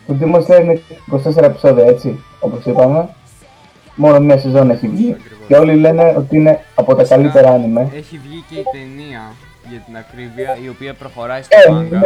Το 0.08 0.16
Demon 0.22 0.40
Slayer 0.46 0.62
είναι 0.62 0.82
24 1.38 1.44
επεισόδια 1.44 1.86
έτσι, 1.86 2.24
όπως 2.40 2.66
είπαμε. 2.66 3.10
Μόνο 3.96 4.20
μία 4.20 4.38
σεζόν 4.40 4.70
έχει 4.70 4.88
βγει 4.88 5.12
Ακριβώς. 5.20 5.48
και 5.48 5.56
όλοι 5.56 5.76
λένε 5.76 6.14
ότι 6.18 6.36
είναι 6.36 6.60
από 6.76 6.96
τα 6.96 7.04
καλύτερα 7.04 7.50
άνιμε. 7.52 7.90
Έχει 7.96 8.20
βγει 8.24 8.44
και 8.50 8.60
η 8.60 8.64
ταινία 8.72 9.22
για 9.70 9.80
την 9.86 9.98
ακρίβεια, 9.98 10.58
η 10.64 10.70
οποία 10.70 10.94
προχωράει 10.94 11.42
στο 11.42 11.58
Ε, 11.58 11.74
manga. 11.74 12.00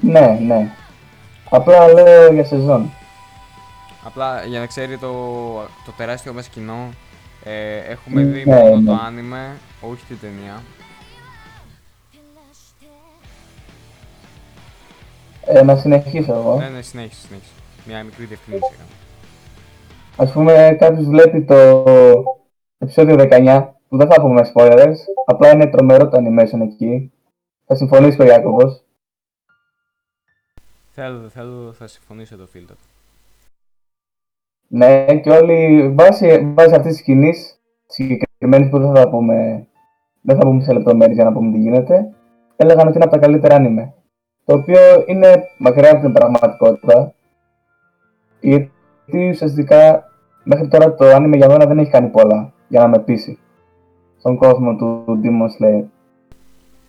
ναι, 0.00 0.20
ναι, 0.20 0.38
ναι. 0.46 0.70
Απλά 1.50 1.92
λέω 1.92 2.32
για 2.32 2.44
σεζόν. 2.44 2.90
Απλά 4.04 4.44
για 4.44 4.58
να 4.58 4.66
ξέρει 4.66 4.98
το, 4.98 5.12
το 5.84 5.92
τεράστιο 5.96 6.32
μας 6.32 6.48
κοινό, 6.48 6.88
ε, 7.44 7.76
έχουμε 7.76 8.22
Ναι, 8.22 8.30
δει 8.30 8.44
μόνο 8.46 8.76
ναι. 8.76 8.86
το 8.86 9.00
άνιμε, 9.06 9.56
όχι 9.80 10.04
την 10.04 10.18
ταινία. 10.20 10.62
Ε, 15.46 15.62
να 15.62 15.76
συνεχίσω 15.76 16.32
εγώ. 16.32 16.56
Ναι, 16.56 16.68
ναι, 16.68 16.82
συνέχισε, 16.82 17.26
συνέχισε. 17.26 17.52
Μια 17.86 18.04
μικρή 18.04 18.24
διευκρίνηση 18.24 18.70
έκανα. 18.72 18.88
Ας 20.16 20.32
πούμε 20.32 20.76
κάποιος 20.78 21.06
βλέπει 21.06 21.44
το 21.44 21.84
επεισόδιο 22.78 23.16
19, 23.18 23.68
που 23.88 23.96
δεν 23.96 24.10
θα 24.10 24.20
πούμε 24.20 24.52
spoilers, 24.54 24.96
απλά 25.26 25.52
είναι 25.52 25.66
τρομερό 25.66 26.08
το 26.08 26.18
animation 26.18 26.60
εκεί. 26.60 27.12
Θα 27.66 27.74
συμφωνήσει 27.74 28.16
και 28.16 28.22
ο 28.22 28.26
Ιάκωβος. 28.26 28.82
Θέλω, 30.92 31.28
θέλω, 31.28 31.72
θα 31.72 31.86
συμφωνήσω 31.86 32.36
το 32.36 32.46
φίλτρο. 32.46 32.76
Ναι, 34.72 35.04
και 35.22 35.30
όλοι 35.30 35.88
βάσει, 35.98 36.52
βάσει 36.54 36.74
αυτής 36.74 36.90
της 36.90 36.98
σκηνής, 37.00 37.60
συγκεκριμένης 37.86 38.68
που 38.68 38.78
δεν 38.78 38.94
θα 38.94 39.08
πούμε, 39.10 39.66
δεν 40.20 40.36
θα 40.36 40.42
πούμε 40.42 40.62
σε 40.62 40.72
λεπτομέρειες 40.72 41.16
για 41.16 41.24
να 41.24 41.32
πούμε 41.32 41.52
τι 41.52 41.58
γίνεται, 41.58 42.12
έλεγαν 42.56 42.86
ότι 42.86 42.96
είναι 42.96 43.04
από 43.04 43.14
τα 43.14 43.18
καλύτερα 43.20 43.54
άνιμε. 43.54 43.94
Το 44.44 44.54
οποίο 44.54 44.78
είναι 45.06 45.42
μακριά 45.58 45.90
από 45.92 46.00
την 46.00 46.12
πραγματικότητα, 46.12 47.14
γιατί 48.40 49.28
ουσιαστικά 49.30 50.04
μέχρι 50.44 50.68
τώρα 50.68 50.94
το 50.94 51.06
άνιμε 51.06 51.36
για 51.36 51.48
μένα 51.48 51.66
δεν 51.66 51.78
έχει 51.78 51.90
κάνει 51.90 52.08
πολλά 52.08 52.52
για 52.68 52.80
να 52.80 52.88
με 52.88 52.98
πείσει 52.98 53.38
στον 54.18 54.36
κόσμο 54.36 54.76
του 54.76 55.04
Demon 55.22 55.64
Slayer. 55.64 55.84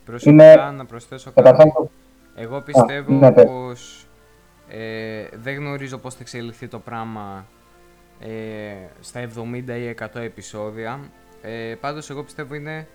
Προσωπικά 0.06 0.72
να 0.78 0.86
προσθέσω 0.86 1.32
κάτι. 1.32 1.42
Καταρχάς, 1.50 1.74
το- 1.74 1.90
Εγώ 2.36 2.62
πιστεύω 2.62 3.14
ναι, 3.14 3.32
πες. 3.32 3.46
πως 3.46 4.08
ε, 4.70 5.38
δεν 5.38 5.56
γνωρίζω 5.56 5.98
πώς 5.98 6.14
θα 6.14 6.20
εξελιχθεί 6.22 6.68
το 6.68 6.80
πράγμα 6.80 7.46
ε, 8.22 8.74
στα 9.00 9.30
70 9.36 9.64
ή 9.68 9.96
100 10.00 10.16
επεισόδια. 10.16 11.00
Ε, 11.42 11.76
πάντως 11.80 12.10
εγώ 12.10 12.24
πιστεύω 12.24 12.56
είναι 12.56 12.88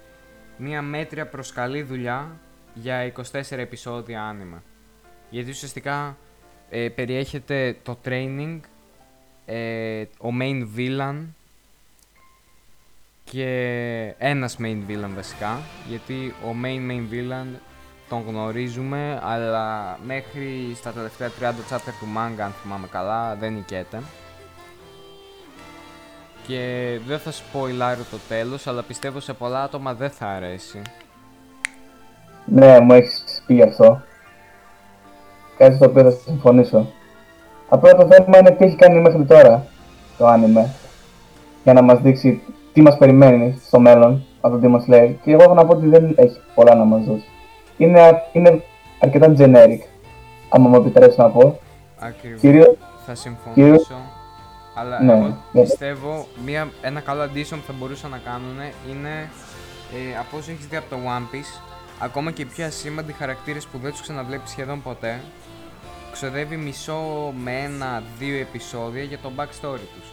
μια 0.57 0.83
μέτρια 0.83 1.27
προς 1.27 1.53
καλή 1.53 1.83
δουλειά 1.83 2.41
για 2.75 3.13
24 3.33 3.43
επεισόδια 3.51 4.23
άνιμα. 4.23 4.63
Γιατί 5.31 5.51
ουσιαστικά 5.51 6.17
ε, 6.71 6.89
περιέχεται 6.89 7.77
το 7.83 7.99
training, 8.05 8.61
ε, 9.47 10.03
ο 10.03 10.29
main 10.41 10.67
villain 10.77 11.17
και 13.31 14.15
ένας 14.19 14.57
main 14.61 14.79
villain 14.89 15.11
βασικά 15.15 15.61
γιατί 15.89 16.35
ο 16.45 16.55
main 16.63 16.91
main 16.91 17.13
villain 17.13 17.59
τον 18.09 18.25
γνωρίζουμε 18.27 19.21
αλλά 19.23 19.99
μέχρι 20.07 20.73
στα 20.75 20.93
τελευταία 20.93 21.31
30 21.41 21.43
chapter 21.43 21.93
του 22.01 22.07
manga 22.17 22.41
αν 22.41 22.51
θυμάμαι 22.51 22.87
καλά 22.87 23.35
δεν 23.35 23.53
νικέται 23.53 24.03
και 26.47 26.61
δεν 27.07 27.19
θα 27.19 27.31
spoilάρω 27.31 28.03
το 28.11 28.17
τέλος 28.29 28.67
αλλά 28.67 28.83
πιστεύω 28.83 29.21
σε 29.21 29.33
πολλά 29.33 29.63
άτομα 29.63 29.95
δεν 29.95 30.11
θα 30.11 30.27
αρέσει 30.27 30.83
Ναι, 32.45 32.81
μου 32.81 32.93
έχεις 32.93 33.43
πει 33.47 33.63
αυτό. 33.63 34.01
Κάτι 35.59 35.75
στο 35.77 35.87
οποίο 35.87 36.03
θα 36.03 36.11
συμφωνήσω. 36.11 36.87
Απλά 37.69 37.95
το 37.95 38.07
θέμα 38.07 38.39
είναι 38.39 38.51
τι 38.51 38.65
έχει 38.65 38.77
κάνει 38.77 39.01
μέχρι 39.01 39.25
τώρα 39.25 39.67
το 40.19 40.27
άνιμε. 40.27 40.75
Για 41.65 41.73
να 41.73 41.83
μας 41.83 42.01
δείξει 42.01 42.43
τι 42.73 42.83
μας 42.83 42.97
περιμένει 42.99 43.61
στο 43.67 43.81
μέλλον 43.81 44.25
από 44.41 44.59
το 44.59 44.69
Demon 44.69 44.91
Slayer. 44.93 45.15
Και 45.25 45.33
εγώ 45.33 45.43
έχω 45.43 45.55
να 45.55 45.67
πω 45.67 45.77
ότι 45.77 45.87
δεν 45.87 46.15
έχει 46.17 46.41
πολλά 46.55 46.75
να 46.75 46.85
μας 46.85 47.05
δώσει. 47.05 47.25
Είναι, 47.77 48.01
α- 48.01 48.23
είναι 48.33 48.63
αρκετά 49.01 49.35
generic, 49.39 49.79
άμα 50.49 50.69
μου 50.69 50.77
επιτρέψεις 50.77 51.19
να 51.19 51.31
πω. 51.31 51.59
ακριβώς 51.99 52.41
Κυρίως, 52.41 52.75
θα 53.07 53.15
συμφωνήσω 53.15 53.95
αλλά 54.79 55.03
Ναι, 55.03 55.13
εγώ 55.13 55.27
ναι. 55.53 55.61
πιστεύω 55.63 56.29
μια, 56.45 56.69
ένα 56.83 57.01
καλό 57.01 57.23
addition 57.23 57.51
που 57.57 57.67
θα 57.67 57.73
μπορούσαν 57.79 58.11
να 58.11 58.19
κάνουν 58.19 58.57
είναι 58.91 59.31
ε, 59.95 60.19
από 60.19 60.37
όσο 60.37 60.51
έχεις 60.51 60.67
δει 60.67 60.77
από 60.77 60.91
το 60.91 60.97
One 61.07 61.35
Piece 61.35 61.61
ακόμα 61.99 62.31
και 62.31 62.43
οι 62.43 62.45
πιο 62.45 62.65
ασήμαντοι 62.67 63.13
χαρακτήρες 63.13 63.67
που 63.67 63.79
δεν 63.79 63.91
τους 63.91 64.01
ξαναβλέπεις 64.01 64.51
σχεδόν 64.51 64.83
ποτέ 64.83 65.21
ξοδεύει 66.13 66.57
μισό 66.57 67.33
με 67.45 67.53
ένα-δύο 67.65 68.37
επεισόδια 68.41 69.03
για 69.03 69.19
το 69.19 69.33
backstory 69.37 69.87
τους. 69.95 70.09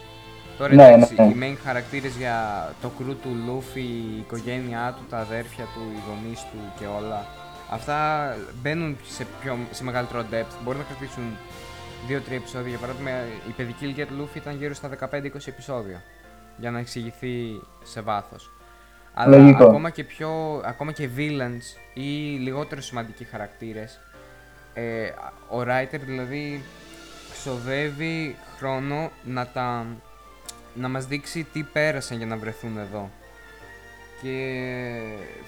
Τώρα 0.58 0.74
Ναι, 0.74 0.86
εντάξει, 0.88 1.14
ναι. 1.14 1.24
οι 1.24 1.36
main 1.40 1.56
χαρακτήρες 1.64 2.16
για 2.16 2.68
το 2.82 2.90
crew 2.98 3.14
του 3.22 3.30
Luffy, 3.46 3.76
η 3.76 4.18
οικογένειά 4.18 4.94
του, 4.96 5.04
τα 5.10 5.18
αδέρφια 5.18 5.64
του, 5.64 5.80
οι 5.96 6.00
γονείς 6.08 6.40
του 6.40 6.58
και 6.78 6.84
όλα 6.98 7.26
αυτά 7.70 7.96
μπαίνουν 8.62 8.96
σε, 9.08 9.26
πιο, 9.40 9.58
σε 9.70 9.84
μεγαλύτερο 9.84 10.24
depth, 10.32 10.54
μπορεί 10.64 10.78
να 10.78 10.84
κρατήσουν 10.84 11.22
2-3 12.08 12.30
επεισόδια. 12.30 12.68
Για 12.68 12.78
παράδειγμα, 12.78 13.10
η 13.48 13.52
παιδική 13.56 13.84
ηλικία 13.84 14.06
του 14.06 14.14
Luffy 14.20 14.36
ήταν 14.36 14.56
γύρω 14.56 14.74
στα 14.74 14.90
15-20 15.10 15.46
επεισόδια 15.46 16.02
για 16.56 16.70
να 16.70 16.78
εξηγηθεί 16.78 17.60
σε 17.82 18.00
βάθος. 18.00 18.50
Αλλά 19.14 19.36
Λογικό. 19.36 19.64
ακόμα 19.64 19.90
και, 19.90 20.04
πιο, 20.04 20.60
ακόμα 20.64 20.92
και 20.92 21.08
villains 21.16 21.78
ή 21.94 22.38
λιγότερο 22.38 22.80
σημαντικοί 22.80 23.24
χαρακτήρες 23.24 24.00
ε, 24.74 25.06
ο 25.48 25.60
writer 25.60 26.00
δηλαδή 26.04 26.62
ξοδεύει 27.32 28.36
χρόνο 28.56 29.10
να, 29.24 29.46
τα, 29.46 29.86
να 30.74 30.88
μας 30.88 31.06
δείξει 31.06 31.46
τι 31.52 31.62
πέρασαν 31.62 32.16
για 32.16 32.26
να 32.26 32.36
βρεθούν 32.36 32.78
εδώ. 32.78 33.10
Και 34.22 34.62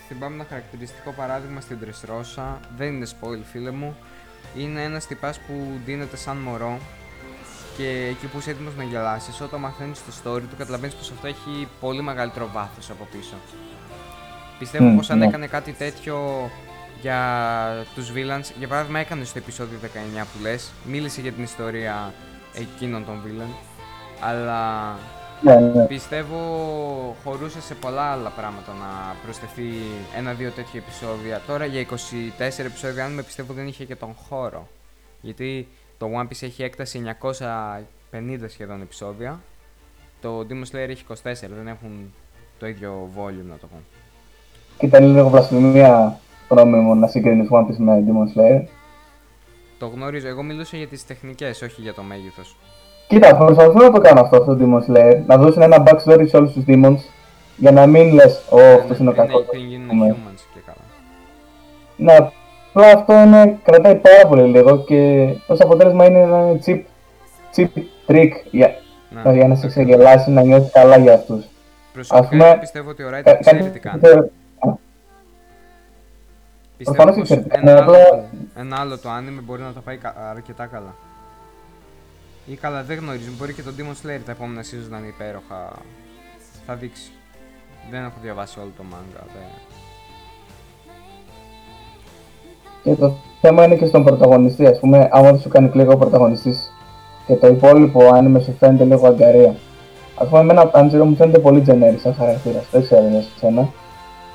θυμάμαι 0.09 0.35
ένα 0.35 0.45
χαρακτηριστικό 0.49 1.11
παράδειγμα 1.11 1.61
στην 1.61 1.81
Τρεσρόσα, 1.81 2.61
δεν 2.77 2.95
είναι 2.95 3.07
spoil 3.07 3.41
φίλε 3.53 3.71
μου, 3.71 3.97
είναι 4.59 4.83
ένας 4.83 5.07
τυπάς 5.07 5.39
που 5.39 5.81
δίνεται 5.85 6.17
σαν 6.17 6.37
μωρό 6.37 6.79
και 7.77 8.07
εκεί 8.11 8.27
που 8.27 8.39
είσαι 8.39 8.51
έτοιμος 8.51 8.75
να 8.77 8.85
γελάσεις, 8.85 9.41
όταν 9.41 9.61
μαθαίνεις 9.61 9.99
το 10.05 10.13
story 10.23 10.41
του 10.41 10.57
καταλαβαίνεις 10.59 10.95
πως 10.95 11.11
αυτό 11.11 11.27
έχει 11.27 11.69
πολύ 11.81 12.03
μεγαλύτερο 12.03 12.51
βάθος 12.53 12.91
από 12.91 13.09
πίσω. 13.13 13.35
Πιστεύω 14.59 14.85
Μμ, 14.85 14.97
πως 14.97 15.11
αν 15.11 15.19
ναι. 15.19 15.27
έκανε 15.27 15.47
κάτι 15.47 15.73
τέτοιο 15.73 16.51
για 17.01 17.87
τους 17.95 18.13
villains, 18.15 18.53
για 18.59 18.69
παράδειγμα 18.69 18.99
έκανε 18.99 19.25
στο 19.25 19.39
επεισόδιο 19.39 19.79
19 19.83 19.87
που 20.33 20.43
λες, 20.43 20.71
μίλησε 20.85 21.21
για 21.21 21.33
την 21.33 21.43
ιστορία 21.43 22.15
εκείνων 22.55 23.05
των 23.05 23.23
villain, 23.27 23.55
αλλά 24.21 24.95
ναι, 25.43 25.57
ναι. 25.57 25.85
πιστεύω 25.87 26.37
χωρούσε 27.25 27.61
σε 27.61 27.75
πολλά 27.75 28.03
άλλα 28.03 28.29
πράγματα 28.29 28.73
να 28.73 29.15
προσθεθεί 29.25 29.69
ένα-δύο 30.17 30.51
τέτοια 30.51 30.81
επεισόδια. 30.81 31.41
Τώρα 31.47 31.65
για 31.65 31.87
24 32.39 32.65
επεισόδια, 32.65 33.05
αν 33.05 33.13
με 33.13 33.23
πιστεύω 33.23 33.53
δεν 33.53 33.67
είχε 33.67 33.85
και 33.85 33.97
τον 33.97 34.15
χώρο, 34.29 34.69
γιατί 35.21 35.69
το 35.99 36.07
One 36.17 36.25
Piece 36.25 36.43
έχει 36.43 36.63
έκταση 36.63 37.03
950 38.13 38.45
σχεδόν 38.49 38.81
επεισόδια, 38.81 39.41
το 40.21 40.47
Demon 40.49 40.77
Slayer 40.77 40.89
έχει 40.89 41.05
24, 41.09 41.15
δεν 41.23 41.69
έχουν 41.69 42.13
το 42.59 42.67
ίδιο 42.67 43.09
volume 43.17 43.49
να 43.49 43.57
το 43.57 43.67
πω. 43.67 43.77
Και 44.79 44.87
ήταν 44.87 45.05
λίγο 45.05 45.29
βλασφημία 45.29 46.21
γνώμη 46.49 46.79
μου 46.79 46.95
να 46.95 47.07
συγκρίνεις 47.07 47.49
One 47.51 47.67
Piece 47.67 47.77
με 47.77 48.05
Demon 48.07 48.39
Slayer. 48.39 48.65
Το 49.79 49.87
γνωρίζω, 49.87 50.29
εγώ 50.29 50.43
μιλούσα 50.43 50.77
για 50.77 50.87
τις 50.87 51.07
τεχνικές, 51.07 51.63
όχι 51.63 51.81
για 51.81 51.95
το 51.95 52.03
μέγεθος. 52.03 52.57
Κοίτα, 53.09 53.37
προσπαθούν 53.37 53.83
να 53.83 53.91
το 53.91 54.01
κάνω 54.01 54.21
αυτό 54.21 54.37
στο 54.43 54.57
Demon 54.61 54.91
Slayer, 54.93 55.21
να 55.27 55.37
δώσουν 55.37 55.63
ένα 55.63 55.83
backstory 55.87 56.25
σε 56.29 56.37
όλους 56.37 56.53
τους 56.53 56.65
demons, 56.67 56.97
για 57.57 57.71
να 57.73 57.87
μην 57.87 58.13
λες, 58.15 58.43
«Ω, 58.51 58.59
αυτός 58.59 58.99
είναι 58.99 59.09
ο 59.09 59.13
πριν, 59.13 59.27
κακός». 59.27 59.45
πριν 59.47 59.65
γίνουν 59.67 59.89
πούμε. 59.89 60.17
humans 60.19 60.41
και 60.55 60.61
καλά. 60.67 60.79
Ναι, 61.97 62.15
απλά 62.73 62.87
αυτό 62.91 63.13
είναι, 63.23 63.59
κρατάει 63.63 63.95
πάρα 63.97 64.27
πολύ 64.29 64.43
λίγο 64.43 64.79
και 64.79 65.29
ως 65.47 65.61
αποτέλεσμα 65.61 66.05
είναι 66.07 66.19
ένα 66.21 66.59
cheap, 66.67 66.81
cheap 67.57 67.69
trick 68.07 68.31
για, 68.51 68.75
Ναι. 69.25 69.33
για 69.33 69.49
να 69.49 69.55
σε 69.55 69.67
ξεγελάσει, 69.67 70.31
να 70.31 70.43
νιώθεις 70.43 70.73
καλά 70.73 70.97
για 70.99 71.15
αυτούς. 71.15 71.45
Προσωπικά 71.93 72.29
πούμε, 72.29 72.57
πιστεύω 72.61 72.91
ότι 72.91 73.03
ο 73.03 73.11
Κα- 73.11 73.19
writer 73.19 73.37
ξέρει 73.41 73.59
κάτι 73.59 73.71
τι 73.71 73.79
κάνει. 73.79 73.99
που 73.99 74.07
θε- 74.07 74.17
α, 74.59 74.75
Πιστεύω 76.77 76.97
Προφανώς 77.05 77.29
πως 77.29 77.31
εξαιρετικά, 77.39 77.59
ένα, 77.61 77.73
ναι, 77.73 77.81
άλλο, 77.81 77.91
απλά- 77.93 78.19
του- 78.19 78.49
ένα 78.59 78.77
άλλο 78.81 78.99
το 78.99 79.09
anime 79.19 79.41
μπορεί 79.45 79.63
να 79.63 79.73
το 79.73 79.81
πάει 79.81 79.97
κα- 79.97 80.15
αρκετά 80.31 80.67
καλά. 80.67 80.95
Ή 82.47 82.55
καλά, 82.55 82.83
δεν 82.83 82.99
γνωρίζω. 82.99 83.31
Μπορεί 83.39 83.53
και 83.53 83.63
το 83.63 83.71
Demon 83.79 83.93
Slayer 84.07 84.21
τα 84.27 84.31
επόμενα 84.33 84.63
season 84.63 84.89
να 84.91 84.99
είναι 84.99 85.07
υπέροχα. 85.07 85.73
Θα 86.67 86.75
δείξει. 86.75 87.11
Δεν 87.91 88.01
έχω 88.05 88.15
διαβάσει 88.23 88.59
όλο 88.61 88.71
το 88.77 88.85
manga. 88.93 89.23
Δεν... 89.35 89.43
Και 92.83 92.95
το 93.01 93.15
θέμα 93.41 93.65
είναι 93.65 93.75
και 93.77 93.87
στον 93.87 94.05
πρωταγωνιστή. 94.05 94.67
Α 94.67 94.77
πούμε, 94.81 95.09
άμα 95.13 95.31
δεν 95.31 95.41
σου 95.41 95.49
κάνει 95.49 95.69
κλικ 95.69 95.91
ο 95.91 95.97
πρωταγωνιστής 95.97 96.73
και 97.27 97.35
το 97.35 97.47
υπόλοιπο 97.47 98.09
άνιμε 98.09 98.41
σου 98.41 98.57
φαίνεται 98.59 98.85
λίγο 98.85 99.07
αγκαρία. 99.07 99.55
Α 100.15 100.25
πούμε, 100.25 100.41
εμένα 100.41 100.63
ο 100.63 100.67
Τάντζιρο 100.67 101.05
μου 101.05 101.17
φαίνεται 101.17 101.39
πολύ 101.39 101.65
generic 101.67 101.99
σαν 102.03 102.15
χαρακτήρας. 102.15 102.65
Δεν 102.71 102.83
ξέρω 102.83 103.09
για 103.09 103.25
σένα. 103.39 103.69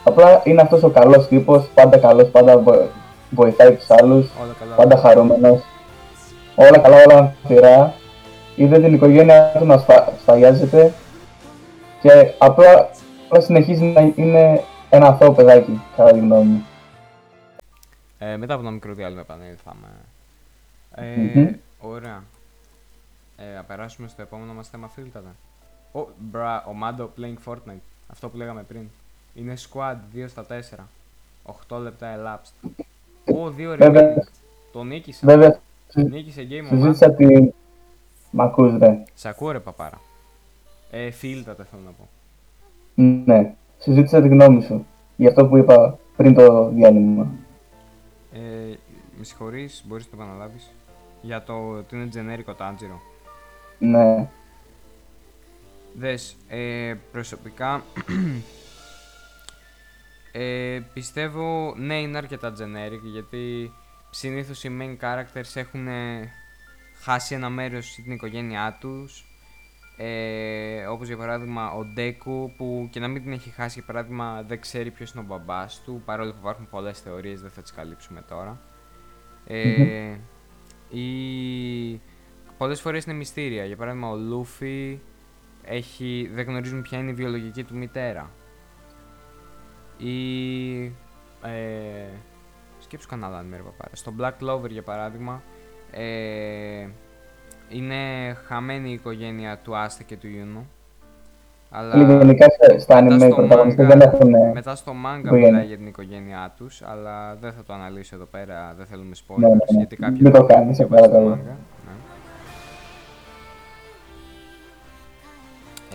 Απλά 0.03 0.41
είναι 0.43 0.61
αυτός 0.61 0.83
ο 0.83 0.89
καλός 0.89 1.27
τύπος, 1.27 1.69
πάντα 1.73 1.97
καλός, 1.97 2.29
πάντα 2.29 2.57
βο- 2.57 2.87
βοηθάει 3.29 3.71
τους 3.75 3.89
άλλους, 3.89 4.29
Όλα 4.43 4.53
καλά. 4.59 4.75
πάντα 4.75 4.97
χαρούμενος. 4.97 5.61
Όλα 6.55 6.77
καλά, 6.77 6.95
όλα 7.03 7.17
ανθυρά. 7.43 7.93
Είδε 8.55 8.79
την 8.79 8.93
οικογένειά 8.93 9.51
του 9.59 9.65
να 9.65 9.77
σφα... 9.77 10.13
σφαγιάζεται 10.21 10.93
και 12.01 12.33
απλά, 12.37 12.89
απλά 13.25 13.41
συνεχίζει 13.41 13.83
να 13.83 14.01
είναι 14.15 14.63
ένα 14.89 15.07
αθώο 15.07 15.31
παιδάκι, 15.31 15.81
κατά 15.95 16.11
τη 16.11 16.19
γνώμη 16.19 16.45
μου. 16.45 16.65
Ε, 18.19 18.37
μετά 18.37 18.53
από 18.53 18.61
ένα 18.61 18.71
μικρό 18.71 18.93
διάλειμμα 18.93 19.21
επανέλθαμε. 19.21 19.87
Ε, 20.95 21.39
Μμμ. 21.39 21.47
Ωραία. 21.79 22.23
Ε, 23.37 23.55
να 23.55 23.63
περάσουμε 23.63 24.07
στο 24.07 24.21
επόμενο 24.21 24.53
μας 24.53 24.67
θέμα 24.69 24.87
φίλτατα. 24.87 25.35
Ο, 25.91 25.99
μπρα, 26.17 26.65
ο 26.65 26.71
Mando 26.83 27.01
playing 27.03 27.51
Fortnite. 27.51 27.81
Αυτό 28.07 28.29
που 28.29 28.37
λέγαμε 28.37 28.63
πριν. 28.63 28.81
Είναι 29.35 29.53
squad 29.57 29.95
2 30.15 30.25
στα 30.27 30.45
4. 31.67 31.75
8 31.77 31.77
λεπτά 31.79 32.15
elapsed. 32.17 32.69
Ω, 33.35 33.47
2 33.47 33.51
Βέβαια. 33.77 34.13
remaining. 34.15 34.27
Το 34.71 34.83
νίκησα. 34.83 35.19
Βέβαια, 35.27 35.59
Νίκησε 35.93 36.47
game 36.49 36.63
ο 36.65 36.67
Mando. 36.71 36.77
συζήτησα 36.79 37.11
τη... 37.13 37.25
Μ' 38.31 38.41
ακούς, 38.41 38.77
ρε. 38.77 39.03
Σ' 39.13 39.25
ακούω 39.25 39.51
ρε 39.51 39.59
παπάρα. 39.59 40.01
Ε, 40.91 41.11
φίλτατα 41.11 41.63
θέλω 41.63 41.81
να 41.85 41.91
πω. 41.91 42.09
Ναι, 43.25 43.53
συζήτησα 43.77 44.21
τη 44.21 44.27
γνώμη 44.27 44.61
σου 44.61 44.85
για 45.15 45.29
αυτό 45.29 45.47
που 45.47 45.57
είπα 45.57 45.99
πριν 46.15 46.33
το 46.33 46.69
διάλειμμα. 46.69 47.27
Ε, 48.33 48.39
με 49.17 49.23
συγχωρείς, 49.23 49.83
μπορείς 49.87 50.05
να 50.05 50.17
το 50.17 50.23
επαναλάβεις; 50.23 50.71
Για 51.21 51.43
το 51.43 51.53
ότι 51.53 51.95
είναι 51.95 52.09
generic 52.13 52.53
ο 52.53 52.55
Tanjiro. 52.59 52.99
Ναι, 53.79 54.29
Δες, 55.93 56.35
ε, 56.47 56.93
προσωπικά 57.11 57.83
ε, 60.31 60.79
πιστεύω 60.93 61.73
ναι 61.77 62.01
είναι 62.01 62.17
αρκετά 62.17 62.53
generic 62.53 63.01
γιατί 63.11 63.71
συνήθως 64.09 64.63
οι 64.63 64.77
main 64.79 65.05
characters 65.05 65.51
έχουν 65.53 65.87
ε, 65.87 66.31
χάσει 67.01 67.35
ένα 67.35 67.49
μέρος 67.49 67.91
στην 67.91 68.11
οικογένειά 68.11 68.77
τους 68.79 69.25
ε, 69.97 70.85
όπως 70.85 71.07
για 71.07 71.17
παράδειγμα 71.17 71.71
ο 71.71 71.85
Deku 71.97 72.51
που 72.57 72.87
και 72.91 72.99
να 72.99 73.07
μην 73.07 73.23
την 73.23 73.31
έχει 73.31 73.49
χάσει 73.49 73.73
για 73.73 73.87
παράδειγμα 73.87 74.43
δεν 74.47 74.61
ξέρει 74.61 74.91
ποιος 74.91 75.11
είναι 75.11 75.21
ο 75.21 75.25
μπαμπάς 75.25 75.81
του 75.85 76.01
παρόλο 76.05 76.31
που 76.31 76.37
υπάρχουν 76.39 76.69
πολλές 76.69 76.99
θεωρίες 76.99 77.41
δεν 77.41 77.49
θα 77.49 77.61
τις 77.61 77.71
καλύψουμε 77.71 78.21
τώρα 78.21 78.61
ε, 79.47 80.17
ή 80.89 82.01
πολλές 82.57 82.81
φορές 82.81 83.03
είναι 83.03 83.13
μυστήρια 83.13 83.65
για 83.65 83.75
παράδειγμα 83.75 84.09
ο 84.09 84.15
Luffy 84.31 84.97
έχει, 85.63 86.29
δεν 86.33 86.45
γνωρίζουν 86.45 86.81
ποια 86.81 86.97
είναι 86.97 87.11
η 87.11 87.13
βιολογική 87.13 87.63
του 87.63 87.75
μητέρα. 87.75 88.31
Ή. 89.97 90.85
Ε, 91.43 92.09
σκέψου 92.79 93.07
κανένα 93.07 93.27
άλλο 93.27 93.47
anime, 93.47 93.55
ρε 93.55 93.61
παπάρα. 93.61 93.95
Στο 93.95 94.13
Black 94.19 94.33
Clover 94.41 94.69
για 94.69 94.83
παράδειγμα, 94.83 95.43
ε, 95.91 96.87
είναι 97.69 97.95
χαμένη 98.47 98.89
η 98.89 98.93
οικογένεια 98.93 99.57
του 99.63 99.77
Άστε 99.77 100.03
και 100.03 100.15
του 100.17 100.27
Ιούνου. 100.27 100.69
Αλλά 101.73 101.95
γενικά 102.17 102.45
σε- 102.49 102.79
στα 102.79 103.01
μετά 103.03 103.15
anime 103.15 103.19
οι 103.19 103.25
στο 103.31 103.35
πρωταγωνιστές 103.35 103.85
manga- 103.85 103.89
δεν 103.89 104.01
έχουν... 104.01 104.29
μετά 104.53 104.75
στο 104.75 104.91
manga 105.05 105.19
οικογένεια. 105.19 105.49
μιλάει 105.49 105.65
για 105.65 105.77
την 105.77 105.87
οικογένειά 105.87 106.53
τους, 106.57 106.81
αλλά 106.81 107.35
δεν 107.35 107.53
θα 107.53 107.63
το 107.63 107.73
αναλύσω 107.73 108.15
εδώ 108.15 108.25
πέρα, 108.25 108.73
δεν 108.77 108.85
θέλουμε 108.85 109.15
spoilers, 109.15 109.37
Ναι, 109.39 109.47
ναι, 109.47 109.53
ναι. 109.55 109.77
γιατί 109.77 109.95
κάποιοι 109.95 110.13
Μην 110.21 110.23
δεν 110.23 110.31
το 110.31 110.37
έχουν 110.37 110.49
κάνεις, 110.49 110.75
σε 110.75 110.83
διαβάσει 110.85 111.09
το 111.11 111.17
παρακαλώ. 111.17 111.33
manga. 111.33 111.55
Ναι. 111.85 111.99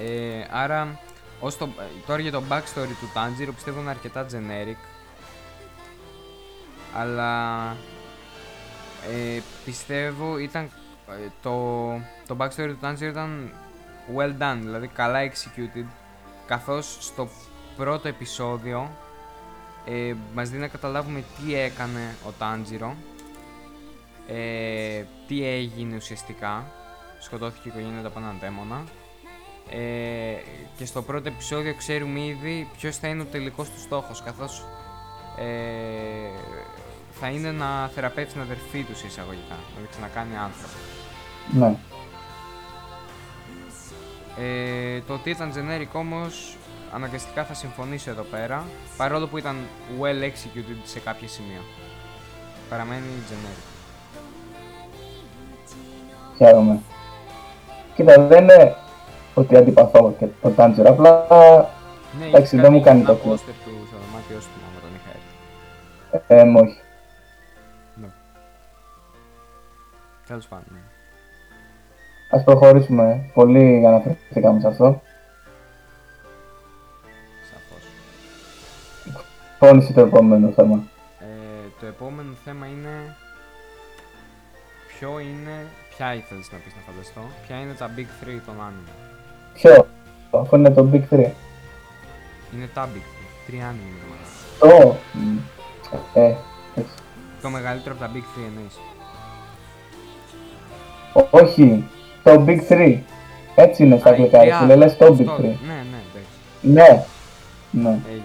Ε, 0.04 0.46
άρα, 0.52 0.98
ως 1.40 1.56
το, 1.58 1.68
τώρα 2.06 2.20
για 2.20 2.30
το 2.32 2.42
backstory 2.50 2.92
του 3.00 3.08
Tanjiro 3.14 3.50
πιστεύω 3.54 3.80
είναι 3.80 3.90
αρκετά 3.90 4.26
generic. 4.32 4.80
Αλλά 7.00 7.30
ε, 9.12 9.40
πιστεύω 9.64 10.38
ήταν 10.38 10.70
ε, 11.08 11.28
το, 11.42 11.86
το 12.26 12.36
backstory 12.38 12.68
του 12.68 12.78
Tanjiro 12.82 13.00
ήταν 13.00 13.52
well 14.16 14.42
done, 14.42 14.58
δηλαδή 14.60 14.86
καλά 14.86 15.18
executed. 15.30 15.86
Καθώς 16.46 16.96
στο 17.00 17.28
πρώτο 17.76 18.08
επεισόδιο 18.08 18.90
ε, 19.84 20.14
μας 20.34 20.48
δίνει 20.48 20.60
να 20.60 20.68
καταλάβουμε 20.68 21.24
τι 21.36 21.54
έκανε 21.54 22.14
ο 22.26 22.32
Tanjiro 22.38 22.90
ε, 24.28 25.04
τι 25.26 25.46
έγινε 25.46 25.96
ουσιαστικά 25.96 26.70
σκοτώθηκε 27.18 27.68
η 27.68 27.70
οικογένεια 27.74 28.00
του 28.00 28.06
από 28.06 28.18
έναν 28.18 28.36
δαίμονα 28.40 28.84
ε, 29.70 30.42
και 30.76 30.84
στο 30.84 31.02
πρώτο 31.02 31.28
επεισόδιο 31.28 31.74
ξέρουμε 31.74 32.20
ήδη 32.20 32.68
ποιος 32.76 32.96
θα 32.96 33.08
είναι 33.08 33.22
ο 33.22 33.24
τελικός 33.24 33.70
του 33.70 33.80
στόχος 33.80 34.22
καθώς 34.22 34.64
ε, 35.38 35.44
θα 37.20 37.28
είναι 37.28 37.50
να 37.50 37.88
θεραπεύσει 37.94 38.32
την 38.32 38.40
αδερφή 38.42 38.82
τους 38.82 38.98
σε 38.98 39.06
εισαγωγικά, 39.06 39.54
να 39.74 39.80
την 39.80 39.90
ξανακάνει 39.90 40.36
άνθρωπο. 40.36 40.76
Ναι. 41.52 41.76
Ε, 44.44 45.00
το 45.06 45.12
ότι 45.12 45.30
ήταν 45.30 45.52
generic 45.56 45.92
όμως 45.92 46.56
αναγκαστικά 46.94 47.44
θα 47.44 47.54
συμφωνήσω 47.54 48.10
εδώ 48.10 48.22
πέρα 48.22 48.64
παρόλο 48.96 49.26
που 49.26 49.38
ήταν 49.38 49.56
well 50.00 50.22
executed 50.22 50.80
σε 50.84 50.98
κάποια 51.00 51.28
σημεία. 51.28 51.60
Παραμένει 52.70 53.06
generic. 53.30 53.64
Χαίρομαι. 56.36 56.80
Κοίτα, 57.94 58.20
δεν 58.20 58.42
είναι 58.42 58.76
ότι 59.34 59.56
αντιπαθώ 59.56 60.14
και 60.18 60.26
τον 60.42 60.54
Τάντζερ, 60.54 60.86
απλά 60.86 61.26
Ναι, 62.18 62.24
Εντάξει, 62.26 62.54
είχες 62.56 62.60
δεν 62.68 62.72
μου 62.72 62.80
κάνει 62.80 63.00
ένα 63.00 63.08
το 63.08 63.14
κλικ. 63.14 63.30
πόστερ 63.30 63.54
του 63.54 63.70
στο 63.88 63.96
δωμάτιό 64.06 64.40
σου 64.40 64.48
άμα 64.68 64.80
τον 64.80 64.90
είχα 64.96 65.10
έρθει. 65.16 66.34
ε, 66.34 66.44
μ, 66.44 66.56
όχι. 66.56 66.80
Τέλος 70.26 70.46
πάντων. 70.46 70.64
ναι. 70.70 70.78
Ας 72.30 72.44
προχωρήσουμε. 72.44 73.30
Πολύ 73.34 73.86
αναφερθήκαμε 73.86 74.60
σε 74.60 74.66
αυτό. 74.68 75.02
Σαφώς. 77.50 77.84
Φώνησε 79.58 79.92
το 79.92 80.00
επόμενο 80.00 80.48
θέμα. 80.50 80.82
Ε, 81.20 81.24
το 81.80 81.86
επόμενο 81.86 82.32
θέμα 82.44 82.66
είναι 82.66 83.16
ποιο 84.88 85.18
είναι, 85.18 85.66
ποια 85.96 86.14
ήθελες 86.14 86.52
να 86.52 86.58
πεις 86.58 86.74
να 86.74 86.80
φανταστώ, 86.92 87.20
ποια 87.46 87.56
είναι 87.60 87.72
τα 87.72 87.90
big 87.96 88.24
3 88.24 88.40
των 88.46 88.54
anime. 88.68 88.90
Ποιο, 89.54 89.86
αφού 90.30 90.56
είναι 90.56 90.70
το 90.70 90.88
Big 90.92 91.02
3. 91.14 91.30
Είναι 92.54 92.68
τα 92.74 92.88
big 92.94 92.96
3, 92.96 93.00
τρία 93.46 93.70
anime 93.70 93.88
είναι 93.88 94.00
το 94.60 94.66
μεγαλύτερο. 94.66 94.82
Το. 94.82 94.96
μ, 95.18 95.38
Ε, 96.14 96.34
έτσι. 96.74 96.94
Το 97.42 97.48
μεγαλύτερο 97.50 97.94
από 97.94 98.04
τα 98.04 98.10
big 98.14 98.38
3 98.38 98.44
εννοείς. 98.46 98.76
Ό- 101.16 101.28
όχι, 101.30 101.84
το 102.22 102.44
Big 102.46 102.60
3. 102.68 103.02
Έτσι 103.54 103.82
είναι 103.84 103.98
στα 103.98 104.08
Α, 104.08 104.12
αγγλικά, 104.12 104.38
η 104.38 104.44
ρε 104.44 104.50
τρία- 104.50 104.58
φίλε, 104.60 104.76
λες 104.76 104.96
το 104.96 105.06
Big 105.06 105.10
αυτό, 105.20 105.36
3. 105.36 105.42
Ναι, 105.42 105.48
ναι, 105.90 106.00
εντάξει. 106.10 106.30
Ναι, 106.60 107.04
ναι. 107.70 107.98
Έγινε. 108.08 108.24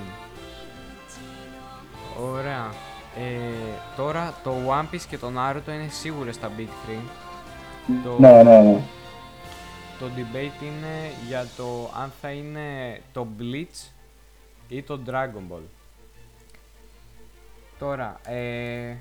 Ωραία. 2.32 2.70
Ε, 3.18 3.52
τώρα 3.96 4.34
το 4.44 4.54
One 4.68 4.96
Piece 4.96 5.02
και 5.10 5.18
το 5.18 5.28
Naruto 5.38 5.68
είναι 5.74 5.88
σίγουρα 5.89 6.32
στα 6.32 6.52
Big 6.58 6.68
3. 6.89 7.00
Το, 8.04 8.16
Ναι, 8.20 8.44
ναι, 8.44 8.62
ναι. 8.62 8.80
το 10.00 10.06
debate 10.18 10.64
είναι 10.64 11.12
για 11.28 11.46
το 11.58 11.89
αν 12.02 12.12
θα 12.22 12.30
είναι 12.32 12.62
το 13.14 13.28
Bleach 13.39 13.89
ή 14.68 14.82
το 14.82 15.00
Dragon 15.08 15.54
Ball. 15.56 15.62
Τώρα, 17.80 18.20
ε, 18.28 18.96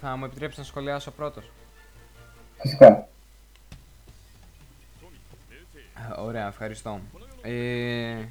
θα 0.00 0.16
μου 0.16 0.24
επιτρέψεις 0.24 0.58
να 0.58 0.64
σχολιάσω 0.64 1.10
πρώτος; 1.10 1.50
Φυσικά. 2.60 3.08
Ωραία, 6.18 6.46
ευχαριστώ. 6.46 7.00
Ε, 7.42 8.24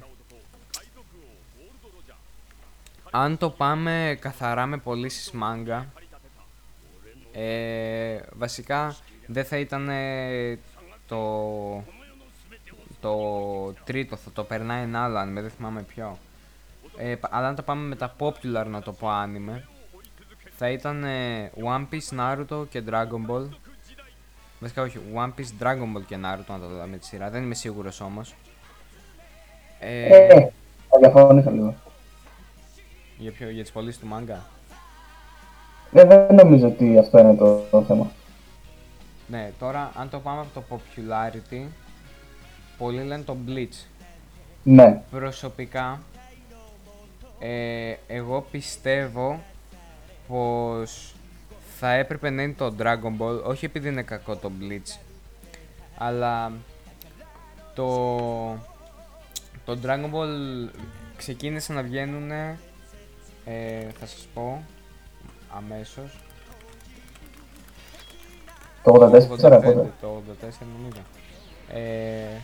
αν 3.10 3.38
το 3.38 3.50
πάμε 3.50 4.16
καθαρά 4.20 4.66
με 4.66 4.76
πωλήσεις 4.78 5.32
manga, 5.42 5.84
ε, 7.32 8.18
βασικά 8.36 8.96
δεν 9.26 9.44
θα 9.44 9.58
ήταν 9.58 9.88
το, 11.06 11.84
το 13.00 13.16
τρίτο, 13.84 14.16
θα 14.16 14.30
το 14.32 14.44
περνάει 14.44 14.82
ένα 14.82 15.04
άλλο 15.04 15.20
anime, 15.20 15.40
δεν 15.42 15.50
θυμάμαι 15.50 15.82
ποιο. 15.82 16.18
Ε, 16.96 17.14
πα- 17.14 17.28
αλλά 17.32 17.48
αν 17.48 17.54
το 17.54 17.62
πάμε 17.62 17.82
με 17.86 17.96
τα 17.96 18.14
popular 18.18 18.66
να 18.66 18.82
το 18.82 18.92
πω 18.92 19.08
anime, 19.10 19.60
θα 20.56 20.70
ήταν 20.70 21.04
ε, 21.04 21.50
One 21.64 21.86
Piece, 21.92 22.18
Naruto 22.18 22.68
και 22.68 22.82
Dragon 22.90 23.30
Ball. 23.30 23.48
Βασικά 24.60 24.82
όχι, 24.82 24.98
One 25.14 25.28
Piece, 25.38 25.62
Dragon 25.62 25.96
Ball 25.96 26.02
και 26.06 26.16
Naruto 26.16 26.44
να 26.48 26.58
το 26.58 26.68
δω 26.68 26.86
με 26.86 26.96
τη 26.96 27.06
σειρά. 27.06 27.30
Δεν 27.30 27.42
είμαι 27.42 27.54
σίγουρος 27.54 28.00
όμως. 28.00 28.34
Ε, 29.80 30.06
Ε, 30.06 30.40
θα 30.88 30.98
διαφωνήσω 30.98 31.50
λίγο. 31.50 31.74
για, 33.18 33.30
ποιο, 33.32 33.50
για 33.50 33.62
τις 33.62 33.72
πωλήσεις 33.72 34.00
του 34.00 34.08
manga. 34.12 34.36
Ε, 35.92 36.04
δεν 36.04 36.34
νομίζω 36.34 36.66
ότι 36.66 36.98
αυτό 36.98 37.18
είναι 37.18 37.34
το, 37.34 37.58
το 37.70 37.82
θέμα. 37.82 38.10
Ναι, 39.26 39.50
τώρα 39.58 39.90
αν 39.96 40.10
το 40.10 40.18
πάμε 40.20 40.40
από 40.40 40.48
το 40.54 40.62
popularity, 40.76 41.62
πολλοί 42.78 43.02
λένε 43.02 43.22
το 43.22 43.36
Bleach. 43.46 43.86
Ναι. 44.62 45.00
Προσωπικά, 45.10 46.00
ε, 47.38 47.94
εγώ 48.06 48.46
πιστεύω 48.50 49.40
πως 50.28 51.14
θα 51.80 51.92
έπρεπε 51.92 52.30
να 52.30 52.42
είναι 52.42 52.52
το 52.52 52.74
Dragon 52.78 53.16
Ball, 53.22 53.42
όχι 53.44 53.64
επειδή 53.64 53.88
είναι 53.88 54.02
κακό 54.02 54.36
το 54.36 54.50
Bleach, 54.60 54.98
αλλά 55.98 56.52
το, 57.74 58.06
το 59.64 59.78
Dragon 59.84 60.10
Ball 60.14 60.68
ξεκίνησε 61.16 61.72
να 61.72 61.82
βγαίνουν, 61.82 62.30
ε, 62.30 62.56
θα 64.00 64.06
σας 64.06 64.28
πω, 64.34 64.62
αμέσως, 65.56 66.18
Το 68.82 68.92
84 68.94 69.26
το 69.26 69.34
85, 69.34 69.60
πότε. 69.62 69.92
το 70.00 70.22
84 70.42 70.66
νομίζω. 70.78 71.00
Ε, 71.72 72.40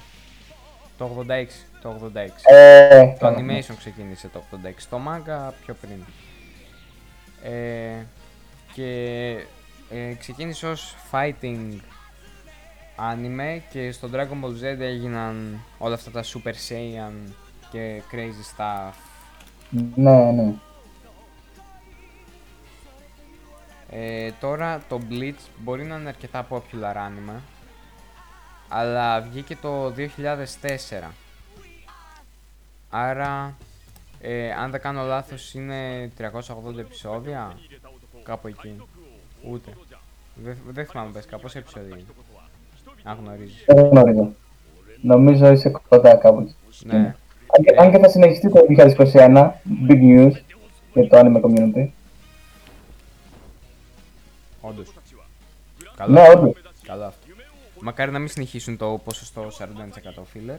το 0.99 1.25
86, 1.29 1.47
το 1.83 2.11
86. 2.15 2.53
Ε, 2.53 3.07
Το 3.07 3.17
καλά. 3.19 3.39
animation 3.39 3.75
ξεκίνησε 3.79 4.29
το 4.29 4.43
86, 4.51 4.87
το 4.91 5.01
manga 5.09 5.53
πιο 5.65 5.75
πριν. 5.81 6.05
Ε, 7.53 8.07
και 8.75 9.31
ε, 9.91 10.15
ξεκίνησε 10.19 10.67
ως 10.67 10.97
fighting 11.13 11.81
anime 12.97 13.61
και 13.71 13.93
στο 13.93 14.09
Dragon 14.13 14.45
Ball 14.45 14.63
Z 14.63 14.63
έγιναν 14.63 15.61
όλα 15.79 15.95
αυτά 15.95 16.11
τα 16.11 16.23
Super 16.23 16.55
Saiyan 16.69 17.33
και 17.71 18.03
crazy 18.13 18.57
stuff. 18.57 18.93
Ναι, 19.95 20.33
ναι. 20.33 20.55
Ε, 23.91 24.31
τώρα 24.41 24.83
το 24.89 25.01
Bleach 25.11 25.49
μπορεί 25.59 25.85
να 25.85 25.97
είναι 25.97 26.09
αρκετά 26.09 26.47
popular 26.51 26.95
anime, 26.95 27.41
αλλά 28.69 29.21
βγήκε 29.21 29.57
το 29.57 29.87
2004. 29.87 31.11
Άρα, 32.91 33.57
ε, 34.21 34.53
αν 34.53 34.71
δεν 34.71 34.81
κάνω 34.81 35.03
λάθος, 35.03 35.55
είναι 35.55 36.11
380 36.19 36.79
επεισόδια, 36.79 37.57
κάπου 38.25 38.47
εκεί. 38.49 38.77
Ούτε. 39.51 39.71
Δεν, 40.35 40.57
δεν 40.71 40.87
θυμάμαι 40.87 41.11
πες, 41.13 41.27
πόσα 41.43 41.59
επεισόδια 41.59 41.97
είναι. 41.97 42.07
Αν 43.03 43.19
γνωρίζεις. 43.25 43.65
Δεν 43.67 43.87
γνωρίζω. 43.87 44.33
Νομίζω 45.03 45.51
είσαι 45.53 45.73
κοντά 45.89 46.15
κάπου 46.17 46.41
εκεί. 46.41 46.55
Ναι. 46.87 46.97
Αν 47.57 47.65
και- 47.65 47.75
Αν 47.79 47.91
και 47.91 47.99
θα 47.99 48.09
συνεχιστεί 48.09 48.51
το 48.51 48.61
2021, 48.69 49.61
big 49.89 50.01
news 50.03 50.33
για 50.95 51.09
το 51.09 51.19
anime 51.19 51.41
community. 51.41 51.89
Όντως. 54.61 54.89
Καλό, 55.97 56.13
Ναι, 56.13 56.29
όντως. 56.35 56.55
καλό 56.83 57.05
αυτό. 57.05 57.27
Μακάρι 57.81 58.11
να 58.11 58.19
μην 58.19 58.29
συνεχίσουν 58.29 58.77
το 58.77 59.01
ποσοστό 59.05 59.47
41% 59.51 60.27
filler. 60.35 60.59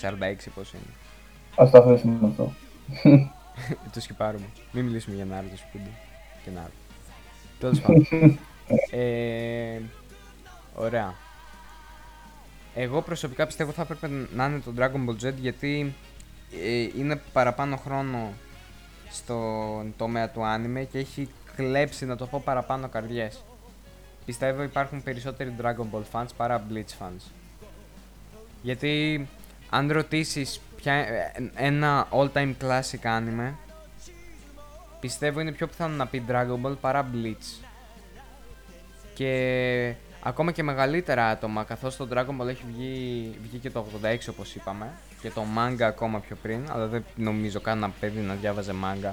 46 0.00 0.50
πόσο 0.54 0.76
είναι. 0.76 0.94
Ας 1.56 1.70
το 1.70 1.78
αφήσουμε 1.78 2.26
αυτό. 2.28 2.52
το 3.94 4.00
σκυπάρουμε. 4.00 4.44
Μην 4.72 4.84
μιλήσουμε 4.84 5.16
για 5.16 5.24
Naruto 5.30 5.56
σπούντι. 5.68 5.90
Και 6.44 6.50
Naruto. 6.56 6.82
Τέλος 7.58 7.80
πάντων. 7.80 8.06
ε, 8.90 9.80
ωραία. 10.74 11.14
Εγώ 12.74 13.02
προσωπικά 13.02 13.46
πιστεύω 13.46 13.72
θα 13.72 13.82
έπρεπε 13.82 14.08
να 14.34 14.46
είναι 14.46 14.58
το 14.58 14.72
Dragon 14.78 15.08
Ball 15.08 15.26
Z 15.26 15.32
γιατί 15.34 15.94
ε, 16.62 16.88
είναι 16.98 17.20
παραπάνω 17.32 17.76
χρόνο 17.76 18.32
στον 19.10 19.94
τομέα 19.96 20.30
του 20.30 20.40
anime 20.40 20.86
και 20.90 20.98
έχει 20.98 21.28
κλέψει 21.56 22.06
να 22.06 22.16
το 22.16 22.26
πω 22.26 22.42
παραπάνω 22.44 22.88
καρδιές. 22.88 23.42
Πιστεύω 24.24 24.62
υπάρχουν 24.62 25.02
περισσότεροι 25.02 25.54
Dragon 25.60 25.86
Ball 25.96 26.02
fans 26.12 26.28
παρά 26.36 26.66
Bleach 26.70 27.02
fans. 27.02 27.30
Γιατί 28.62 29.26
αν 29.70 29.92
ρωτήσεις 29.92 30.60
ποια, 30.76 30.94
ε, 30.94 31.32
ένα 31.54 32.08
all 32.10 32.28
time 32.32 32.52
classic 32.62 33.02
anime 33.02 33.52
πιστεύω 35.02 35.40
είναι 35.40 35.52
πιο 35.52 35.66
πιθανό 35.66 35.94
να 35.94 36.06
πει 36.06 36.22
Dragon 36.28 36.66
Ball 36.66 36.76
παρά 36.80 37.10
Bleach. 37.14 37.64
Και 39.14 39.94
ακόμα 40.22 40.52
και 40.52 40.62
μεγαλύτερα 40.62 41.28
άτομα, 41.28 41.64
καθώς 41.64 41.96
το 41.96 42.08
Dragon 42.12 42.40
Ball 42.42 42.46
έχει 42.48 42.62
βγει, 42.76 43.34
βγει 43.42 43.58
και 43.58 43.70
το 43.70 43.86
86 44.02 44.16
όπως 44.30 44.54
είπαμε 44.54 44.90
και 45.20 45.30
το 45.30 45.44
manga 45.58 45.82
ακόμα 45.82 46.20
πιο 46.20 46.36
πριν, 46.42 46.60
αλλά 46.70 46.86
δεν 46.86 47.04
νομίζω 47.16 47.60
κανένα 47.60 47.90
παιδί 48.00 48.20
να 48.20 48.34
διάβαζε 48.34 48.74
manga. 48.84 49.10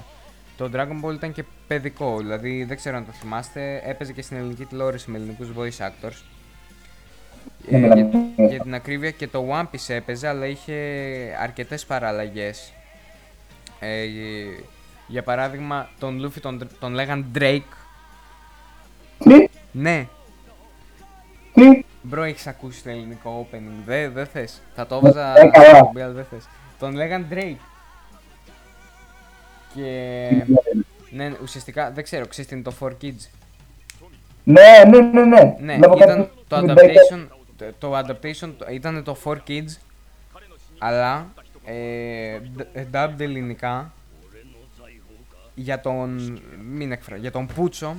Το 0.56 0.70
Dragon 0.74 1.04
Ball 1.04 1.14
ήταν 1.14 1.32
και 1.32 1.44
παιδικό, 1.66 2.16
δηλαδή 2.18 2.64
δεν 2.64 2.76
ξέρω 2.76 2.96
αν 2.96 3.06
το 3.06 3.12
θυμάστε, 3.12 3.82
έπαιζε 3.84 4.12
και 4.12 4.22
στην 4.22 4.36
ελληνική 4.36 4.64
τηλεόραση 4.64 5.10
με 5.10 5.16
ελληνικούς 5.18 5.48
voice 5.56 5.86
actors. 5.86 6.22
Ναι, 7.68 7.76
Ε, 7.76 7.80
μιλάμε. 7.80 8.10
για, 8.36 8.46
για 8.46 8.60
την 8.60 8.74
ακρίβεια 8.74 9.10
και 9.10 9.26
το 9.28 9.46
One 9.52 9.64
Piece 9.64 9.88
έπαιζε, 9.94 10.28
αλλά 10.28 10.46
είχε 10.46 10.74
αρκετές 11.40 11.86
παραλλαγές. 11.86 12.72
Ε, 13.80 14.04
για 15.10 15.22
παράδειγμα, 15.22 15.88
τον 15.98 16.24
Luffy 16.26 16.40
τον, 16.40 16.68
τον 16.80 16.92
λέγαν 16.94 17.26
Drake. 17.34 17.60
Τι, 19.18 19.48
Ναι, 19.72 20.06
τι, 21.54 21.84
Μπρο, 22.02 22.22
έχεις 22.22 22.46
ακούσει 22.46 22.82
το 22.82 22.90
ελληνικό 22.90 23.48
opening. 23.52 23.82
Δεν 23.86 24.12
δε 24.12 24.24
θες. 24.24 24.62
Θα 24.74 24.86
το 24.86 24.96
έβαζα 24.96 25.38
Ε, 25.38 25.48
καλά. 25.48 25.64
στην 25.64 25.76
εκπομπή, 25.76 26.00
αλλά 26.00 26.12
δεν 26.12 26.24
θες. 26.30 26.48
Τον 26.78 26.94
λέγαν 26.94 27.26
Drake. 27.30 27.56
Και. 29.74 30.28
ναι, 31.10 31.32
ουσιαστικά 31.42 31.90
δεν 31.90 32.04
ξέρω, 32.04 32.26
ξέρεις 32.26 32.50
τι 32.50 32.54
είναι 32.56 32.64
το 32.64 32.72
4 32.80 32.86
Kids; 33.02 33.28
Ναι, 34.44 34.62
ναι, 34.90 35.00
ναι, 35.00 35.24
ναι. 35.24 35.56
Ναι, 35.60 35.76
Βλέπω 35.76 35.96
ήταν 35.96 36.16
κάτι 36.16 36.30
το 36.48 36.58
βιντεάκια. 36.60 36.92
adaptation. 37.10 37.26
Το, 37.56 37.72
το 37.78 37.98
adaptation 37.98 38.52
το- 38.58 38.66
ήταν 38.70 39.04
το 39.04 39.16
4 39.24 39.36
Kids. 39.48 39.76
Αλλά. 40.78 41.26
Ε, 41.64 42.38
d- 42.58 42.84
dubbed 42.92 43.20
ελληνικά. 43.20 43.92
Για 45.60 45.80
τον. 45.80 46.40
Μην 46.70 46.92
εκφρά. 46.92 47.16
Για 47.16 47.30
τον 47.30 47.46
Πούτσο. 47.46 47.96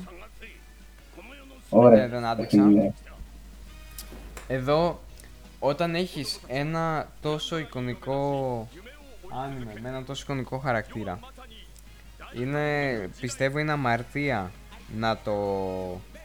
Ωραία. 1.69 2.03
Ε, 2.03 2.07
δεν 2.07 2.25
άντεξα. 2.25 2.61
Ναι. 2.61 2.91
Εδώ, 4.47 4.99
όταν 5.59 5.95
έχεις 5.95 6.39
ένα 6.47 7.07
τόσο 7.21 7.57
εικονικό 7.57 8.67
άνιμε 9.43 9.73
με 9.81 9.89
ένα 9.89 10.03
τόσο 10.03 10.23
εικονικό 10.23 10.57
χαρακτήρα, 10.57 11.19
είναι, 12.33 13.09
πιστεύω 13.21 13.59
είναι 13.59 13.71
αμαρτία 13.71 14.51
να 14.97 15.17
το, 15.17 15.33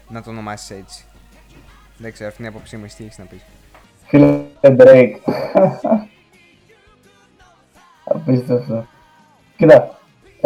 να 0.08 0.22
το 0.22 0.30
ονομάσεις 0.30 0.70
έτσι. 0.70 1.04
Δεν 1.98 2.12
ξέρω, 2.12 2.28
αυτή 2.28 2.42
είναι 2.42 2.50
η 2.50 2.54
απόψη 2.54 2.76
μου, 2.76 2.84
εσύ 2.84 2.96
τι 2.96 3.04
έχεις 3.04 3.18
να 3.18 3.24
πεις; 3.24 3.40
Φίλε 4.06 4.44
Drake. 4.60 5.16
Απίστευτο. 8.04 8.86
Κοίτα, 9.56 9.95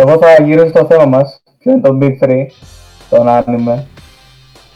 εγώ 0.01 0.19
θα 0.19 0.43
γυρίσω 0.43 0.69
στο 0.69 0.87
θέμα 0.87 1.05
μας, 1.05 1.43
ποιο 1.59 1.73
είναι 1.73 1.81
το 1.81 1.99
Big 2.01 2.25
3, 2.25 2.47
τον 3.11 3.27
anime. 3.29 3.83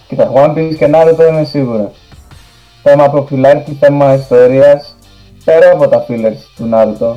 Κοίτα, 0.08 0.32
One 0.34 0.54
Piece 0.56 0.74
και 0.78 0.90
Naruto 0.92 1.28
είναι 1.28 1.44
σίγουρα. 1.44 1.90
Θέμα 2.82 3.12
popularity, 3.14 3.72
θέμα 3.80 4.14
ιστορίας, 4.14 4.96
πέρα 5.44 5.70
από 5.72 5.88
τα 5.88 6.06
fillers 6.08 6.40
του 6.56 6.68
Naruto. 6.72 7.14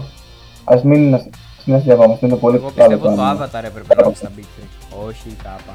Ας 0.63 0.83
μην 0.83 1.13
ας 1.15 1.25
μην 1.65 1.75
αστειευόμαστε, 1.75 2.25
είναι 2.25 2.35
πολύ 2.35 2.55
Εγώ 2.55 2.71
καλό 2.75 2.97
πιστεύω 2.97 3.15
το 3.15 3.21
anime. 3.21 3.35
Avatar 3.35 3.63
έπρεπε 3.63 3.95
να 3.95 4.05
είναι 4.05 4.15
στα 4.15 4.31
Big 4.37 4.41
3. 4.41 5.07
Όχι 5.07 5.29
η 5.29 5.35
κάπα. 5.43 5.73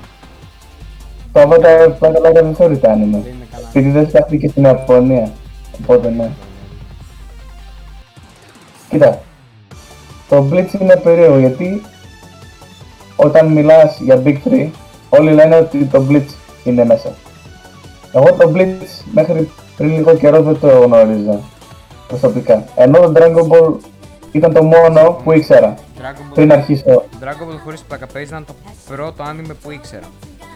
Το 1.32 1.40
Avatar 1.40 1.92
πρώτα 1.98 2.18
λόγια 2.18 2.42
δεν 2.42 2.54
θεωρείται 2.54 2.88
anime. 2.88 2.96
Δεν 2.96 3.34
είναι 3.34 3.46
καλά. 3.52 3.68
Επειδή 3.68 3.90
δεν 3.90 4.08
φτιάχτηκε 4.08 4.48
στην 4.48 4.64
Ιαπωνία. 4.64 5.30
Οπότε 5.82 6.10
ναι. 6.10 6.30
Κοίτα, 8.88 9.20
το 10.28 10.48
Blitz 10.50 10.80
είναι 10.80 10.96
περίεργο 10.96 11.38
γιατί 11.38 11.82
όταν 13.24 13.46
μιλάς 13.46 13.98
για 14.00 14.22
Big 14.24 14.36
3 14.44 14.68
όλοι 15.08 15.32
λένε 15.32 15.56
ότι 15.56 15.84
το 15.84 16.06
Blitz 16.08 16.34
είναι 16.64 16.84
μέσα. 16.84 17.12
Εγώ 18.12 18.32
το 18.32 18.52
Blitz 18.54 19.04
μέχρι 19.12 19.50
πριν 19.76 19.90
λίγο 19.90 20.14
καιρό 20.14 20.42
δεν 20.42 20.60
το 20.60 20.68
γνώριζα 20.68 21.40
προσωπικά. 22.08 22.64
Ενώ 22.74 22.98
το 22.98 23.12
Dragon 23.16 23.48
Ball 23.48 23.74
ήταν 24.32 24.52
το 24.52 24.62
μόνο 24.62 25.20
που 25.24 25.32
ήξερα 25.32 25.74
Dragon 25.98 26.34
πριν 26.34 26.50
Ball, 26.50 26.52
αρχίσω. 26.52 26.84
Dragon 27.20 27.48
Ball 27.48 27.58
χωρίς 27.64 27.80
πλάκα 27.88 28.06
παίζει 28.06 28.28
ήταν 28.28 28.44
το 28.44 28.54
πρώτο 28.88 29.24
anime 29.24 29.54
που 29.62 29.70
ήξερα. 29.70 30.06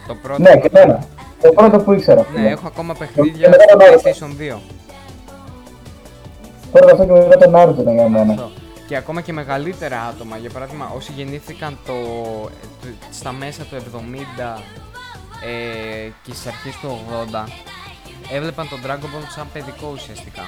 Το 0.09 0.15
πρώτο. 0.23 0.43
Ναι, 0.43 0.57
και 0.57 0.71
εμένα. 0.73 1.05
Το 1.43 1.53
πρώτο 1.53 1.79
που 1.79 1.93
ήξερα. 1.93 2.27
Ναι, 2.35 2.49
έχω 2.49 2.67
ακόμα 2.67 2.95
παιχνίδια 2.95 3.49
μετά 3.49 3.65
στο 3.69 3.79
το 3.79 3.85
Naruto. 3.85 4.09
PlayStation 4.09 4.55
2. 4.55 4.59
Πρώτα 6.73 6.93
αυτό 6.93 7.05
και 7.05 7.13
μετά 7.13 7.39
το 7.39 7.51
Naruto 7.55 7.81
ήταν 7.81 7.95
για 7.95 8.09
μένα. 8.09 8.51
Αυτό. 8.87 8.95
και 8.95 8.97
ακόμα 8.97 9.21
και 9.21 9.33
μεγαλύτερα 9.33 10.03
άτομα. 10.03 10.37
Για 10.37 10.51
παράδειγμα, 10.51 10.93
όσοι 10.97 11.13
γεννήθηκαν 11.13 11.79
το, 11.87 11.93
το- 12.81 12.89
στα 13.11 13.33
μέσα 13.33 13.63
του 13.65 13.77
70 13.77 14.61
ε, 15.45 16.09
και 16.23 16.33
στις 16.33 16.47
αρχές 16.47 16.77
του 16.77 16.99
80 17.33 17.49
έβλεπαν 18.33 18.69
τον 18.69 18.79
Dragon 18.87 19.05
Ball 19.05 19.25
σαν 19.35 19.47
παιδικό 19.53 19.91
ουσιαστικά. 19.93 20.43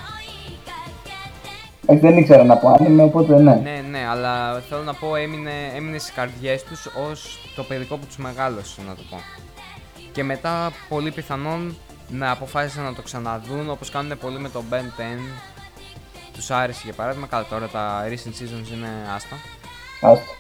Όχι, 1.87 1.99
δεν 2.01 2.17
ήξερα 2.17 2.45
να 2.45 2.57
πω 2.57 2.69
άνιμε, 2.81 3.03
οπότε 3.03 3.39
ναι. 3.41 3.55
Ναι, 3.55 3.85
ναι, 3.91 4.07
αλλά 4.11 4.61
θέλω 4.69 4.83
να 4.83 4.95
πω 4.95 5.17
έμεινε, 5.17 5.51
έμεινε 5.77 5.99
στις 5.99 6.13
καρδιές 6.15 6.63
τους 6.65 6.87
ως 7.11 7.39
το 7.57 7.63
παιδικό 7.63 7.97
που 7.97 8.07
τους 8.07 8.17
μεγάλωσε, 8.17 8.81
να 8.89 8.95
το 8.95 9.03
πω. 9.11 9.17
Και 10.13 10.25
μετά, 10.25 10.73
πολύ 10.89 11.11
πιθανόν, 11.11 11.77
να 12.09 12.31
αποφάσισαν 12.31 12.85
να 12.85 12.95
το 12.95 13.03
ξαναδούν, 13.03 13.71
όπως 13.71 13.91
κάνουν 13.91 14.19
πολύ 14.19 14.39
με 14.39 14.49
το 14.49 14.63
Ben 14.71 14.75
10. 14.75 14.81
Τους 16.39 16.51
άρεσε 16.51 16.81
για 16.85 16.93
παράδειγμα, 16.93 17.27
καλά 17.27 17.45
τώρα 17.45 17.67
τα 17.67 18.05
recent 18.09 18.43
seasons 18.43 18.73
είναι 18.73 18.89
άστα. 19.15 19.37
Άστο. 20.01 20.33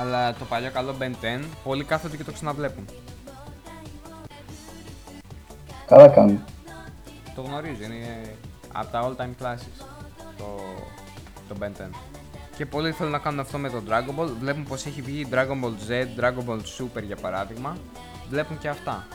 Αλλά 0.00 0.34
το 0.34 0.44
παλιό 0.44 0.70
καλό 0.70 0.94
Ben 1.00 1.40
10, 1.40 1.44
πολλοί 1.64 1.84
κάθονται 1.84 2.16
και 2.16 2.24
το 2.24 2.32
ξαναβλέπουν. 2.32 2.88
Καλά 5.86 6.08
κάνουν. 6.08 6.44
Το 7.34 7.42
γνωρίζω, 7.42 7.82
είναι 7.82 8.34
από 8.72 8.90
τα 8.92 9.02
all 9.02 9.22
time 9.22 9.44
classes 9.44 9.86
το, 10.38 10.44
το 11.48 11.54
Ben 11.60 11.82
10. 11.82 11.90
Και 12.56 12.66
πολλοί 12.66 12.92
θέλουν 12.92 13.12
να 13.12 13.18
κάνουν 13.18 13.40
αυτό 13.40 13.58
με 13.58 13.70
το 13.70 13.82
Dragon 13.88 14.20
Ball. 14.20 14.28
Βλέπουν 14.40 14.64
πως 14.64 14.86
έχει 14.86 15.02
βγει 15.02 15.28
Dragon 15.32 15.64
Ball 15.64 15.90
Z, 15.90 16.20
Dragon 16.20 16.50
Ball 16.50 16.58
Super 16.58 17.02
για 17.02 17.16
παράδειγμα. 17.16 17.76
Βλέπουν 18.28 18.58
και 18.58 18.68
αυτά. 18.68 19.06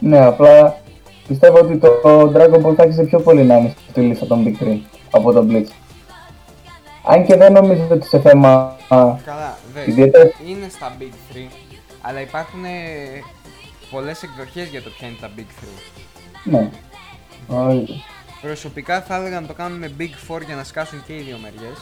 Ναι, 0.00 0.24
απλά 0.24 0.81
πιστεύω 1.28 1.58
ότι 1.58 1.76
το 1.76 2.32
Dragon 2.34 2.62
Ball 2.66 2.74
θα 2.74 2.82
άρχισε 2.82 3.02
πιο 3.02 3.20
πολύ 3.20 3.42
να 3.42 3.56
είναι 3.56 3.74
στη 3.90 4.00
λίστα 4.00 4.26
των 4.26 4.44
Big 4.46 4.62
3 4.64 4.78
από 5.10 5.32
τον 5.32 5.48
Bleach. 5.50 5.70
Αν 7.04 7.24
και 7.24 7.36
δεν 7.36 7.52
νομίζω 7.52 7.86
ότι 7.90 8.06
σε 8.06 8.20
θέμα 8.20 8.76
α, 8.88 9.16
Καλά, 9.24 9.58
δες, 9.74 9.86
ιδιαίτερα 9.86 10.30
είναι 10.46 10.68
στα 10.68 10.96
Big 11.00 11.36
3, 11.36 11.38
αλλά 12.00 12.20
υπάρχουν 12.20 12.64
ε, 12.64 12.68
πολλές 13.90 14.22
εκδοχές 14.22 14.68
για 14.68 14.82
το 14.82 14.90
ποια 14.90 15.08
είναι 15.08 15.16
τα 15.20 15.30
Big 15.36 15.40
3. 15.40 15.44
ναι. 16.44 16.70
Όχι. 17.46 18.04
Προσωπικά 18.42 19.02
θα 19.02 19.16
έλεγα 19.16 19.40
να 19.40 19.46
το 19.46 19.52
κάνουν 19.52 19.78
με 19.78 19.92
Big 19.98 20.34
4 20.34 20.40
για 20.46 20.54
να 20.54 20.64
σκάσουν 20.64 21.02
και 21.06 21.12
οι 21.12 21.20
δύο 21.20 21.38
μεριές. 21.42 21.78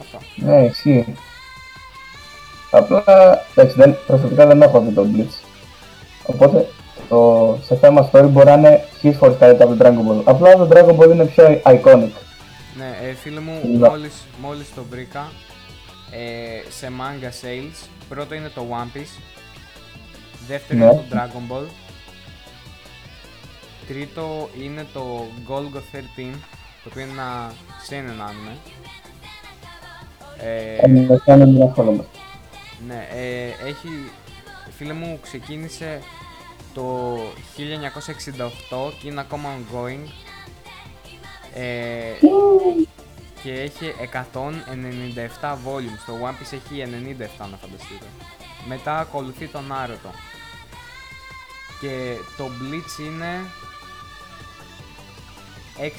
Αυτό. 0.00 0.18
Ναι, 0.36 0.64
ισχύει. 0.64 1.14
Απλά, 2.70 3.02
εντάξει, 3.54 3.76
δεν, 3.76 3.96
προσωπικά 4.06 4.46
δεν 4.46 4.62
έχω 4.62 4.80
δει 4.80 4.90
τον 4.94 5.14
Bleach. 5.16 5.44
Οπότε, 6.26 6.66
το, 7.08 7.58
σε 7.62 7.76
θέμα 7.76 8.10
story 8.12 8.26
μπορεί 8.30 8.46
να 8.46 8.52
είναι 8.52 8.84
χίλιες 8.98 9.18
φορές 9.18 9.36
καλύτερα 9.38 9.70
από 9.70 9.78
το 9.82 9.84
Dragon 9.88 10.10
Ball. 10.10 10.22
Απλά 10.24 10.52
το 10.56 10.68
Dragon 10.72 10.96
Ball 10.98 11.10
είναι 11.12 11.24
πιο 11.26 11.60
iconic. 11.64 12.10
Ναι, 12.76 13.08
ε, 13.08 13.12
φίλε 13.14 13.40
μου, 13.40 13.52
Ναι. 13.78 13.88
μόλις, 13.88 14.14
μόλις 14.42 14.74
το 14.74 14.82
βρήκα 14.90 15.30
ε, 16.10 16.70
σε 16.70 16.88
manga 16.98 17.28
sales. 17.44 17.88
Πρώτο 18.08 18.34
είναι 18.34 18.50
το 18.54 18.62
One 18.70 18.96
Piece. 18.96 19.20
Δεύτερο 20.48 20.78
Ναι. 20.78 20.84
είναι 20.84 20.92
το 21.10 21.16
Dragon 21.16 21.52
Ball. 21.54 21.66
Τρίτο 23.88 24.48
είναι 24.64 24.86
το 24.92 25.26
Golgo 25.48 25.76
13, 25.76 26.34
το 26.82 26.88
οποίο 26.90 27.02
είναι 27.02 27.10
ένα 27.12 27.52
seinen 27.88 28.28
anime. 28.28 28.56
Ε, 30.42 30.88
ναι, 32.86 33.08
ε, 33.10 33.46
έχει, 33.46 34.10
φίλε 34.76 34.92
μου, 34.92 35.18
ξεκίνησε 35.22 36.02
το 36.74 37.16
1968 38.70 38.92
και 39.00 39.08
είναι 39.08 39.20
ακόμα 39.20 39.48
ongoing. 39.58 40.08
Ε, 41.54 42.12
και 43.42 43.52
έχει 43.52 43.94
197 44.12 45.52
volumes. 45.52 46.02
Το 46.06 46.18
One 46.22 46.30
Piece 46.30 46.52
έχει 46.52 46.84
97 47.40 47.50
να 47.50 47.56
φανταστείτε. 47.56 48.06
Μετά 48.68 48.98
ακολουθεί 48.98 49.46
το 49.46 49.58
Naruto. 49.70 50.10
Και 51.80 52.14
το 52.36 52.44
Bleach 52.44 53.00
είναι 53.06 53.44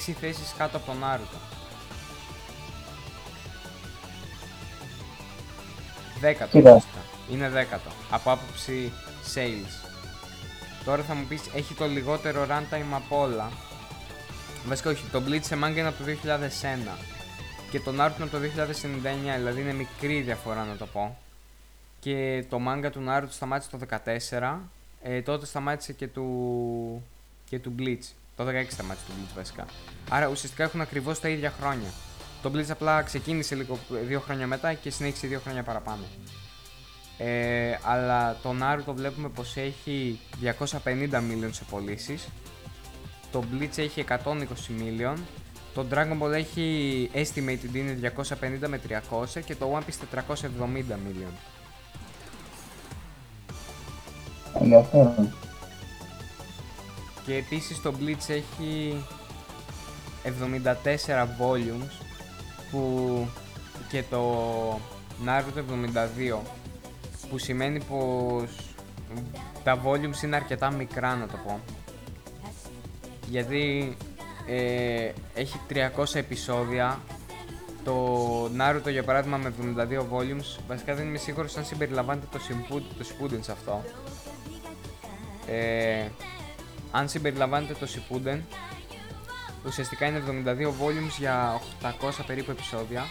6 0.08 0.12
θέσεις 0.20 0.54
κάτω 0.58 0.76
από 0.76 0.86
το 0.86 0.92
Naruto. 1.02 1.51
10 6.22 6.34
Κοίτα. 6.50 6.58
ουσιαστικά. 6.58 6.98
Είναι 7.30 7.48
δέκατο. 7.48 7.90
Από 8.10 8.30
άποψη 8.30 8.92
sales. 9.34 9.88
Τώρα 10.84 11.02
θα 11.02 11.14
μου 11.14 11.24
πεις, 11.24 11.40
έχει 11.54 11.74
το 11.74 11.86
λιγότερο 11.86 12.46
runtime 12.48 12.92
από 12.94 13.20
όλα. 13.20 13.50
Βασικά 14.66 14.90
όχι, 14.90 15.04
το 15.12 15.22
Bleach 15.28 15.42
σε 15.42 15.58
manga 15.64 15.76
είναι 15.76 15.88
από 15.88 15.98
το 15.98 16.04
2001 16.04 16.98
και 17.70 17.80
το 17.80 17.90
Naruto 17.90 18.14
είναι 18.16 18.24
από 18.24 18.30
το 18.30 18.38
2099, 18.38 19.36
δηλαδή 19.36 19.60
είναι 19.60 19.72
μικρή 19.72 20.20
διαφορά 20.20 20.64
να 20.64 20.76
το 20.76 20.86
πω. 20.86 21.18
Και 22.00 22.44
το 22.48 22.58
manga 22.68 22.88
του 22.92 23.04
Naruto 23.08 23.26
σταμάτησε 23.30 23.70
το 23.70 23.78
14, 24.40 24.58
ε, 25.02 25.20
τότε 25.22 25.46
σταμάτησε 25.46 25.92
και 25.92 26.06
του, 26.08 27.02
και 27.48 27.58
του 27.58 27.74
Bleach. 27.78 28.04
Το 28.36 28.44
16 28.44 28.64
σταμάτησε 28.68 29.06
το 29.06 29.12
Bleach 29.18 29.34
βασικά. 29.36 29.66
Άρα 30.10 30.26
ουσιαστικά 30.26 30.62
έχουν 30.62 30.80
ακριβώς 30.80 31.20
τα 31.20 31.28
ίδια 31.28 31.52
χρόνια. 31.60 31.88
Το 32.42 32.50
Bleach 32.54 32.70
απλά 32.70 33.02
ξεκίνησε 33.02 33.54
λίγο 33.54 33.78
δύο 34.06 34.20
χρόνια 34.20 34.46
μετά 34.46 34.74
και 34.74 34.90
συνέχισε 34.90 35.26
δύο 35.26 35.40
χρόνια 35.40 35.62
παραπάνω. 35.62 36.02
Ε, 37.18 37.78
αλλά 37.84 38.36
το 38.42 38.54
Naruto 38.60 38.94
βλέπουμε 38.94 39.28
πως 39.28 39.56
έχει 39.56 40.18
250 40.42 40.48
million 41.14 41.48
σε 41.50 41.64
πωλήσεις. 41.70 42.28
Το 43.32 43.44
Bleach 43.52 43.78
έχει 43.78 44.04
120 44.08 44.14
million. 44.78 45.16
Το 45.74 45.86
Dragon 45.90 46.22
Ball 46.22 46.32
έχει 46.32 47.10
estimated 47.14 47.74
είναι 47.74 48.12
250 48.16 48.68
με 48.68 48.80
300 48.88 49.40
και 49.44 49.54
το 49.54 49.78
One 49.78 49.90
Piece 49.90 50.18
470 50.18 50.34
million. 50.92 51.32
Ενδιαφέρον. 54.60 55.32
Και 57.26 57.34
επίσης 57.34 57.82
το 57.82 57.94
Bleach 58.00 58.28
έχει 58.28 59.04
74 60.24 61.26
volumes 61.40 62.01
που 62.72 63.28
και 63.88 64.02
το 64.10 64.80
Naruto 65.26 65.62
72 66.34 66.38
που 67.30 67.38
σημαίνει 67.38 67.80
πως 67.82 68.74
τα 69.64 69.82
volumes 69.84 70.22
είναι 70.24 70.36
αρκετά 70.36 70.70
μικρά 70.70 71.14
να 71.14 71.26
το 71.26 71.38
πω. 71.44 71.60
Γιατί 73.28 73.96
ε, 74.46 75.12
έχει 75.34 75.60
300 75.96 76.14
επεισόδια. 76.14 77.00
Το 77.84 78.44
Naruto 78.44 78.90
για 78.90 79.02
παράδειγμα 79.02 79.36
με 79.36 79.52
72 79.60 79.98
volumes 79.98 80.60
βασικά 80.68 80.94
δεν 80.94 81.06
είμαι 81.06 81.18
σίγουρος 81.18 81.56
αν 81.56 81.64
συμπεριλαμβάνεται 81.64 82.26
το 82.30 82.40
Shippuden, 82.48 82.82
το 82.98 83.04
Shippuden 83.08 83.38
σε 83.40 83.52
αυτό. 83.52 83.84
Ε, 85.46 86.08
αν 86.90 87.08
συμπεριλαμβάνεται 87.08 87.74
το 87.74 87.86
Shippuden 87.94 88.38
ουσιαστικά 89.66 90.06
είναι 90.06 90.22
72 90.46 90.66
volumes 90.66 91.16
για 91.18 91.60
800 91.82 92.10
περίπου 92.26 92.50
επεισόδια. 92.50 93.04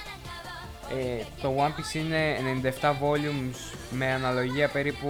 Ε, 0.89 1.24
το 1.41 1.56
One 1.58 1.70
Piece 1.80 1.95
είναι 1.95 2.38
97 2.82 2.89
volumes 2.89 3.76
με 3.89 4.12
αναλογία 4.14 4.68
περίπου 4.70 5.08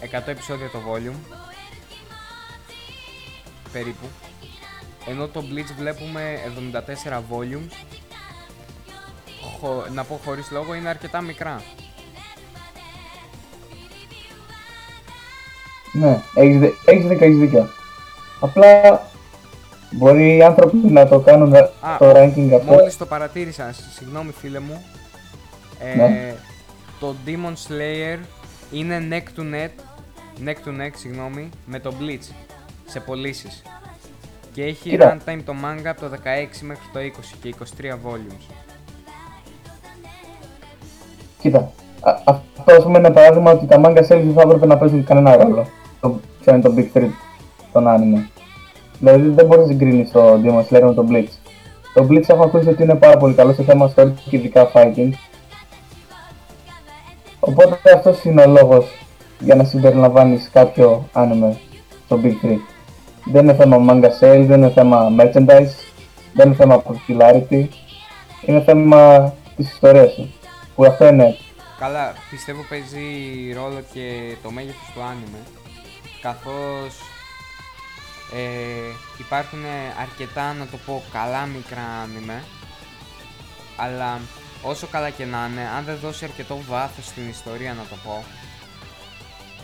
100 0.00 0.22
επεισόδια 0.26 0.68
το 0.68 0.78
volume. 0.92 1.36
Περίπου. 3.72 4.06
Ενώ 5.06 5.28
το 5.28 5.44
Bleach 5.50 5.72
βλέπουμε 5.78 6.38
74 7.08 7.18
volumes. 7.30 7.72
Χω- 9.60 9.86
να 9.92 10.04
πω 10.04 10.20
χωρίς 10.24 10.50
λόγο 10.50 10.74
είναι 10.74 10.88
αρκετά 10.88 11.20
μικρά. 11.20 11.62
Ναι, 15.92 16.20
έχεις, 16.34 16.58
δι- 16.58 16.74
έχεις 16.84 17.06
δίκιο, 17.06 17.26
έχεις 17.26 17.38
δίκιο. 17.38 17.68
Απλά 18.40 19.02
μπορεί 19.98 20.36
οι 20.36 20.42
άνθρωποι 20.42 20.76
να 20.76 21.08
το 21.08 21.18
κάνουν 21.18 21.54
Α, 21.54 21.66
το 21.98 22.10
ranking 22.10 22.50
αυτό. 22.54 22.72
Μόλις 22.72 22.96
το 22.96 23.06
παρατήρησα, 23.06 23.72
σ- 23.72 23.92
συγγνώμη 23.98 24.32
φίλε 24.32 24.58
μου. 24.60 24.84
Ε, 25.78 25.96
Ναι. 25.96 26.34
Το 27.00 27.14
Demon 27.26 27.52
Slayer 27.68 28.18
είναι 28.72 29.08
neck 29.10 29.38
to 29.38 29.42
neck, 29.42 29.70
neck 30.44 30.68
to 30.68 30.70
neck, 30.82 30.90
συγγνώμη, 30.96 31.48
με 31.66 31.78
το 31.78 31.92
Bleach 32.00 32.34
σε 32.86 33.00
πωλήσεις. 33.00 33.62
Και 34.52 34.62
έχει 34.64 34.88
Κοίτα. 34.90 35.16
runtime 35.26 35.38
το 35.44 35.52
manga 35.64 35.86
από 35.86 36.00
το 36.00 36.08
16 36.08 36.62
μέχρι 36.62 36.84
το 36.92 37.00
20 37.00 37.34
και 37.42 37.48
23 37.48 37.94
volumes. 38.04 38.54
Κοίτα, 41.40 41.58
α- 42.00 42.20
αυτό 42.24 42.72
ας 42.72 42.82
πούμε 42.82 42.98
είναι 42.98 43.06
ένα 43.06 43.12
παράδειγμα 43.16 43.50
ότι 43.50 43.66
τα 43.66 43.80
manga 43.84 43.98
sales 43.98 44.06
δεν 44.08 44.32
θα 44.34 44.40
έπρεπε 44.42 44.66
να 44.66 44.78
παίζουν 44.78 45.04
κανένα 45.04 45.36
ρόλο. 45.36 45.66
Το, 46.00 46.20
ποιο 46.40 46.54
είναι 46.54 46.62
το 46.62 46.74
Big 46.76 46.98
3 46.98 47.08
των 47.72 47.84
anime. 47.88 48.28
Δηλαδή 49.04 49.28
δεν 49.28 49.46
μπορείς 49.46 49.66
να 49.66 49.70
συγκρίνεις 49.70 50.10
το 50.10 50.40
Demon 50.44 50.60
Slayer 50.60 50.82
με 50.82 50.94
το 50.94 51.06
Bleach. 51.10 51.32
Το 51.94 52.06
Bleach 52.10 52.28
έχω 52.28 52.42
ακούσει 52.42 52.68
ότι 52.68 52.82
είναι 52.82 52.94
πάρα 52.94 53.16
πολύ 53.16 53.34
καλό 53.34 53.52
σε 53.52 53.62
θέμα 53.62 53.92
story 53.94 54.12
και 54.30 54.36
ειδικά 54.36 54.70
fighting. 54.74 55.10
Οπότε 57.40 57.92
αυτός 57.94 58.24
είναι 58.24 58.42
ο 58.42 58.48
λόγος 58.48 58.86
για 59.38 59.54
να 59.54 59.64
συμπεριλαμβάνεις 59.64 60.50
κάποιο 60.52 61.08
anime 61.12 61.56
στο 62.04 62.20
Big 62.22 62.46
3. 62.46 62.56
Δεν 63.24 63.42
είναι 63.42 63.54
θέμα 63.54 63.76
manga 63.88 64.08
sale, 64.20 64.44
δεν 64.46 64.58
είναι 64.58 64.70
θέμα 64.70 65.08
merchandise, 65.18 65.74
δεν 66.34 66.46
είναι 66.46 66.54
θέμα 66.54 66.82
popularity. 66.82 67.66
Είναι 68.46 68.62
θέμα 68.62 69.32
της 69.56 69.72
ιστορίας 69.72 70.12
σου. 70.12 70.34
Που 70.74 70.84
αυτό 70.84 71.06
είναι 71.06 71.36
Καλά, 71.78 72.12
πιστεύω 72.30 72.60
παίζει 72.68 73.06
ρόλο 73.54 73.80
και 73.92 74.36
το 74.42 74.50
μέγεθος 74.50 74.90
του 74.94 75.02
άνιμε, 75.02 75.38
καθώς 76.20 77.13
ε, 78.32 78.92
υπάρχουν 79.18 79.58
αρκετά, 80.00 80.52
να 80.52 80.66
το 80.66 80.76
πω, 80.86 81.02
καλά 81.12 81.46
μικρά 81.46 81.84
άνιμε, 82.02 82.42
αλλά 83.76 84.20
όσο 84.62 84.86
καλά 84.86 85.10
και 85.10 85.24
να 85.24 85.48
είναι, 85.50 85.68
αν 85.76 85.84
δεν 85.84 85.96
δώσει 86.02 86.24
αρκετό 86.24 86.58
βάθος 86.68 87.06
στην 87.06 87.28
ιστορία, 87.28 87.72
να 87.74 87.82
το 87.90 87.96
πω, 88.04 88.24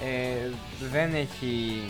ε, 0.05 0.51
δεν 0.93 1.15
έχει... 1.15 1.83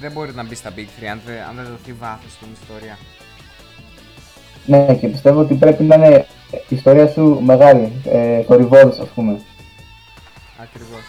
Δεν 0.00 0.12
μπορεί 0.12 0.34
να 0.34 0.44
μπει 0.44 0.54
στα 0.54 0.70
Big 0.76 1.02
3 1.02 1.06
αν 1.10 1.20
δεν, 1.26 1.42
αν 1.42 1.56
δεν 1.56 1.64
δοθεί 1.64 1.92
βάθος 1.92 2.32
στην 2.32 2.48
ιστορία. 2.60 2.98
Ναι, 4.66 4.94
και 4.94 5.08
πιστεύω 5.08 5.40
ότι 5.40 5.54
πρέπει 5.54 5.82
να 5.82 5.94
είναι 5.94 6.26
η 6.50 6.74
ιστορία 6.74 7.06
σου 7.06 7.40
μεγάλη, 7.42 7.92
ε, 8.04 8.42
θορυβόδης 8.42 8.98
ας 8.98 9.08
πούμε. 9.08 9.40
Ακριβώς. 10.62 11.02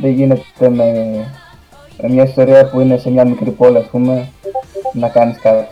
Δεν 0.00 0.10
γίνεται 0.10 0.44
με, 0.58 0.68
με 0.68 1.34
μια 2.08 2.24
ιστορία 2.24 2.70
που 2.70 2.80
είναι 2.80 2.98
σε 2.98 3.10
μια 3.10 3.24
μικρή 3.24 3.50
πόλη 3.50 3.76
ας 3.76 3.86
πούμε 3.86 4.32
να 4.92 5.08
κάνεις 5.08 5.38
κάτι. 5.38 5.68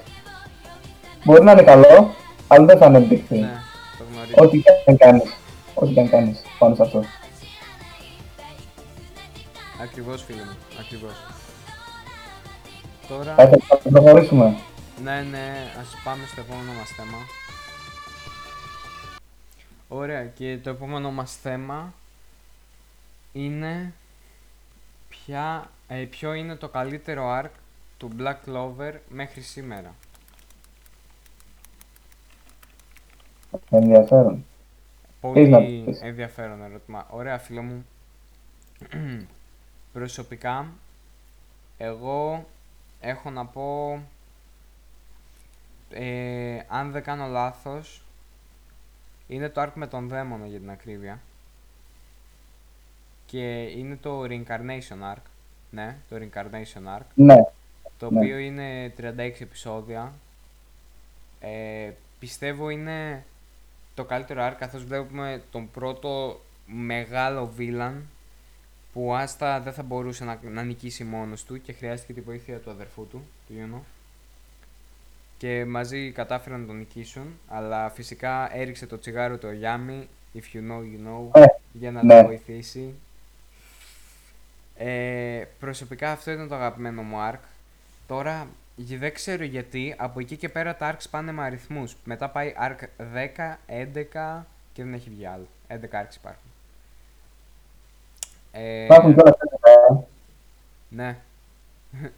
Μπορεί 1.25 1.45
να 1.45 1.53
είναι 1.53 1.63
καλό, 1.63 2.15
αλλά 2.47 2.65
δεν 2.65 2.79
θα 2.79 2.87
είναι 2.87 3.07
big 3.11 3.33
thing. 3.33 3.39
Ναι, 3.41 3.61
το 3.99 4.05
γνωρίζω. 4.13 4.35
Ό,τι 4.37 4.59
και 4.59 4.71
αν 4.87 4.97
κάνεις, 4.97 5.37
ό,τι 5.75 5.93
και 5.93 6.01
αν 6.01 6.09
κάνεις 6.09 6.43
πάνω 6.59 6.75
σε 6.75 6.83
αυτό. 6.83 7.05
Ακριβώς 9.83 10.23
φίλε 10.23 10.43
μου, 10.43 10.57
ακριβώς. 10.81 11.13
Τώρα... 13.09 13.35
Θα 13.35 13.43
ήθελα 13.43 13.81
να 13.85 13.91
προχωρήσουμε. 13.91 14.57
Ναι, 15.03 15.27
ναι, 15.31 15.73
ας 15.81 15.97
πάμε 16.05 16.23
στο 16.33 16.41
επόμενο 16.41 16.73
μας 16.79 16.89
θέμα. 16.97 17.19
Ωραία, 19.89 20.25
και 20.25 20.59
το 20.63 20.71
επόμενο 20.71 21.11
μας 21.11 21.37
θέμα 21.43 21.93
είναι 23.33 23.93
ποια, 25.09 25.71
ε, 25.93 26.05
ποιο 26.05 26.33
είναι 26.35 26.57
το 26.57 26.69
καλύτερο 26.69 27.41
arc 27.43 27.51
του 27.99 28.11
Black 28.19 28.37
Clover 28.47 28.95
μέχρι 29.09 29.41
σήμερα; 29.41 29.95
Ενδιαφέρον. 33.71 34.45
Πολύ 35.21 35.49
να 35.49 35.59
πεις. 35.59 36.01
ενδιαφέρον 36.03 36.63
ερώτημα. 36.63 37.07
Ωραία, 37.11 37.39
φίλο 37.39 37.63
μου. 37.63 37.87
Προσωπικά, 39.93 40.67
εγώ 41.79 42.47
έχω 43.01 43.31
να 43.31 43.47
πω, 43.47 43.99
ε, 45.91 46.59
αν 46.69 46.91
δεν 46.91 47.03
κάνω 47.03 47.27
λάθος, 47.27 48.03
είναι 49.29 49.49
το 49.49 49.63
arc 49.63 49.73
με 49.75 49.87
τον 49.87 50.09
δαίμονα 50.09 50.47
για 50.47 50.59
την 50.59 50.71
ακρίβεια. 50.71 51.21
Και 53.27 53.63
είναι 53.63 53.97
το 53.97 54.23
Reincarnation 54.23 55.15
arc. 55.15 55.30
Ναι, 55.71 55.97
το 56.09 56.17
Reincarnation 56.17 56.99
arc. 56.99 57.05
Ναι, 57.15 57.37
Το 57.99 58.11
Ναι. 58.11 58.19
οποίο 58.19 58.39
είναι 58.39 58.93
36 58.97 59.41
επεισόδια. 59.41 60.13
Ε, 61.41 61.91
πιστεύω 62.19 62.69
είναι 62.71 63.25
το 63.95 64.05
καλύτερο 64.05 64.47
arc 64.49 64.55
καθώς 64.59 64.85
βλέπουμε 64.85 65.43
τον 65.51 65.71
πρώτο 65.71 66.41
μεγάλο 66.67 67.53
villain 67.59 67.95
που 68.93 69.15
άστα 69.15 69.61
δεν 69.61 69.73
θα 69.73 69.83
μπορούσε 69.83 70.25
να, 70.25 70.39
να 70.43 70.63
νικήσει 70.63 71.05
μόνος 71.05 71.45
του 71.45 71.63
και 71.63 71.73
χρειάστηκε 71.73 72.13
τη 72.13 72.21
βοήθεια 72.21 72.59
του 72.59 72.71
αδερφού 72.71 73.07
του, 73.07 73.23
του 73.47 73.53
Γιουνό. 73.53 73.85
Και 75.39 75.65
μαζί 75.65 76.11
κατάφεραν 76.11 76.61
να 76.61 76.67
τον 76.67 76.77
νικήσουν, 76.77 77.39
αλλά 77.49 77.91
φυσικά 77.91 78.57
έριξε 78.57 78.87
το 78.87 78.99
τσιγάρο 78.99 79.39
του 79.39 79.51
Γιάμι, 79.51 80.09
if 80.35 80.57
you 80.57 80.59
know 80.71 80.81
you 80.81 81.07
know, 81.09 81.41
Ε, 81.41 81.45
για 81.73 81.91
να 81.91 82.05
ναι. 82.05 82.15
τον 82.17 82.25
βοηθήσει. 82.27 82.95
Ε, 84.83 85.45
προσωπικά 85.61 86.11
αυτό 86.13 86.31
ήταν 86.31 86.49
το 86.49 86.55
αγαπημένο 86.55 87.03
μου 87.03 87.17
arc. 87.33 87.39
Τώρα 88.07 88.47
γε- 88.77 88.99
δεν 88.99 89.15
ξέρω 89.15 89.45
γιατί, 89.45 89.95
από 89.99 90.21
εκεί 90.21 90.37
και 90.37 90.49
πέρα 90.49 90.77
τα 90.77 90.95
arcs 90.97 91.05
πάνε 91.11 91.33
με 91.33 91.43
αριθμούς. 91.43 91.97
Μετά 92.05 92.29
πάει 92.29 92.55
arc 92.61 92.85
10, 93.15 93.59
11 93.67 94.47
και 94.73 94.83
δεν 94.85 94.95
έχει 94.95 95.11
βγει 95.11 95.27
άλλο. 95.27 95.47
11 95.69 95.75
arcs 95.75 96.15
υπάρχουν. 96.17 96.51
Ε, 98.53 98.85
υπάρχουν 98.85 99.15
και 99.15 99.21
όλα 99.21 99.31
αυτά. 99.31 100.05
ναι. 100.89 101.17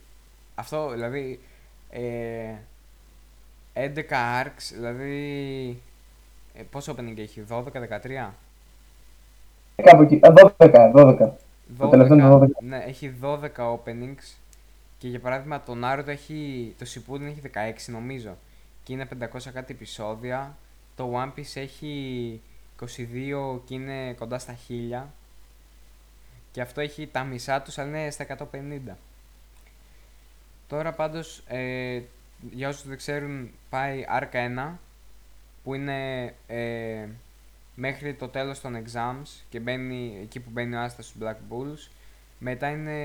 Αυτό, 0.54 0.90
δηλαδή, 0.90 1.40
ε, 1.90 2.54
11 3.74 3.90
arcs, 4.44 4.72
δηλαδή, 4.72 5.82
ε, 6.54 6.62
πόσο 6.70 6.94
opening 6.98 7.18
έχει, 7.18 7.44
12, 7.48 7.62
13? 7.72 8.30
Κάπου 9.82 10.02
εκεί, 10.02 10.20
α, 10.22 10.32
12, 10.34 11.30
12. 11.72 11.76
Το 11.78 11.88
τελευταίο 11.88 12.16
είναι 12.16 12.28
12. 12.34 12.46
ναι, 12.60 12.76
έχει 12.76 13.14
12 13.22 13.48
openings 13.56 14.36
και 14.98 15.08
για 15.08 15.20
παράδειγμα 15.20 15.60
το 15.62 15.76
Naruto 15.82 16.06
έχει, 16.06 16.74
το 16.78 16.86
Shippuden 16.94 17.20
έχει 17.20 17.40
16 17.54 17.92
νομίζω 17.92 18.36
και 18.82 18.92
είναι 18.92 19.08
500 19.20 19.26
κάτι 19.52 19.72
επεισόδια. 19.72 20.56
Το 20.96 21.12
One 21.14 21.38
Piece 21.38 21.54
έχει 21.54 22.40
22 22.80 23.60
και 23.64 23.74
είναι 23.74 24.12
κοντά 24.12 24.38
στα 24.38 24.56
1000 25.02 25.02
και 26.52 26.60
αυτό 26.60 26.80
έχει 26.80 27.06
τα 27.06 27.24
μισά 27.24 27.62
τους 27.62 27.78
αλλά 27.78 27.88
είναι 27.88 28.10
στα 28.10 28.26
150. 28.26 28.96
Τώρα 30.68 30.92
πάντως, 30.92 31.42
ε, 31.46 32.00
για 32.50 32.68
όσους 32.68 32.86
δεν 32.86 32.96
ξέρουν, 32.96 33.50
πάει 33.70 34.04
Arc 34.20 34.34
1 34.34 34.78
που 35.64 35.74
είναι 35.74 36.34
ε, 36.46 37.06
μέχρι 37.84 38.14
το 38.14 38.28
τέλος 38.28 38.60
των 38.60 38.76
exams 38.76 39.42
και 39.48 39.60
μπαίνει 39.60 40.18
εκεί 40.22 40.40
που 40.40 40.50
μπαίνει 40.52 40.74
ο 40.74 40.80
Άστας 40.80 41.06
στους 41.06 41.22
Black 41.22 41.36
Bulls. 41.52 41.90
Μετά 42.38 42.68
είναι 42.68 42.96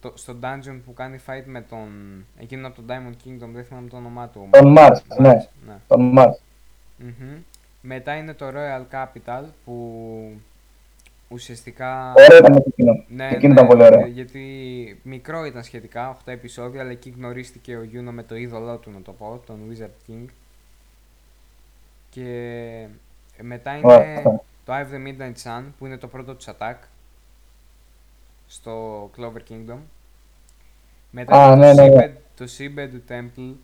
το, 0.00 0.12
στο 0.14 0.36
dungeon 0.42 0.80
που 0.84 0.92
κάνει 0.94 1.18
fight 1.26 1.42
με 1.44 1.60
τον 1.60 1.88
εκείνον 2.38 2.64
από 2.64 2.82
τον 2.82 2.86
Diamond 2.88 3.26
Kingdom, 3.26 3.48
δεν 3.52 3.64
θυμάμαι 3.64 3.88
το 3.88 3.96
όνομά 3.96 4.28
του. 4.28 4.48
Τον 4.50 4.74
Mars, 4.78 4.90
Mars, 4.90 5.18
ναι. 5.18 5.28
ναι. 5.66 5.76
Τον 5.86 6.14
Mars. 6.18 6.38
Μμμ. 6.96 7.36
Μετά 7.80 8.14
είναι 8.16 8.34
το 8.34 8.46
Royal 8.54 8.84
Capital 8.94 9.44
που 9.64 9.74
ουσιαστικά... 11.28 12.12
Ωραίο 12.16 12.38
ήταν 12.38 12.52
και 12.52 12.68
εκείνο. 12.68 13.04
Ναι, 13.08 13.26
Εκείνο 13.26 13.46
ναι, 13.46 13.52
ήταν 13.52 13.66
πολύ 13.66 13.82
ωραίο. 13.82 14.00
ε, 14.00 14.06
Γιατί 14.08 14.44
μικρό 15.02 15.44
ήταν 15.44 15.62
σχετικά, 15.62 16.16
8 16.16 16.20
επεισόδια, 16.24 16.80
αλλά 16.80 16.90
εκεί 16.90 17.14
γνωρίστηκε 17.16 17.76
ο 17.76 17.82
Γιούνο 17.82 18.12
με 18.12 18.22
το 18.22 18.36
είδωλό 18.36 18.76
του, 18.76 18.90
να 18.90 19.02
το 19.02 19.12
πω, 19.12 19.42
τον 19.46 19.58
Wizard 19.70 20.10
King. 20.10 20.24
Και 22.10 22.24
ε, 22.84 22.88
μετά 23.42 23.76
είναι 23.76 23.92
Ωραία. 23.92 24.22
το 24.22 24.42
I 24.66 24.70
have 24.72 24.86
the 24.94 25.06
Midnight 25.06 25.42
Sun, 25.42 25.64
που 25.78 25.86
είναι 25.86 25.96
το 25.96 26.06
πρώτο 26.08 26.34
του 26.34 26.44
attack 26.44 26.76
στο 28.46 29.04
Clover 29.16 29.52
Kingdom. 29.52 29.78
Μετά 31.10 31.36
Α, 31.36 31.52
είναι 31.52 31.72
ναι, 31.72 31.74
το, 31.74 31.82
ναι, 31.82 31.88
ναι. 31.88 32.06
Seabed, 32.06 32.10
το 32.36 32.44
Seabed 32.58 32.88
του 32.90 33.02
Temple. 33.08 33.54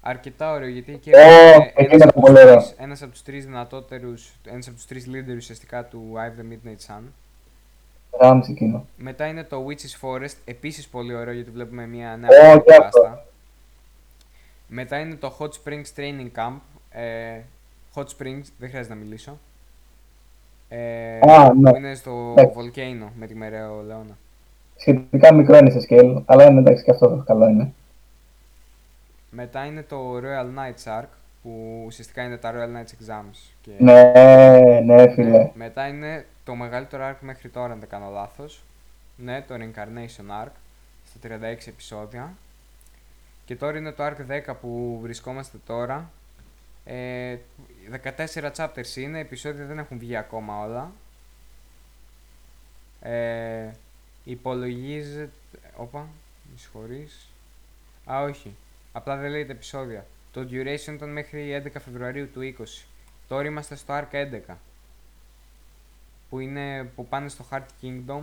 Αρκετά 0.00 0.52
ωραίο, 0.52 0.68
γιατί 0.68 0.92
εκεί 0.92 1.10
Ω, 1.14 1.18
είναι 1.18 1.72
εκείνο 1.74 1.74
ένας, 1.74 1.94
ήταν 1.94 2.08
από 2.08 2.12
τους 2.12 2.22
πολύ 2.22 2.38
ωραίο. 2.38 2.56
τρεις, 2.56 2.74
ένας 2.78 3.02
από 3.02 3.10
τους 3.12 3.22
τρεις 3.22 3.44
δυνατότερους, 3.44 4.32
ένας 4.46 4.66
από 4.66 4.76
τους 4.76 4.86
τρεις 4.86 5.06
leaders 5.08 5.36
ουσιαστικά 5.36 5.84
του 5.84 6.12
I 6.16 6.18
have 6.28 6.40
the 6.40 6.52
Midnight 6.52 6.86
Sun. 6.86 7.02
Ράμψη 8.20 8.50
εκείνο. 8.50 8.86
Μετά 8.96 9.26
είναι 9.26 9.44
το 9.44 9.66
Witch's 9.68 10.00
Forest, 10.08 10.34
επίσης 10.44 10.88
πολύ 10.88 11.14
ωραίο 11.14 11.34
γιατί 11.34 11.50
βλέπουμε 11.50 11.86
μια 11.86 12.16
νέα 12.16 12.52
Ω, 12.52 12.56
oh, 12.56 12.62
και 12.64 12.74
αυτό. 12.74 13.18
Μετά 14.68 14.98
είναι 14.98 15.14
το 15.14 15.36
Hot 15.38 15.48
Springs 15.48 15.84
Training 15.96 16.28
Camp. 16.36 16.58
Ε, 16.90 17.40
Hot 17.96 18.04
Springs, 18.04 18.42
δεν 18.58 18.68
χρειάζεται 18.68 18.94
να 18.94 19.00
μιλήσω. 19.00 19.38
Ε, 20.68 21.18
Α, 21.18 21.54
ναι. 21.54 21.70
Που 21.70 21.76
είναι 21.76 21.94
στο 21.94 22.34
Ναι. 22.36 22.42
Volcano 22.54 23.08
με 23.18 23.26
τη 23.26 23.34
Μεραίο 23.34 23.82
Λεώνα. 23.86 24.16
Σχετικά 24.76 25.34
μικρό 25.34 25.56
είναι 25.56 25.70
σε 25.70 25.86
scale, 25.88 26.22
αλλά 26.24 26.44
είναι 26.46 26.60
εντάξει 26.60 26.84
και 26.84 26.90
αυτό 26.90 27.22
καλό 27.26 27.48
είναι. 27.48 27.72
Μετά 29.30 29.64
είναι 29.64 29.82
το 29.82 30.16
Royal 30.16 30.58
Knights 30.58 31.00
Arc, 31.00 31.06
που 31.42 31.82
ουσιαστικά 31.86 32.22
είναι 32.22 32.36
τα 32.36 32.52
Royal 32.52 32.76
Knights 32.76 32.90
Exams. 32.90 33.36
Και... 33.62 33.70
Ναι, 33.78 34.80
ναι, 34.84 35.10
φίλε. 35.12 35.50
Μετά 35.54 35.86
είναι 35.86 36.26
το 36.44 36.54
μεγαλύτερο 36.54 37.08
arc 37.10 37.16
μέχρι 37.20 37.48
τώρα, 37.48 37.72
αν 37.72 37.78
δεν 37.78 37.88
κάνω 37.88 38.10
λάθος. 38.10 38.62
Ναι, 39.16 39.42
το 39.48 39.54
Reincarnation 39.54 40.44
Arc, 40.44 40.50
στα 41.06 41.28
36 41.28 41.66
επεισόδια. 41.66 42.32
Και 43.44 43.56
τώρα 43.56 43.78
είναι 43.78 43.92
το 43.92 44.04
Arc 44.06 44.50
10 44.50 44.54
που 44.60 44.98
βρισκόμαστε 45.02 45.58
τώρα. 45.66 46.10
Ε, 46.86 47.36
14 48.36 48.50
chapters 48.56 48.96
είναι, 48.96 49.18
επεισόδια 49.18 49.64
δεν 49.64 49.78
έχουν 49.78 49.98
βγει 49.98 50.16
ακόμα 50.16 50.60
όλα. 50.60 50.90
Ε, 53.00 53.70
υπολογίζεται... 54.24 55.30
Όπα, 55.76 55.98
με 56.50 56.58
συγχωρείς. 56.58 57.28
Α, 58.10 58.22
όχι. 58.22 58.54
Απλά 58.92 59.16
δεν 59.16 59.30
λέγεται 59.30 59.52
επεισόδια. 59.52 60.06
Το 60.32 60.40
duration 60.50 60.92
ήταν 60.92 61.12
μέχρι 61.12 61.62
11 61.66 61.70
Φεβρουαρίου 61.84 62.28
του 62.30 62.54
20. 62.58 62.64
Τώρα 63.28 63.44
είμαστε 63.46 63.76
στο 63.76 63.94
Arc 63.98 64.14
11 64.50 64.54
που, 66.30 66.38
είναι, 66.38 66.84
που 66.96 67.06
πάνε 67.06 67.28
στο 67.28 67.44
Heart 67.50 67.66
Kingdom, 67.82 68.22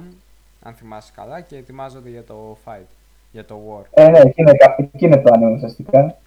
αν 0.62 0.74
θυμάσαι 0.74 1.12
καλά, 1.16 1.42
και 1.42 1.58
ετοιμάζονται 1.58 2.10
για 2.10 2.24
το 2.24 2.58
fight. 2.66 2.86
για 3.32 3.46
το 3.46 3.60
War. 3.70 3.86
Ε, 3.94 4.08
ναι, 4.10 4.20
εκεί 4.20 4.42
είναι, 4.42 4.54
κα- 4.54 4.76
εκεί 4.78 5.06
είναι 5.06 5.18
το 5.18 5.32
anime 5.36 5.54
ουσιαστικά. 5.56 6.18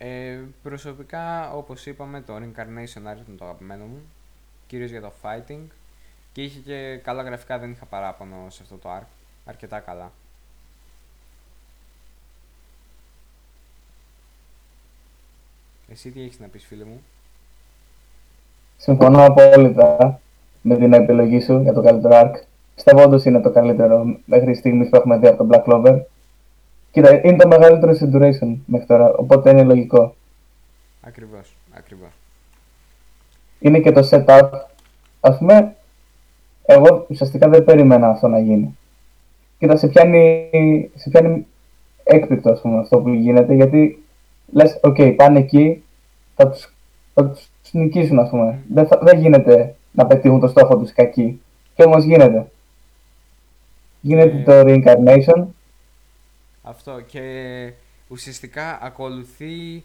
Μμμ. 0.00 0.08
Ε, 0.08 0.38
προσωπικά, 0.62 1.52
όπως 1.52 1.86
είπαμε, 1.86 2.20
το 2.20 2.34
Reincarnation 2.36 3.12
Arc 3.12 3.26
είναι 3.28 3.36
το 3.38 3.44
αγαπημένο 3.44 3.84
μου. 3.84 4.02
Κυρίως 4.66 4.90
για 4.90 5.00
το 5.00 5.12
fighting. 5.22 5.66
Και 6.32 6.42
είχε 6.42 6.58
και 6.58 7.00
καλά 7.02 7.22
γραφικά, 7.22 7.58
δεν 7.58 7.70
είχα 7.70 7.84
παράπονο 7.84 8.46
σε 8.48 8.62
αυτό 8.62 8.76
το 8.76 8.88
arc. 8.98 9.06
Αρκετά 9.44 9.78
καλά. 9.78 10.12
Εσύ 15.88 16.10
τι 16.10 16.22
έχεις 16.22 16.38
να 16.40 16.46
πεις 16.46 16.64
φίλε 16.64 16.84
μου; 16.84 17.02
Συμφωνώ 18.76 19.24
απόλυτα 19.24 20.20
με 20.62 20.76
την 20.76 20.92
επιλογή 20.92 21.40
σου 21.40 21.60
για 21.60 21.72
το 21.72 21.82
καλύτερο 21.82 22.20
arc. 22.20 22.42
Πιστεύω 22.74 23.02
όντως 23.02 23.24
είναι 23.24 23.40
το 23.40 23.50
καλύτερο 23.50 24.18
μέχρι 24.24 24.54
στιγμής 24.54 24.88
που 24.88 24.96
έχουμε 24.96 25.18
δει 25.18 25.26
από 25.26 25.44
τον 25.44 25.48
Black 25.50 25.64
Clover. 25.64 26.00
Κοίτα, 26.94 27.20
είναι 27.26 27.36
το 27.36 27.48
μεγαλύτερο 27.48 27.94
σε 27.94 28.10
duration 28.12 28.56
μέχρι 28.66 28.86
τώρα, 28.86 29.12
οπότε 29.12 29.50
είναι 29.50 29.62
λογικό. 29.62 30.14
Ακριβώς, 31.00 31.56
ακριβώς. 31.76 32.08
Είναι 33.60 33.78
και 33.80 33.92
το 33.92 34.08
setup. 34.10 34.48
Α 35.20 35.36
πούμε, 35.36 35.74
εγώ 36.62 37.06
ουσιαστικά 37.08 37.48
δεν 37.48 37.64
περίμενα 37.64 38.08
αυτό 38.08 38.28
να 38.28 38.38
γίνει. 38.38 38.76
Κοίτα, 39.58 39.76
σε 39.76 39.86
πιάνει, 39.86 40.50
σε 40.94 41.10
πιάνει 41.10 41.46
έκπληκτο 42.04 42.50
ας 42.50 42.60
πούμε, 42.60 42.78
αυτό 42.78 42.98
που 42.98 43.08
γίνεται, 43.08 43.54
γιατί 43.54 44.02
λες, 44.52 44.78
οκ, 44.82 44.96
πάνε 45.16 45.38
εκεί, 45.38 45.82
θα 46.36 46.48
τους, 46.48 46.74
θα 47.14 47.28
τους 47.28 47.48
νικήσουν, 47.72 48.18
ας 48.18 48.28
πούμε. 48.30 48.58
Δεν, 48.68 48.86
θα, 48.86 48.98
δεν 49.02 49.18
γίνεται 49.20 49.74
να 49.92 50.06
πετύχουν 50.06 50.40
το 50.40 50.48
στόχο 50.48 50.76
τους 50.76 50.92
κακοί. 50.92 51.40
Και 51.74 51.82
όμως 51.82 52.04
γίνεται. 52.04 52.46
Γίνεται 54.00 54.38
Ε. 54.38 54.42
το 54.42 54.68
reincarnation. 54.70 55.44
Αυτό 56.64 57.00
και 57.00 57.72
ουσιαστικά 58.08 58.78
ακολουθεί 58.82 59.82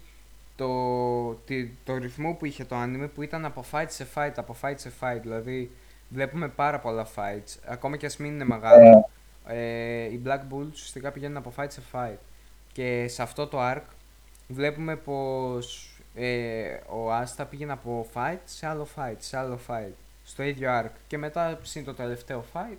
το, 0.56 1.34
τη- 1.34 1.70
το 1.84 1.96
ρυθμό 1.98 2.34
που 2.34 2.46
είχε 2.46 2.64
το 2.66 2.76
anime 2.84 3.10
που 3.16 3.22
ήταν 3.22 3.46
από 3.46 3.66
fight 3.72 3.86
σε 3.88 4.08
fight, 4.16 4.32
από 4.36 4.56
fight 4.62 4.74
σε 4.76 4.92
fight. 5.02 5.18
Δηλαδή 5.22 5.72
βλέπουμε 6.10 6.48
πάρα 6.48 6.80
πολλά 6.80 7.08
fights, 7.16 7.58
ακόμα 7.66 7.98
και 7.98 8.06
ας 8.06 8.18
μην 8.18 8.32
είναι 8.34 8.44
μεγάλα. 8.46 9.08
Ε, 9.48 10.04
οι 10.04 10.22
Black 10.26 10.40
Bulls 10.40 10.72
ουσιαστικά 10.72 11.12
πηγαίνουν 11.12 11.38
από 11.38 11.54
fight 11.58 11.68
σε 11.70 11.82
fight. 11.94 12.18
Και 12.74 13.08
σε 13.08 13.22
αυτό 13.22 13.48
το 13.48 13.58
arc 13.62 13.82
βλέπουμε 14.48 14.96
πως 14.96 15.90
ε, 16.16 16.78
ο 16.90 17.14
Άστα 17.14 17.46
πήγαινε 17.46 17.72
από 17.72 18.08
fight 18.14 18.38
σε 18.46 18.68
άλλο 18.68 18.88
fight, 18.96 19.16
σε 19.18 19.38
άλλο 19.38 19.60
fight. 19.68 19.92
Στο 20.26 20.44
ίδιο 20.44 20.70
arc. 20.82 20.90
Και 21.08 21.18
μετά 21.18 21.60
ψήνει 21.62 21.86
το 21.86 21.94
τελευταίο 21.94 22.46
fight 22.54 22.78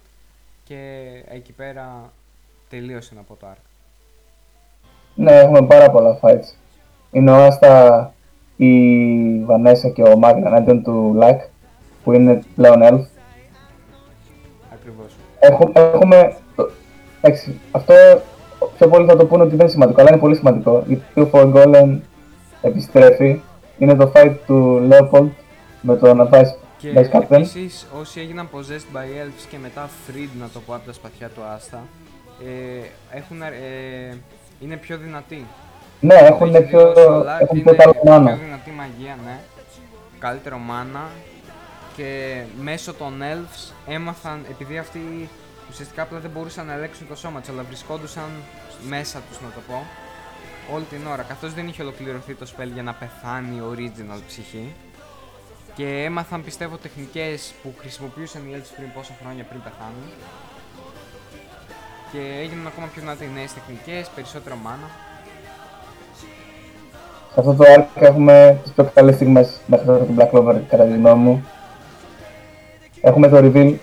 και 0.65 1.05
εκεί 1.29 1.53
πέρα 1.53 2.13
τελείωσε 2.69 3.15
από 3.19 3.35
το 3.41 3.47
arc. 3.53 3.70
Ναι, 5.15 5.33
έχουμε 5.33 5.63
πάρα 5.63 5.91
πολλά 5.91 6.19
fights. 6.23 6.55
Είναι 7.11 7.31
ο 7.31 7.35
Άστα, 7.45 8.13
η 8.57 9.45
Βανέσα 9.45 9.89
και 9.89 10.03
ο 10.03 10.17
Μάγνα 10.19 10.47
εναντίον 10.49 10.83
του 10.83 11.13
Λακ, 11.17 11.41
που 12.05 12.13
είναι 12.13 12.43
πλέον 12.57 12.81
elf. 12.83 13.05
Ακριβώς. 14.73 15.13
Έχουμε, 15.41 15.73
έχουμε 15.95 16.37
το- 16.57 16.71
εντάξει, 17.21 17.61
αυτό 17.71 17.95
πιο 18.77 18.89
πολύ 18.89 19.07
θα 19.07 19.17
το 19.17 19.27
πούνε 19.27 19.43
ότι 19.43 19.51
δεν 19.51 19.61
είναι 19.61 19.69
σημαντικό, 19.69 20.01
αλλά 20.01 20.11
είναι 20.11 20.21
πολύ 20.21 20.35
σημαντικό. 20.37 20.85
Γιατί 20.87 21.21
ο 21.21 21.31
Forgotten 21.33 21.99
επιστρέφει. 22.63 23.41
Είναι 23.79 23.95
το 23.95 24.13
fight 24.15 24.35
του 24.47 24.89
Leopold 24.91 25.29
με 25.81 25.97
τον 25.97 26.29
Vice, 26.33 26.55
Και 26.79 26.89
Vice 26.97 27.17
Captain. 27.17 27.31
επίσης 27.31 27.87
όσοι 28.01 28.21
έγιναν 28.21 28.49
possessed 28.55 28.97
by 28.97 29.01
elves 29.01 29.47
και 29.51 29.57
μετά 29.63 29.89
freed 30.07 30.29
να 30.41 30.49
το 30.53 30.61
πω 30.67 30.75
από 30.75 30.87
τα 30.87 30.93
σπαθιά 30.93 31.29
του 31.29 31.41
Άστα 31.57 31.79
ε, 32.45 33.17
έχουν, 33.17 33.43
αρ- 33.43 33.53
ε, 33.53 34.17
είναι 34.61 34.77
πιο 34.77 34.97
δυνατοί. 34.99 35.47
Ναι, 36.01 36.15
έχουν 36.15 36.55
Έχει 36.55 36.65
πιο, 36.65 36.79
δηλώσει 36.93 37.09
ο 37.09 37.21
Lark, 37.21 37.41
έχουν 37.41 37.57
είναι 37.59 37.65
πιο 37.71 37.75
καλό 37.77 37.93
πιο 37.93 38.03
μάνα. 38.11 38.35
δυνατή 38.35 38.71
μαγεία, 38.71 39.17
ναι. 39.25 39.39
Καλύτερο 40.19 40.59
μάνα 40.59 41.09
και 41.97 42.41
μέσω 42.61 42.95
των 42.95 43.23
elves 43.23 43.73
έμαθαν, 43.87 44.45
επειδή 44.51 44.79
αυτοί 44.79 45.29
ουσιαστικά 45.71 46.03
απλά 46.03 46.19
δεν 46.19 46.31
μπορούσαν 46.31 46.67
να 46.67 46.73
ελέγξουν 46.73 47.09
το 47.09 47.17
σώμα 47.17 47.41
τους, 47.41 47.49
αλλά 47.49 47.63
βρισκόντουσαν 47.63 48.29
μέσα 48.89 49.21
τους 49.29 49.41
να 49.41 49.49
το 49.55 49.61
πω, 49.69 49.85
όλη 50.75 50.85
την 50.85 51.07
ώρα, 51.07 51.23
καθώς 51.23 51.55
δεν 51.55 51.69
είχε 51.69 51.83
ολοκληρωθεί 51.83 52.35
το 52.35 52.47
spell 52.57 52.69
για 52.73 52.83
να 52.83 52.93
πεθάνει 52.93 53.57
η 53.57 53.61
original 53.73 54.21
ψυχή. 54.27 54.75
Και 55.75 56.03
έμαθαν 56.05 56.45
πιστεύω 56.45 56.77
τεχνικές 56.77 57.53
που 57.63 57.75
χρησιμοποιούσαν 57.79 58.43
οι 58.49 58.53
elves 58.57 58.73
πριν 58.77 58.93
πόσα 58.95 59.13
χρόνια 59.23 59.45
πριν 59.45 59.63
πεθάνουν. 59.63 60.09
Και 62.13 62.19
έγιναν 62.43 62.67
ακόμα 62.67 62.87
πιο 62.93 63.01
δυνατοί 63.03 63.25
νέες 63.35 63.53
τεχνικές, 63.55 64.11
περισσότερο 64.15 64.57
μάνα. 64.65 64.89
Σε 67.33 67.41
αυτό 67.41 67.55
το 67.55 67.65
arc 67.77 67.85
έχουμε 67.95 68.59
τις 68.63 68.73
πιο 68.73 68.91
καλές 68.95 69.15
στιγμές 69.15 69.61
μέχρι 69.67 69.87
τώρα 69.87 70.05
του 70.05 70.15
Black 70.19 70.31
Clover, 70.31 70.57
κατά 70.69 70.85
τη 70.85 70.93
γνώμη 70.97 71.23
μου. 71.23 71.45
Έχουμε 73.01 73.29
το 73.29 73.37
reveal 73.37 73.75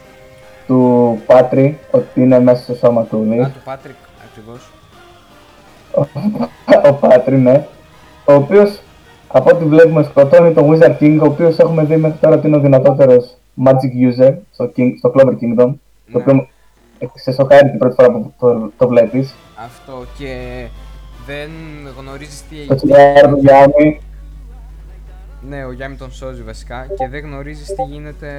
του 0.68 1.20
Πάτρι 1.26 1.80
ότι 1.92 2.22
είναι 2.22 2.40
μέσα 2.40 2.64
στο 2.64 2.74
σώμα 2.76 3.04
του 3.04 3.18
Α, 3.18 3.34
Leaf. 3.36 3.52
του 3.54 3.62
Πάτρικ 3.66 3.96
ακριβώς. 4.32 4.72
ο 6.90 6.94
Πάτρι, 6.94 7.38
ναι. 7.38 7.66
Ο 8.26 8.34
οποίος 8.34 8.80
από 9.28 9.50
ό,τι 9.56 9.66
βλέπουμε 9.66 10.04
σκοτώνει 10.04 10.54
τον 10.54 10.70
Wizard 10.70 10.98
King, 11.00 11.18
ο 11.22 11.26
οποίος 11.26 11.58
έχουμε 11.58 11.84
δει 11.84 11.98
μέχρι 11.98 12.18
τώρα 12.18 12.36
ότι 12.36 12.48
είναι 12.48 12.56
ο 12.56 12.60
δυνατότερος 12.60 13.36
Magic 13.66 14.22
User 14.22 14.34
στο, 14.52 14.72
King, 14.78 14.90
στο 14.98 15.12
Clover 15.16 15.32
Kingdom. 15.42 15.74
Το 16.12 16.18
Ναι. 16.18 16.22
οποίο 16.22 16.48
σε 17.14 17.32
σοκάρει 17.32 17.70
την 17.70 17.80
πρώτη 17.80 17.96
φορά 17.96 18.12
που 18.12 18.34
το, 18.40 18.72
το 18.78 18.88
βλέπεις. 18.88 19.36
Αυτό 19.66 20.06
και 20.18 20.66
δεν 21.26 21.50
γνωρίζεις 22.00 22.44
τι 22.50 22.56
Το 22.56 22.74
έγινε. 22.74 22.76
τσιγάρο 22.76 23.30
του 23.30 23.40
Γιάννη. 23.42 24.02
Ναι, 25.50 25.66
ο 25.66 25.72
Γιάννη 25.72 25.98
τον 25.98 26.12
σώζει 26.12 26.44
βασικά 26.44 26.88
και 26.98 27.08
δεν 27.08 27.24
γνωρίζεις 27.24 27.68
τι 27.76 27.84
γίνεται 27.84 28.30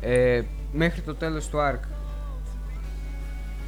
ε, 0.00 0.40
μέχρι 0.72 1.00
το 1.00 1.14
τέλος 1.14 1.48
του 1.48 1.58
arc. 1.58 1.80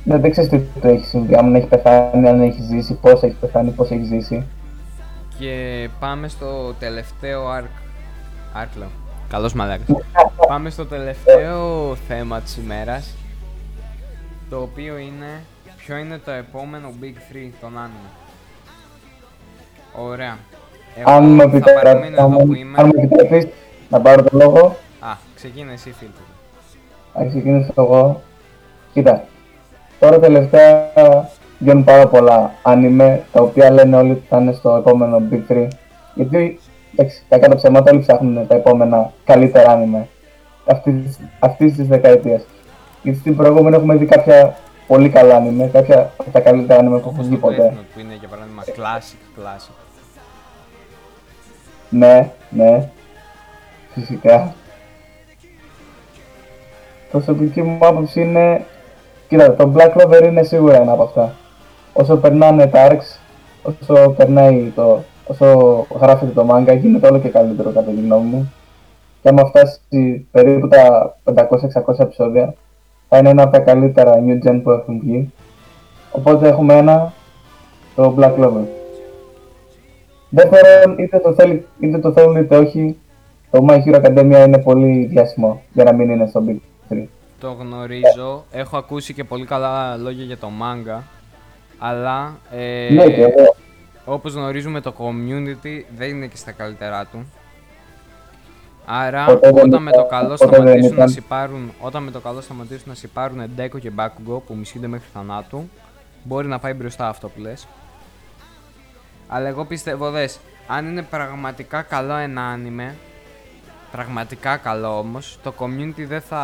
Ναι, 0.04 0.18
δεν 0.18 0.30
ξέρεις 0.30 0.50
τι 0.50 0.60
το 0.80 0.88
έχει 0.88 1.04
συμβεί. 1.06 1.34
Αν 1.34 1.54
έχει 1.54 1.66
πεθάνει, 1.66 2.28
αν 2.28 2.42
έχει 2.42 2.62
ζήσει, 2.62 2.94
πώς 2.94 3.22
έχει 3.22 3.36
πεθάνει, 3.40 3.70
πώς 3.70 3.90
έχει 3.90 4.04
ζήσει. 4.04 4.46
Και 5.38 5.88
πάμε 6.00 6.28
στο 6.28 6.74
τελευταίο 6.78 7.44
arc. 7.58 7.68
Arc 8.62 8.68
λέω. 8.78 8.88
Καλός 9.28 9.52
μαλάκας. 9.52 9.86
πάμε 10.48 10.70
στο 10.70 10.86
τελευταίο 10.86 11.94
θέμα 11.94 12.40
της 12.40 12.56
ημέρας. 12.56 13.14
Το 14.50 14.56
οποίο 14.60 14.96
είναι 14.98 15.42
ποιο 15.76 15.96
είναι 15.96 16.18
το 16.24 16.30
επόμενο 16.30 16.88
Big 17.02 17.16
3 17.32 17.50
των 17.60 17.70
anime. 17.76 18.10
Ωραία. 20.10 20.36
Εγώ 20.96 21.10
Αν 21.10 21.24
μου 21.24 21.36
θα 21.36 21.42
επιτρέπεις, 21.42 21.82
παραμείνω 21.82 22.20
αν 22.22 22.30
εδώ 22.32 22.38
που 22.38 22.46
μου- 22.46 22.52
είμαι. 22.52 22.78
αν 22.80 22.86
μου 22.86 22.92
επιτρέπεις 23.02 23.46
να 23.88 24.00
πάρω 24.00 24.22
το 24.22 24.36
λόγο, 24.36 24.76
Α, 25.00 25.08
ξεκίνα 25.34 25.72
εσύ 25.72 25.90
φίλτρο. 25.98 26.22
θα 27.14 27.24
ξεκινήσω 27.24 27.72
εγώ. 27.76 28.20
Κοίτα, 28.92 29.24
τώρα 29.98 30.18
τελευταία 30.20 30.90
βγαίνουν 31.58 31.84
πάρα 31.84 32.06
πολλά 32.08 32.54
anime, 32.62 33.18
τα 33.32 33.42
οποία 33.42 33.70
λένε 33.70 33.96
όλοι 33.96 34.10
ότι 34.10 34.24
θα 34.28 34.38
είναι 34.38 34.52
στο 34.52 34.76
επόμενο 34.76 35.22
Big 35.30 35.40
3. 35.48 35.68
Γιατί, 36.14 36.60
εντάξει, 36.96 37.22
κακά 37.28 37.48
τα 37.48 37.54
ψέματα 37.56 37.90
όλοι 37.90 38.00
ψάχνουν 38.00 38.46
τα 38.46 38.54
επόμενα 38.54 39.12
καλύτερα 39.24 39.78
anime 39.78 40.04
αυτής, 40.66 41.18
αυτής 41.38 41.74
της 41.74 41.86
δεκαετίας. 41.86 42.42
Γιατί 43.06 43.20
στην 43.20 43.36
προηγούμενη 43.36 43.76
έχουμε 43.76 43.96
δει 43.96 44.06
κάποια 44.06 44.56
πολύ 44.86 45.08
καλά 45.08 45.42
anime, 45.42 45.68
κάποια 45.72 46.12
από 46.16 46.30
τα 46.30 46.40
καλύτερα 46.40 46.80
anime 46.80 46.88
που 46.88 46.94
έχουν 46.94 47.12
Όπως 47.12 47.26
βγει 47.26 47.34
το 47.34 47.40
ποτέ. 47.40 47.72
Death 47.74 47.78
Note 47.78 47.84
που 47.94 48.00
είναι 48.00 48.14
για 48.18 48.28
παράδειγμα 48.28 48.62
classic, 48.66 49.40
classic. 49.40 49.74
Ναι, 51.88 52.30
ναι. 52.50 52.88
Φυσικά. 53.92 54.54
Προσωπική 57.10 57.62
μου 57.62 57.86
άποψη 57.86 58.20
είναι... 58.20 58.64
Κοίτα, 59.28 59.54
το 59.54 59.72
Black 59.76 59.96
Clover 59.96 60.22
είναι 60.24 60.42
σίγουρα 60.42 60.80
ένα 60.80 60.92
από 60.92 61.02
αυτά. 61.02 61.34
Όσο 61.92 62.16
περνάνε 62.16 62.66
τα 62.66 62.88
arcs, 62.90 63.18
όσο 63.62 64.10
περνάει 64.10 64.72
το... 64.74 65.02
Όσο 65.26 65.86
γράφεται 66.00 66.32
το 66.32 66.46
manga, 66.50 66.78
γίνεται 66.80 67.06
όλο 67.06 67.18
και 67.18 67.28
καλύτερο 67.28 67.70
κατά 67.70 67.90
τη 67.90 68.00
γνώμη 68.00 68.26
μου. 68.26 68.52
Και 69.22 69.28
άμα 69.28 69.44
φτάσει 69.44 70.28
περίπου 70.30 70.68
τα 70.68 71.16
500-600 71.24 71.98
επεισόδια, 71.98 72.54
θα 73.08 73.18
είναι 73.18 73.28
ένα 73.28 73.42
από 73.42 73.52
τα 73.52 73.58
καλύτερα 73.58 74.14
new 74.26 74.48
gen 74.48 74.60
που 74.62 74.70
έχουν 74.70 74.98
βγει. 75.00 75.32
Οπότε 76.10 76.48
έχουμε 76.48 76.74
ένα, 76.74 77.12
το 77.94 78.14
Black 78.18 78.34
Clover. 78.34 78.64
Δεύτερον, 80.28 80.98
είτε 80.98 81.18
το, 81.18 81.32
θέλει, 81.34 81.66
είτε 81.80 81.98
το 81.98 82.12
θέλουν 82.12 82.36
είτε 82.36 82.56
όχι, 82.56 82.96
το 83.50 83.66
My 83.68 83.78
Hero 83.84 84.04
Academia 84.04 84.44
είναι 84.46 84.58
πολύ 84.58 85.04
διάσημο 85.04 85.62
για 85.72 85.84
να 85.84 85.92
μην 85.92 86.10
είναι 86.10 86.26
στο 86.26 86.42
Big 86.48 86.56
3. 86.92 87.02
Το 87.40 87.50
γνωρίζω, 87.60 88.44
έχω 88.50 88.76
ακούσει 88.76 89.14
και 89.14 89.24
πολύ 89.24 89.44
καλά 89.44 89.96
λόγια 89.96 90.24
για 90.24 90.36
το 90.36 90.48
manga, 90.62 91.00
αλλά 91.78 92.36
ε, 92.50 92.92
Ναι, 92.94 93.04
και 93.10 93.20
εγώ. 93.22 93.54
όπως 94.04 94.34
γνωρίζουμε 94.34 94.80
το 94.80 94.92
community 94.98 95.82
δεν 95.96 96.08
είναι 96.08 96.26
και 96.26 96.36
στα 96.36 96.52
καλύτερά 96.52 97.06
του. 97.12 97.26
Άρα 98.88 99.24
Ποτέ 99.24 99.50
δεν 99.52 99.66
όταν 99.66 99.82
με 99.82 99.90
το 99.90 99.98
ήταν- 100.06 100.08
καλό 100.20 100.34
ποτέ 100.34 100.46
δεν 100.46 100.54
σταματήσουν 100.54 100.88
να 100.90 100.94
ήταν. 100.96 101.08
συμπάρουν, 101.08 101.72
όταν 101.80 102.02
με 102.02 102.10
το 102.10 102.20
καλό 102.20 102.40
σταματήσουν 102.40 102.82
να 102.86 102.94
συμπάρουν 102.94 103.42
Deku 103.56 103.80
και 103.80 103.90
Bakugo 103.96 104.40
που 104.46 104.54
μισούνται 104.54 104.86
μέχρι 104.86 105.08
θανάτου, 105.14 105.68
μπορεί 106.22 106.46
να 106.46 106.58
πάει 106.58 106.72
μπροστά 106.72 107.08
αυτό 107.08 107.28
που 107.28 107.40
λες. 107.40 107.66
Αλλά 109.28 109.48
εγώ 109.48 109.64
πιστεύω, 109.64 110.10
δες, 110.10 110.38
αν 110.66 110.86
είναι 110.86 111.02
πραγματικά 111.02 111.82
καλό 111.82 112.14
ένα 112.14 112.42
άνιμε, 112.42 112.94
πραγματικά 113.92 114.56
καλό 114.56 114.98
όμως, 114.98 115.38
το 115.42 115.52
community 115.58 116.04
δεν 116.06 116.20
θα, 116.20 116.42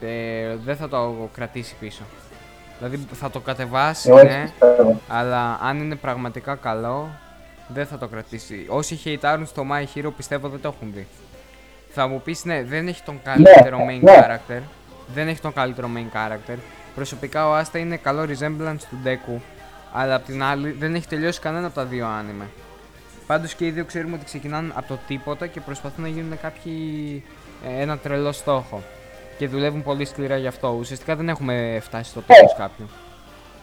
ε, 0.00 0.56
δεν 0.64 0.76
θα 0.76 0.88
το 0.88 1.28
κρατήσει 1.34 1.74
πίσω. 1.80 2.02
Δηλαδή 2.78 3.06
θα 3.12 3.30
το 3.30 3.40
κατεβάσει, 3.40 4.08
Εγώ 4.08 4.18
έτσι 4.18 4.36
ναι, 4.36 4.42
πιστεύω. 4.42 5.00
αλλά 5.08 5.58
αν 5.62 5.78
είναι 5.78 5.94
πραγματικά 5.94 6.54
καλό, 6.54 7.08
δεν 7.74 7.86
θα 7.86 7.98
το 7.98 8.06
κρατήσει. 8.06 8.66
Όσοι 8.68 8.94
χειτάρουν 8.94 9.46
στο 9.46 9.64
My 9.72 9.98
Hero 9.98 10.10
πιστεύω 10.16 10.48
δεν 10.48 10.60
το 10.60 10.74
έχουν 10.76 10.92
δει. 10.94 11.06
Θα 11.90 12.06
μου 12.06 12.20
πεις 12.24 12.44
ναι, 12.44 12.62
δεν 12.62 12.88
έχει 12.88 13.02
τον 13.02 13.20
καλύτερο 13.22 13.78
main 13.78 14.00
ναι. 14.00 14.12
character. 14.18 14.60
Δεν 15.14 15.28
έχει 15.28 15.40
τον 15.40 15.52
καλύτερο 15.52 15.88
main 15.96 16.16
character. 16.16 16.56
Προσωπικά 16.94 17.48
ο 17.48 17.54
Άστα 17.54 17.78
είναι 17.78 17.96
καλό 17.96 18.22
resemblance 18.22 18.82
του 18.90 18.96
Deku. 19.04 19.40
Αλλά 19.92 20.14
απ' 20.14 20.24
την 20.24 20.42
άλλη 20.42 20.70
δεν 20.70 20.94
έχει 20.94 21.08
τελειώσει 21.08 21.40
κανένα 21.40 21.66
από 21.66 21.74
τα 21.74 21.84
δύο 21.84 22.06
άνιμε. 22.06 22.44
Πάντως 23.26 23.54
και 23.54 23.66
οι 23.66 23.70
δύο 23.70 23.84
ξέρουμε 23.84 24.14
ότι 24.14 24.24
ξεκινάνε 24.24 24.72
από 24.74 24.88
το 24.88 24.98
τίποτα 25.06 25.46
και 25.46 25.60
προσπαθούν 25.60 26.02
να 26.02 26.08
γίνουν 26.08 26.38
κάποιοι 26.42 27.22
ε, 27.66 27.82
ένα 27.82 27.98
τρελό 27.98 28.32
στόχο. 28.32 28.82
Και 29.38 29.48
δουλεύουν 29.48 29.82
πολύ 29.82 30.04
σκληρά 30.04 30.36
γι' 30.36 30.46
αυτό. 30.46 30.76
Ουσιαστικά 30.78 31.16
δεν 31.16 31.28
έχουμε 31.28 31.78
φτάσει 31.82 32.10
στο 32.10 32.20
τέλος 32.20 32.54
κάποιου. 32.56 32.88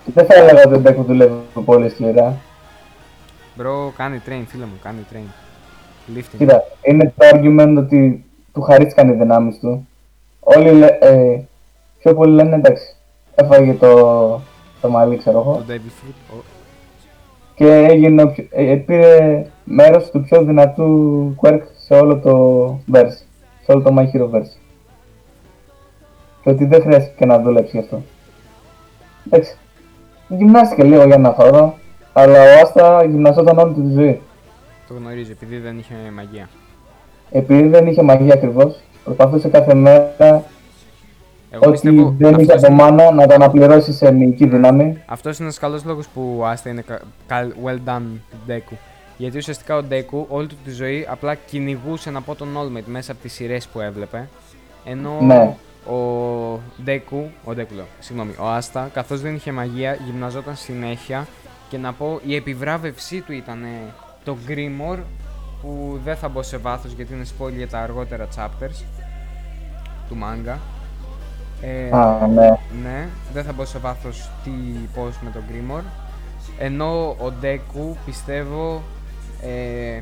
Δεν 0.06 0.26
θα 0.26 0.36
έλεγα 0.36 0.64
ότι 0.66 0.74
ο 0.74 0.80
Ντέκου 0.80 1.04
δουλεύει 1.04 1.34
πολύ 1.66 1.90
σκληρά. 1.90 2.38
Μπρο, 3.58 3.94
κάνει 3.98 4.22
train, 4.26 4.44
φίλε 4.48 4.66
μου, 4.66 4.80
κάνει 4.84 4.98
train. 5.14 5.30
Lifting. 6.18 6.38
Κοίτα, 6.38 6.64
είναι 6.82 7.14
το 7.18 7.26
argument 7.34 7.76
ότι 7.78 8.26
του 8.54 8.62
χαρίστηκαν 8.62 9.10
οι 9.10 9.14
δυνάμεις 9.14 9.60
του. 9.60 9.88
Όλοι 10.40 10.72
λέ, 10.72 10.88
ε, 11.00 11.42
πιο 12.00 12.14
πολλοί 12.14 12.34
λένε 12.34 12.56
εντάξει, 12.56 12.96
έφαγε 13.36 13.74
το, 13.74 13.96
το 14.82 14.90
μαλλί, 14.90 15.18
ξέρω 15.18 15.40
εγώ, 15.40 15.54
Το 15.68 15.74
Devil 15.74 15.74
Fruit. 16.08 16.36
ο- 16.38 16.44
και 17.56 17.66
έγινε, 17.74 18.22
ο 18.24 18.28
πιο- 18.32 18.48
ε, 18.52 18.72
ε, 18.72 18.76
πήρε 18.76 19.46
μέρος 19.64 20.10
του 20.12 20.22
πιο 20.22 20.44
δυνατού 20.44 21.36
quirk 21.42 21.62
σε 21.86 21.94
όλο 21.94 22.18
το 22.20 22.68
verse, 22.94 23.22
σε 23.64 23.72
όλο 23.72 23.82
το 23.82 23.96
My 23.98 24.04
Hero 24.16 24.30
verse. 24.36 24.58
Και 26.44 26.50
ότι 26.50 26.66
δεν 26.66 26.82
χρειάστηκε 26.82 27.26
να 27.26 27.40
δουλέψει 27.42 27.72
γι' 27.78 27.84
αυτό. 27.84 28.02
Εντάξει, 29.26 29.58
γυμνάστηκε 30.28 30.84
λίγο 30.84 31.04
για 31.06 31.16
ένα 31.16 31.32
χώρο, 31.32 31.78
αλλά 32.20 32.40
ο 32.42 32.62
Άστα 32.64 33.04
γυμναζόταν 33.04 33.58
όλη 33.58 33.74
του 33.74 33.82
τη 33.88 33.94
ζωή. 33.94 34.22
Το 34.88 34.94
γνωρίζει 34.94 35.32
επειδή 35.32 35.58
δεν 35.58 35.78
είχε 35.78 35.94
μαγεία. 36.16 36.50
Επειδή 37.32 37.68
δεν 37.68 37.88
είχε 37.88 38.02
μαγεία 38.02 38.34
ακριβώς, 38.34 38.80
προσπαθούσε 39.04 39.48
κάθε 39.48 39.74
μέρα 39.74 40.44
Εγώ 41.50 41.62
ότι 41.62 41.72
πιστεύω 41.72 42.16
δεν 42.18 42.34
είχε 42.40 42.42
αυτός 42.54 42.64
από 42.64 42.74
είναι, 42.74 42.82
μάνα 42.84 43.12
να 43.12 43.28
το 43.28 43.34
αναπληρώσει 43.34 43.94
σε 43.94 44.12
μυϊκή 44.12 44.48
δύναμη. 44.48 44.98
αυτός 45.06 45.36
είναι 45.38 45.46
ένας 45.48 45.60
καλός 45.60 45.86
λόγος 45.86 46.08
που 46.08 46.36
ο 46.40 46.46
Άστα 46.46 46.70
είναι 46.70 46.82
κα- 46.82 47.02
καλ- 47.28 47.54
well 47.66 47.78
done 47.90 48.02
του 48.30 48.38
Deku. 48.48 48.76
Γιατί 49.18 49.38
ουσιαστικά 49.38 49.78
ο 49.78 49.82
Deku 49.92 50.26
όλη 50.28 50.48
του 50.48 50.56
τη 50.66 50.72
ζωή 50.72 51.06
απλά 51.10 51.36
κυνηγούσε 51.36 52.12
να 52.12 52.22
πω 52.22 52.36
τον 52.36 52.48
All 52.58 52.78
Might 52.78 52.84
μέσα 52.86 53.12
από 53.12 53.22
τις 53.22 53.34
σειρές 53.34 53.68
που 53.68 53.80
έβλεπε. 53.80 54.28
Ενώ 54.86 55.18
Ναι. 55.22 55.56
ο 55.96 56.60
Deku, 56.86 57.18
ο 57.46 57.52
Deku 57.52 57.74
λέω, 57.76 57.86
συγγνώμη, 58.00 58.32
ο 58.40 58.48
Άστα 58.48 58.90
καθώς 58.94 59.22
δεν 59.22 59.36
είχε 59.36 59.52
μαγεία 59.52 59.98
γυμναζόταν 60.06 60.56
συνέχεια 60.56 61.28
και 61.70 61.78
να 61.78 61.94
πω 61.94 62.20
η 62.26 62.36
επιβράβευσή 62.36 63.22
του 63.22 63.34
ήταν 63.34 63.66
το 64.24 64.38
Grimoire 64.48 65.04
που 65.62 66.00
δεν 66.04 66.16
θα 66.16 66.28
μπω 66.30 66.44
σε 66.44 66.58
βάθος 66.58 66.92
γιατί 66.92 67.14
είναι 67.14 67.26
spoiler 67.38 67.54
για 67.56 67.68
τα 67.68 67.80
αργότερα 67.80 68.28
chapters 68.36 68.84
του 70.10 70.18
manga. 70.24 70.58
Ε, 71.62 71.90
Α, 71.98 72.28
ναι. 72.28 72.58
ναι, 72.84 73.08
δεν 73.34 73.44
θα 73.44 73.54
μπω 73.54 73.66
σε 73.66 73.78
βάθος 73.78 74.30
τι 74.44 74.52
πώς 74.94 75.20
με 75.22 75.30
τον 75.30 75.44
Grimoire. 75.50 75.90
Ενώ 76.60 77.10
ο 77.10 77.34
Deku 77.42 77.96
πιστεύω 78.06 78.82
ε, 79.42 80.02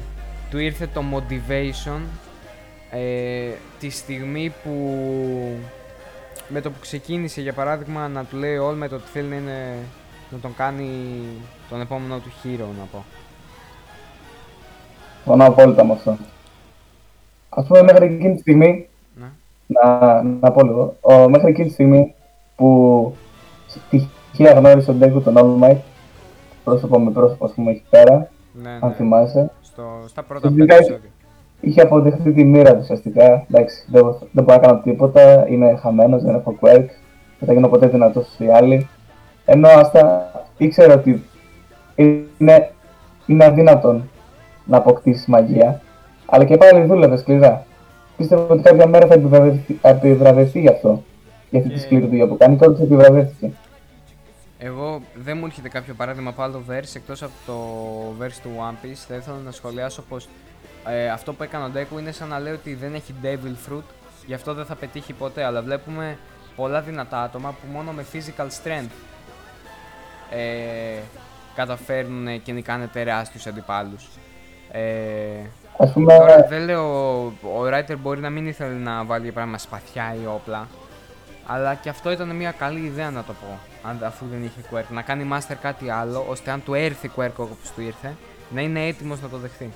του 0.49 0.57
ήρθε 0.57 0.87
το 0.93 1.03
motivation 1.13 1.99
ε, 2.91 3.51
τη 3.79 3.89
στιγμή 3.89 4.53
που 4.63 4.71
με 6.47 6.61
το 6.61 6.71
που 6.71 6.79
ξεκίνησε 6.79 7.41
για 7.41 7.53
παράδειγμα 7.53 8.07
να 8.07 8.23
του 8.23 8.37
λέει 8.37 8.57
all 8.69 8.75
με 8.75 8.87
το 8.87 8.95
ότι 8.95 9.09
θέλει 9.13 9.27
να, 9.27 9.35
είναι, 9.35 9.77
να 10.29 10.37
τον 10.37 10.53
κάνει 10.55 10.87
τον 11.69 11.81
επόμενο 11.81 12.15
του 12.19 12.29
hero 12.43 12.65
να 12.79 12.85
πω. 12.91 13.03
Συμφωνώ 15.23 15.45
απόλυτα 15.45 15.85
με 15.85 15.91
αυτό. 15.93 16.17
Α 17.49 17.63
πούμε, 17.63 17.81
μέχρι 17.83 18.05
εκείνη 18.05 18.33
τη 18.33 18.39
στιγμή, 18.39 18.87
Ναι. 19.19 19.25
να, 19.67 20.21
να 20.23 20.51
πω 20.51 20.63
λίγο, 20.63 20.95
ο, 21.01 21.29
μέχρι 21.29 21.49
εκείνη 21.49 21.67
τη 21.67 21.73
στιγμή 21.73 22.13
που 22.55 23.15
τυχαία 23.89 24.53
γνώρισε 24.53 24.85
τον 24.85 24.97
Ντέκου 24.97 25.21
τον 25.21 25.33
All 25.37 25.63
Might, 25.69 25.77
πρόσωπο 26.63 26.99
με 26.99 27.11
πρόσωπο, 27.11 27.45
ας 27.45 27.51
πούμε, 27.51 27.71
εκεί 27.71 27.83
πέρα, 27.89 28.29
Ναι, 28.63 28.69
αν 28.69 28.89
ναι. 28.89 28.93
θυμάσαι, 28.93 29.51
Στο, 29.61 29.83
στα 30.07 30.23
πρώτα 30.23 30.47
Φυσικά 30.47 30.65
πέντε 30.65 30.73
έχει- 30.75 30.83
επεισόδια. 30.91 31.09
είχε 31.61 31.81
αποδεχτεί 31.81 32.33
τη 32.33 32.43
μοίρα 32.43 32.71
του 32.73 32.79
ουσιαστικά. 32.81 33.45
Εντάξει, 33.51 33.85
δεν, 33.91 34.03
δεν 34.31 34.43
μπορώ 34.43 34.59
να 34.61 34.67
κάνω 34.67 34.79
τίποτα, 34.83 35.47
είμαι 35.47 35.75
χαμένος, 35.75 36.23
δεν 36.23 36.35
έχω 36.35 36.55
quirk, 36.61 36.85
δεν 37.39 37.47
θα 37.47 37.53
γίνω 37.53 37.67
ποτέ 37.67 37.87
δυνατός 37.87 38.27
όσο 38.27 38.43
οι 38.43 38.49
άλλοι. 38.51 38.87
Ενώ 39.45 39.67
άστα 39.67 40.31
ήξερε 40.57 40.93
ότι 40.93 41.23
είναι, 41.95 42.71
είναι 43.25 43.45
αδύνατον 43.45 44.09
να 44.65 44.77
αποκτήσεις 44.77 45.25
μαγεία, 45.25 45.81
αλλά 46.25 46.45
και 46.45 46.57
πάλι 46.57 46.85
δούλευε 46.85 47.17
σκληρά. 47.17 47.65
Πίστευε 48.17 48.53
ότι 48.53 48.61
κάποια 48.63 48.87
μέρα 48.87 49.07
θα 49.07 49.13
επιβραβευτεί, 49.13 49.73
θα 49.81 49.89
επιβραβευτεί 49.89 50.59
γι' 50.59 50.67
αυτό. 50.69 51.03
Για 51.49 51.59
αυτή 51.59 51.71
τη 51.73 51.79
Και- 51.79 51.85
σκληρή 51.85 52.05
δουλειά 52.07 52.27
που 52.27 52.37
κάνει, 52.37 52.55
τότε 52.57 52.83
επιβραβεύτηκε. 52.83 53.51
Εγώ 54.57 55.01
δεν 55.15 55.37
μου 55.37 55.45
έρχεται 55.45 55.69
κάποιο 55.69 55.93
παράδειγμα 55.93 56.29
από 56.29 56.41
άλλο 56.41 56.63
verse 56.69 56.95
εκτός 56.95 57.23
από 57.23 57.31
το 57.45 57.53
verse 58.21 58.39
του 58.43 58.49
One 58.59 58.85
Piece. 58.85 59.03
Θα 59.07 59.15
ήθελα 59.15 59.35
να 59.45 59.51
σχολιάσω 59.51 60.01
πως 60.09 60.27
ε, 60.89 61.09
αυτό 61.09 61.33
που 61.33 61.43
έκανε 61.43 61.63
ο 61.65 61.69
Deku 61.75 61.99
είναι 61.99 62.11
σαν 62.11 62.27
να 62.27 62.39
λέει 62.39 62.53
ότι 62.53 62.73
δεν 62.73 62.93
έχει 62.93 63.13
Devil 63.23 63.71
Fruit, 63.73 63.83
γι' 64.25 64.33
αυτό 64.33 64.53
δεν 64.53 64.65
θα 64.65 64.75
πετύχει 64.75 65.13
ποτέ. 65.13 65.43
Αλλά 65.43 65.61
βλέπουμε 65.61 66.17
πολλά 66.55 66.81
δυνατά 66.81 67.21
άτομα 67.21 67.49
που 67.49 67.71
μόνο 67.73 67.91
με 67.91 68.05
physical 68.13 68.45
strength 68.45 68.91
ε, 70.29 70.99
καταφέρνουν 71.55 72.41
και 72.43 72.51
νικάνε 72.51 72.87
τεράστιους 72.93 73.47
αντιπάλους. 73.47 74.07
Ε, 74.71 74.81
Α 75.77 75.87
πούμε, 75.87 76.17
Τώρα 76.17 76.45
δεν 76.49 76.63
λέω, 76.63 76.83
ο 77.41 77.63
writer 77.69 77.95
μπορεί 78.01 78.19
να 78.19 78.29
μην 78.29 78.47
ήθελε 78.47 78.73
να 78.73 79.03
βάλει 79.03 79.23
για 79.23 79.31
παράδειγμα 79.31 79.59
σπαθιά 79.59 80.15
ή 80.23 80.25
όπλα. 80.35 80.67
Αλλά 81.45 81.73
και 81.73 81.89
αυτό 81.89 82.11
ήταν 82.11 82.35
μια 82.35 82.53
καλή 82.57 82.79
ιδέα 82.79 83.09
να 83.09 83.23
το 83.23 83.33
πω. 83.33 83.59
Αν, 83.89 83.99
αφού 84.03 84.25
δεν 84.31 84.43
είχε 84.43 84.59
quirk. 84.71 84.93
Να 84.93 85.01
κάνει 85.01 85.27
master 85.33 85.55
κάτι 85.61 85.89
άλλο, 85.89 86.25
ώστε 86.29 86.51
αν 86.51 86.63
του 86.63 86.73
έρθει 86.73 87.11
quirk 87.15 87.35
όπως 87.35 87.71
του 87.75 87.81
ήρθε, 87.81 88.13
να 88.49 88.61
είναι 88.61 88.85
έτοιμος 88.87 89.21
να 89.21 89.29
το 89.29 89.37
δεχθεί. 89.37 89.69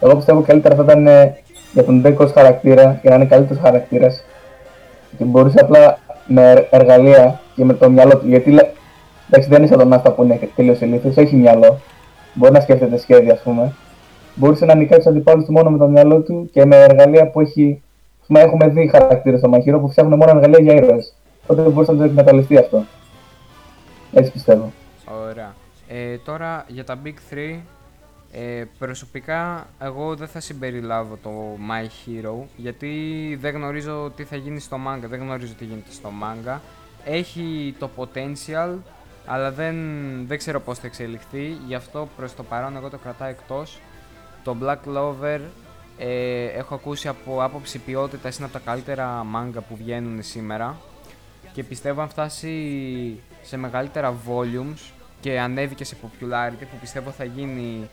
Εγώ 0.00 0.16
πιστεύω 0.16 0.42
καλύτερα 0.42 0.74
θα 0.74 0.82
ήταν 0.82 1.06
ε, 1.06 1.36
για 1.72 1.84
τον 1.84 2.00
Ντέκο 2.00 2.24
ως 2.24 2.32
χαρακτήρα, 2.32 2.98
για 3.02 3.10
να 3.10 3.16
είναι 3.16 3.26
καλύτερος 3.26 3.62
χαρακτήρας. 3.62 4.24
Και 5.18 5.24
μπορούσε 5.24 5.60
απλά 5.60 5.98
με 6.26 6.50
ερ- 6.50 6.66
εργαλεία 6.74 7.40
και 7.54 7.64
με 7.64 7.74
το 7.74 7.90
μυαλό 7.90 8.18
του. 8.18 8.28
Γιατί 8.28 8.50
λέ- 8.50 8.70
εντάξει, 9.30 9.48
δεν 9.48 9.58
είναι 9.58 9.66
σαν 9.66 9.78
τον 9.78 9.92
Άστα 9.92 10.12
που 10.12 10.22
είναι 10.22 10.48
τελείω 10.56 10.76
ηλίθιος, 10.80 11.16
έχει 11.16 11.36
μυαλό. 11.36 11.78
Μπορεί 12.34 12.52
να 12.52 12.60
σκέφτεται 12.60 12.98
σχέδια, 12.98 13.32
ας 13.32 13.40
πούμε. 13.42 13.72
Μπορούσε 14.34 14.64
να 14.64 14.74
νικάει 14.74 14.98
του 14.98 15.08
αντιπάλους 15.08 15.44
του 15.44 15.52
μόνο 15.52 15.70
με 15.70 15.78
το 15.78 15.86
μυαλό 15.88 16.20
του 16.20 16.48
και 16.52 16.64
με 16.64 16.76
εργαλεία 16.76 17.26
που 17.30 17.40
έχει. 17.40 17.82
Ας 18.20 18.26
πούμε, 18.26 18.40
έχουμε 18.40 18.68
δει 18.68 18.86
χαρακτήρες 18.88 19.38
στο 19.38 19.48
Μαχύρο 19.48 19.80
που 19.80 19.88
φτιάχνουν 19.90 20.18
μόνο 20.18 20.30
εργαλεία 20.38 20.58
για 20.60 20.74
ήρωες. 20.74 21.14
Οπότε 21.46 21.68
μπορούσε 21.68 21.92
να 21.92 21.98
το 21.98 22.04
εκμεταλλευτείς 22.04 22.58
αυτό. 22.58 22.82
Έτσι 24.12 24.30
πιστεύω. 24.32 24.72
Ωραία. 25.30 25.54
Ε, 25.88 26.16
τώρα 26.24 26.64
για 26.68 26.84
τα 26.84 26.98
Big 27.04 27.14
3, 27.30 27.60
ε, 28.34 28.64
προσωπικά 28.78 29.66
εγώ 29.80 30.14
δεν 30.14 30.28
θα 30.28 30.40
συμπεριλάβω 30.40 31.18
το 31.22 31.30
My 31.70 31.84
Hero 31.84 32.44
γιατί 32.56 32.88
δεν 33.40 33.54
γνωρίζω 33.54 34.12
τι 34.16 34.24
θα 34.24 34.36
γίνει 34.36 34.60
στο 34.60 34.76
manga, 34.86 35.04
δεν 35.08 35.20
γνωρίζω 35.20 35.54
τι 35.58 35.64
γίνεται 35.64 35.92
στο 35.92 36.10
manga. 36.22 36.58
Έχει 37.04 37.74
το 37.78 37.90
potential, 37.96 38.76
αλλά 39.26 39.50
δεν, 39.50 39.76
δεν 40.26 40.38
ξέρω 40.38 40.60
πώς 40.60 40.78
θα 40.78 40.86
εξελιχθεί, 40.86 41.56
γι' 41.66 41.74
αυτό 41.74 42.08
προς 42.16 42.34
το 42.34 42.42
παρόν 42.42 42.76
εγώ 42.76 42.88
το 42.88 42.98
κρατάω 42.98 43.28
εκτός. 43.28 43.80
Το 44.44 44.56
Black 44.62 44.76
Clover 44.88 45.40
ε, 45.98 46.44
έχω 46.44 46.74
ακούσει 46.74 47.08
από 47.08 47.42
άποψη 47.42 47.78
ποιότητα 47.78 48.28
είναι 48.28 48.44
από 48.44 48.52
τα 48.52 48.58
καλύτερα 48.58 49.26
manga 49.34 49.60
που 49.68 49.76
βγαίνουν 49.76 50.22
σήμερα 50.22 50.78
και 51.52 51.62
πιστεύω 51.62 52.00
αν 52.00 52.08
φτάσει 52.08 53.20
σε 53.42 53.56
μεγαλύτερα 53.56 54.14
volumes 54.28 54.92
και 55.20 55.40
ανέβει 55.40 55.74
και 55.74 55.84
σε 55.84 55.96
popularity 56.02 56.60
που 56.70 56.76
πιστεύω 56.80 57.10
θα 57.10 57.24
γίνει 57.24 57.88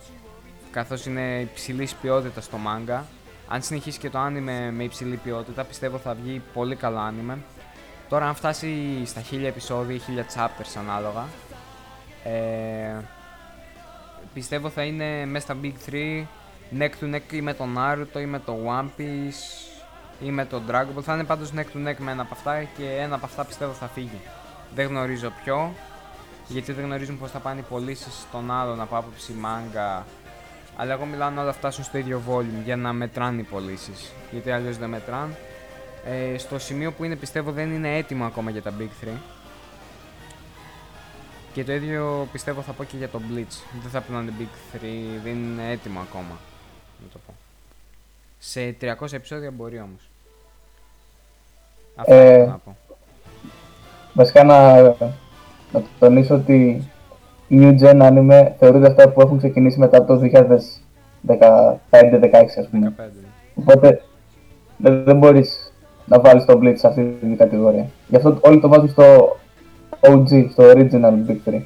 καθώς 0.71 1.05
είναι 1.05 1.39
υψηλής 1.39 1.93
ποιότητας 1.93 2.43
στο 2.43 2.57
manga 2.65 3.01
αν 3.47 3.61
συνεχίσει 3.61 3.99
και 3.99 4.09
το 4.09 4.19
anime 4.25 4.71
με 4.71 4.83
υψηλή 4.83 5.15
ποιότητα 5.15 5.63
πιστεύω 5.63 5.97
θα 5.97 6.13
βγει 6.13 6.41
πολύ 6.53 6.75
καλό 6.75 6.99
anime 7.09 7.37
τώρα 8.09 8.27
αν 8.27 8.35
φτάσει 8.35 9.01
στα 9.05 9.21
1000 9.31 9.43
επεισόδια 9.43 9.95
ή 9.95 10.01
1000 10.35 10.39
chapters 10.39 10.77
ανάλογα 10.79 11.27
ε, 12.23 12.95
πιστεύω 14.33 14.69
θα 14.69 14.83
είναι 14.83 15.25
μέσα 15.25 15.45
στα 15.45 15.57
big 15.63 15.73
3 15.91 16.25
neck 16.77 16.91
to 17.01 17.15
neck 17.15 17.31
ή 17.33 17.41
με 17.41 17.53
το 17.53 17.65
Naruto 17.77 18.19
ή 18.19 18.25
με 18.25 18.39
το 18.39 18.57
One 18.65 18.99
Piece 18.99 19.69
ή 20.21 20.31
με 20.31 20.45
το 20.45 20.61
Dragon 20.69 20.97
Ball. 20.97 21.01
Θα 21.01 21.13
είναι 21.13 21.23
πάντως 21.23 21.51
neck 21.55 21.77
to 21.77 21.87
neck 21.87 21.95
με 21.97 22.11
ένα 22.11 22.21
από 22.21 22.33
αυτά 22.33 22.63
και 22.63 22.83
ένα 22.99 23.15
από 23.15 23.25
αυτά 23.25 23.45
πιστεύω 23.45 23.71
θα 23.71 23.87
φύγει. 23.87 24.21
Δεν 24.75 24.87
γνωρίζω 24.87 25.33
ποιο, 25.43 25.73
γιατί 26.47 26.71
δεν 26.71 26.85
γνωρίζουν 26.85 27.19
πώς 27.19 27.31
θα 27.31 27.39
πάνε 27.39 27.59
οι 27.59 27.63
πωλήσεις 27.69 28.13
στον 28.13 28.51
άλλον 28.51 28.81
από 28.81 28.97
άποψη 28.97 29.31
μάγκα. 29.33 30.05
Αλλά 30.81 30.93
εγώ 30.93 31.05
μιλάω 31.05 31.29
να 31.29 31.41
όλα 31.41 31.51
φτάσουν 31.51 31.83
στο 31.83 31.97
ίδιο 31.97 32.21
volume 32.29 32.63
για 32.63 32.75
να 32.75 32.93
μετράνε 32.93 33.41
οι 33.41 33.43
πωλήσεις. 33.43 34.11
Γιατί 34.31 34.51
αλλιώς 34.51 34.77
δεν 34.77 34.89
μετράνε. 34.89 35.33
Ε, 36.05 36.37
στο 36.37 36.59
σημείο 36.59 36.91
που 36.91 37.03
είναι 37.03 37.15
πιστεύω 37.15 37.51
δεν 37.51 37.71
είναι 37.71 37.97
έτοιμο 37.97 38.25
ακόμα 38.25 38.51
για 38.51 38.61
τα 38.61 38.73
Big 38.79 39.05
3. 39.05 39.07
Και 41.53 41.63
το 41.63 41.71
ίδιο 41.71 42.27
πιστεύω 42.31 42.61
θα 42.61 42.71
πω 42.71 42.83
και 42.83 42.97
για 42.97 43.09
το 43.09 43.21
Bleach. 43.29 43.79
Δεν 43.81 43.91
θα 43.91 44.01
πει 44.01 44.11
να 44.11 44.19
είναι 44.19 44.33
Big 44.39 44.75
3, 44.75 44.79
δεν 45.23 45.33
είναι 45.33 45.71
έτοιμο 45.71 45.99
ακόμα. 45.99 46.37
Να 47.03 47.07
το 47.13 47.19
πω. 47.27 47.33
Σε 48.39 48.75
300 48.81 49.13
επεισόδια 49.13 49.51
μπορεί 49.51 49.79
όμως. 49.79 50.09
Αυτό 51.95 52.13
Ε, 52.13 52.33
έχω 52.33 52.49
να 52.49 52.57
πω. 52.57 52.77
Βασικά 54.13 54.43
να, 54.43 54.81
να 55.71 55.83
τονίσω 55.99 56.35
ότι 56.35 56.53
η 56.53 56.89
New 57.49 57.79
Gen 57.79 58.01
Anime 58.01 58.51
θεωρείται 58.59 58.87
αυτά 58.87 59.09
που 59.09 59.21
έχουν 59.21 59.37
ξεκινήσει 59.37 59.79
μετά 59.79 60.05
το 60.05 60.21
2015-16 60.23 60.27
ας 62.59 62.67
πούμε. 62.71 62.93
15. 62.97 62.99
ναι. 62.99 63.05
Οπότε 63.55 64.01
δεν, 64.77 65.03
δεν 65.03 65.17
μπορείς 65.17 65.73
να 66.05 66.19
βάλεις 66.19 66.45
το 66.45 66.59
Bleach 66.61 66.77
σε 66.77 66.87
αυτή 66.87 67.17
την 67.19 67.37
κατηγορία. 67.37 67.85
Γι' 68.07 68.15
αυτό 68.15 68.37
όλοι 68.41 68.59
το 68.59 68.67
βάζουν 68.67 68.89
στο 68.89 69.37
OG, 69.99 70.49
στο 70.51 70.71
Original 70.71 71.13
Big 71.27 71.37
3. 71.45 71.53
Μμμ. 71.53 71.61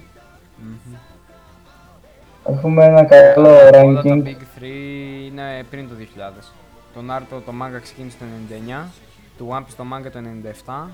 Ας 2.44 2.60
πούμε 2.62 2.86
ένα 2.86 3.04
καλό 3.04 3.50
Όλα 3.50 3.72
τα 3.72 3.82
ranking. 3.82 4.24
Big 4.24 4.42
3 4.60 4.64
είναι 5.28 5.64
πριν 5.70 5.88
το 5.88 5.96
2000. 6.00 6.44
Το 6.94 7.00
Naruto 7.10 7.42
το 7.46 7.52
manga 7.62 7.82
ξεκίνησε 7.82 8.18
το 8.20 8.26
99, 8.86 8.90
το 9.38 9.46
One 9.50 9.60
Piece 9.62 9.76
το 9.78 9.84
manga 9.94 10.12
το 10.12 10.20
97 10.66 10.90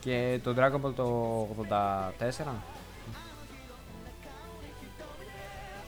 και 0.00 0.38
το 0.42 0.54
Dragon 0.56 0.86
Ball 0.86 0.92
το 0.96 1.46
84. 1.68 2.24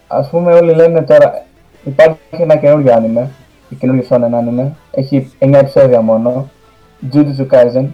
Ας 0.09 0.29
πούμε 0.31 0.55
όλοι 0.55 0.75
λένε 0.75 1.03
τώρα 1.03 1.45
υπάρχει 1.85 2.19
ένα 2.31 2.57
καινούργιο 2.57 2.93
anime, 2.95 3.27
η 3.69 3.75
καινούργιο 3.75 4.07
shonen 4.11 4.31
anime, 4.33 4.71
έχει 4.91 5.33
9 5.39 5.55
επεισόδια 5.55 6.01
μόνο, 6.01 6.51
Jujutsu 7.13 7.47
Kaisen, 7.51 7.87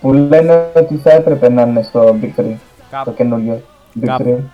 που 0.00 0.12
λένε 0.12 0.66
ότι 0.76 0.96
θα 0.96 1.10
έπρεπε 1.10 1.48
να 1.48 1.62
είναι 1.62 1.82
στο 1.82 2.16
Big 2.22 2.24
3, 2.24 2.32
το 2.36 2.54
Κάπου. 2.90 3.14
καινούργιο 3.14 3.62
Big 4.00 4.06
Κάπου. 4.06 4.22
3. 4.24 4.50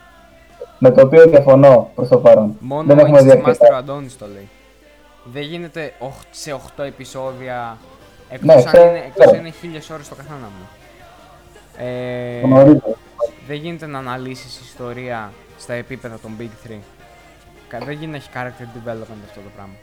Με 0.79 0.91
το 0.91 1.01
οποίο 1.07 1.27
διαφωνώ 1.29 1.91
προς 1.95 2.09
το 2.09 2.19
παρόν. 2.19 2.57
Μόνο 2.61 2.83
Δεν 2.87 2.99
ο 2.99 3.01
έχουμε 3.01 3.23
δει 3.23 3.29
Instinct 3.31 3.39
Master 3.41 3.45
ο 3.45 3.49
αρκετά. 3.49 3.77
Αντώνης 3.77 4.19
το 4.19 4.27
λέει. 4.33 4.49
Δεν 5.33 5.43
γίνεται 5.43 5.93
οχ- 5.99 6.23
σε 6.31 6.53
8 6.53 6.83
επεισόδια 6.85 7.77
εκτός 8.31 8.47
Ναι, 8.47 8.53
αν 8.55 8.65
ξέρω, 8.65 8.89
είναι, 8.89 8.99
εκτός 9.07 9.27
αν 9.27 9.31
ξέρω. 9.33 9.37
είναι 9.47 9.79
1000 9.79 9.91
ώρες 9.95 10.09
το 10.09 10.15
καθένα 10.15 10.37
μου. 10.59 10.69
Ε, 11.87 12.41
Γνωρίζω. 12.47 12.97
δεν 13.47 13.57
γίνεται 13.57 13.87
να 13.87 13.99
αναλύσεις 13.99 14.61
ιστορία 14.61 15.33
στα 15.59 15.73
επίπεδα 15.73 16.19
των 16.23 16.31
Big 16.41 16.69
3. 16.69 16.71
Κα- 17.69 17.79
Δεν 17.79 17.91
γίνεται 17.95 18.11
να 18.11 18.17
έχει 18.17 18.29
character 18.35 18.63
development 18.79 19.23
αυτό 19.29 19.41
το 19.41 19.51
πράγμα. 19.57 19.75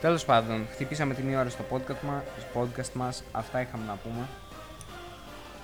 Τέλος 0.00 0.24
πάντων, 0.24 0.66
χτυπήσαμε 0.72 1.14
την 1.14 1.34
ώρα 1.36 1.48
στο 1.48 1.64
podcast, 1.72 2.00
μα, 2.08 2.22
στο 2.38 2.60
podcast 2.60 2.90
μας. 2.92 3.24
Αυτά 3.32 3.60
είχαμε 3.60 3.84
να 3.86 3.96
πούμε. 4.02 4.26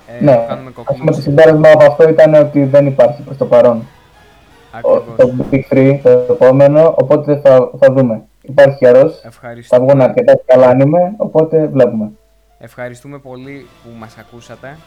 Ε, 0.07 0.23
Ναι, 0.23 0.45
κάνουμε 0.47 0.71
ας 0.75 0.83
πούμε 0.95 1.11
το 1.11 1.13
conclusion. 1.13 1.21
συμπέρασμα 1.21 1.69
από 1.71 1.83
αυτό 1.85 2.09
ήταν 2.09 2.33
ότι 2.33 2.63
δεν 2.63 2.85
υπάρχει 2.85 3.21
προς 3.21 3.37
το 3.37 3.45
παρόν 3.45 3.77
ο- 3.77 4.91
Ακριβώς. 4.95 5.15
το 5.17 5.45
Big 5.51 5.61
3 5.69 5.99
το 6.03 6.09
επόμενο, 6.09 6.93
οπότε 6.97 7.39
θα, 7.39 7.69
θα 7.79 7.93
δούμε. 7.93 8.21
Υπάρχει 8.41 8.77
καιρός, 8.77 9.19
θα 9.21 9.27
Ευχαριστούμε. 9.27 9.85
βγουν 9.85 10.01
αρκετά 10.01 10.33
καλά 10.45 10.71
anime, 10.75 11.13
οπότε 11.17 11.67
βλέπουμε. 11.67 12.11
Ευχαριστούμε 12.59 13.17
πολύ 13.19 13.67
που 13.83 13.89
μας 13.99 14.17
ακούσατε. 14.17 14.77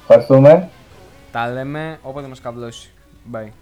Ευχαριστούμε. 0.00 0.68
Τα 1.32 1.48
λέμε 1.50 1.98
όποτε 2.02 2.26
μας 2.26 2.40
καβλώσει. 2.40 2.90
Bye. 3.24 3.54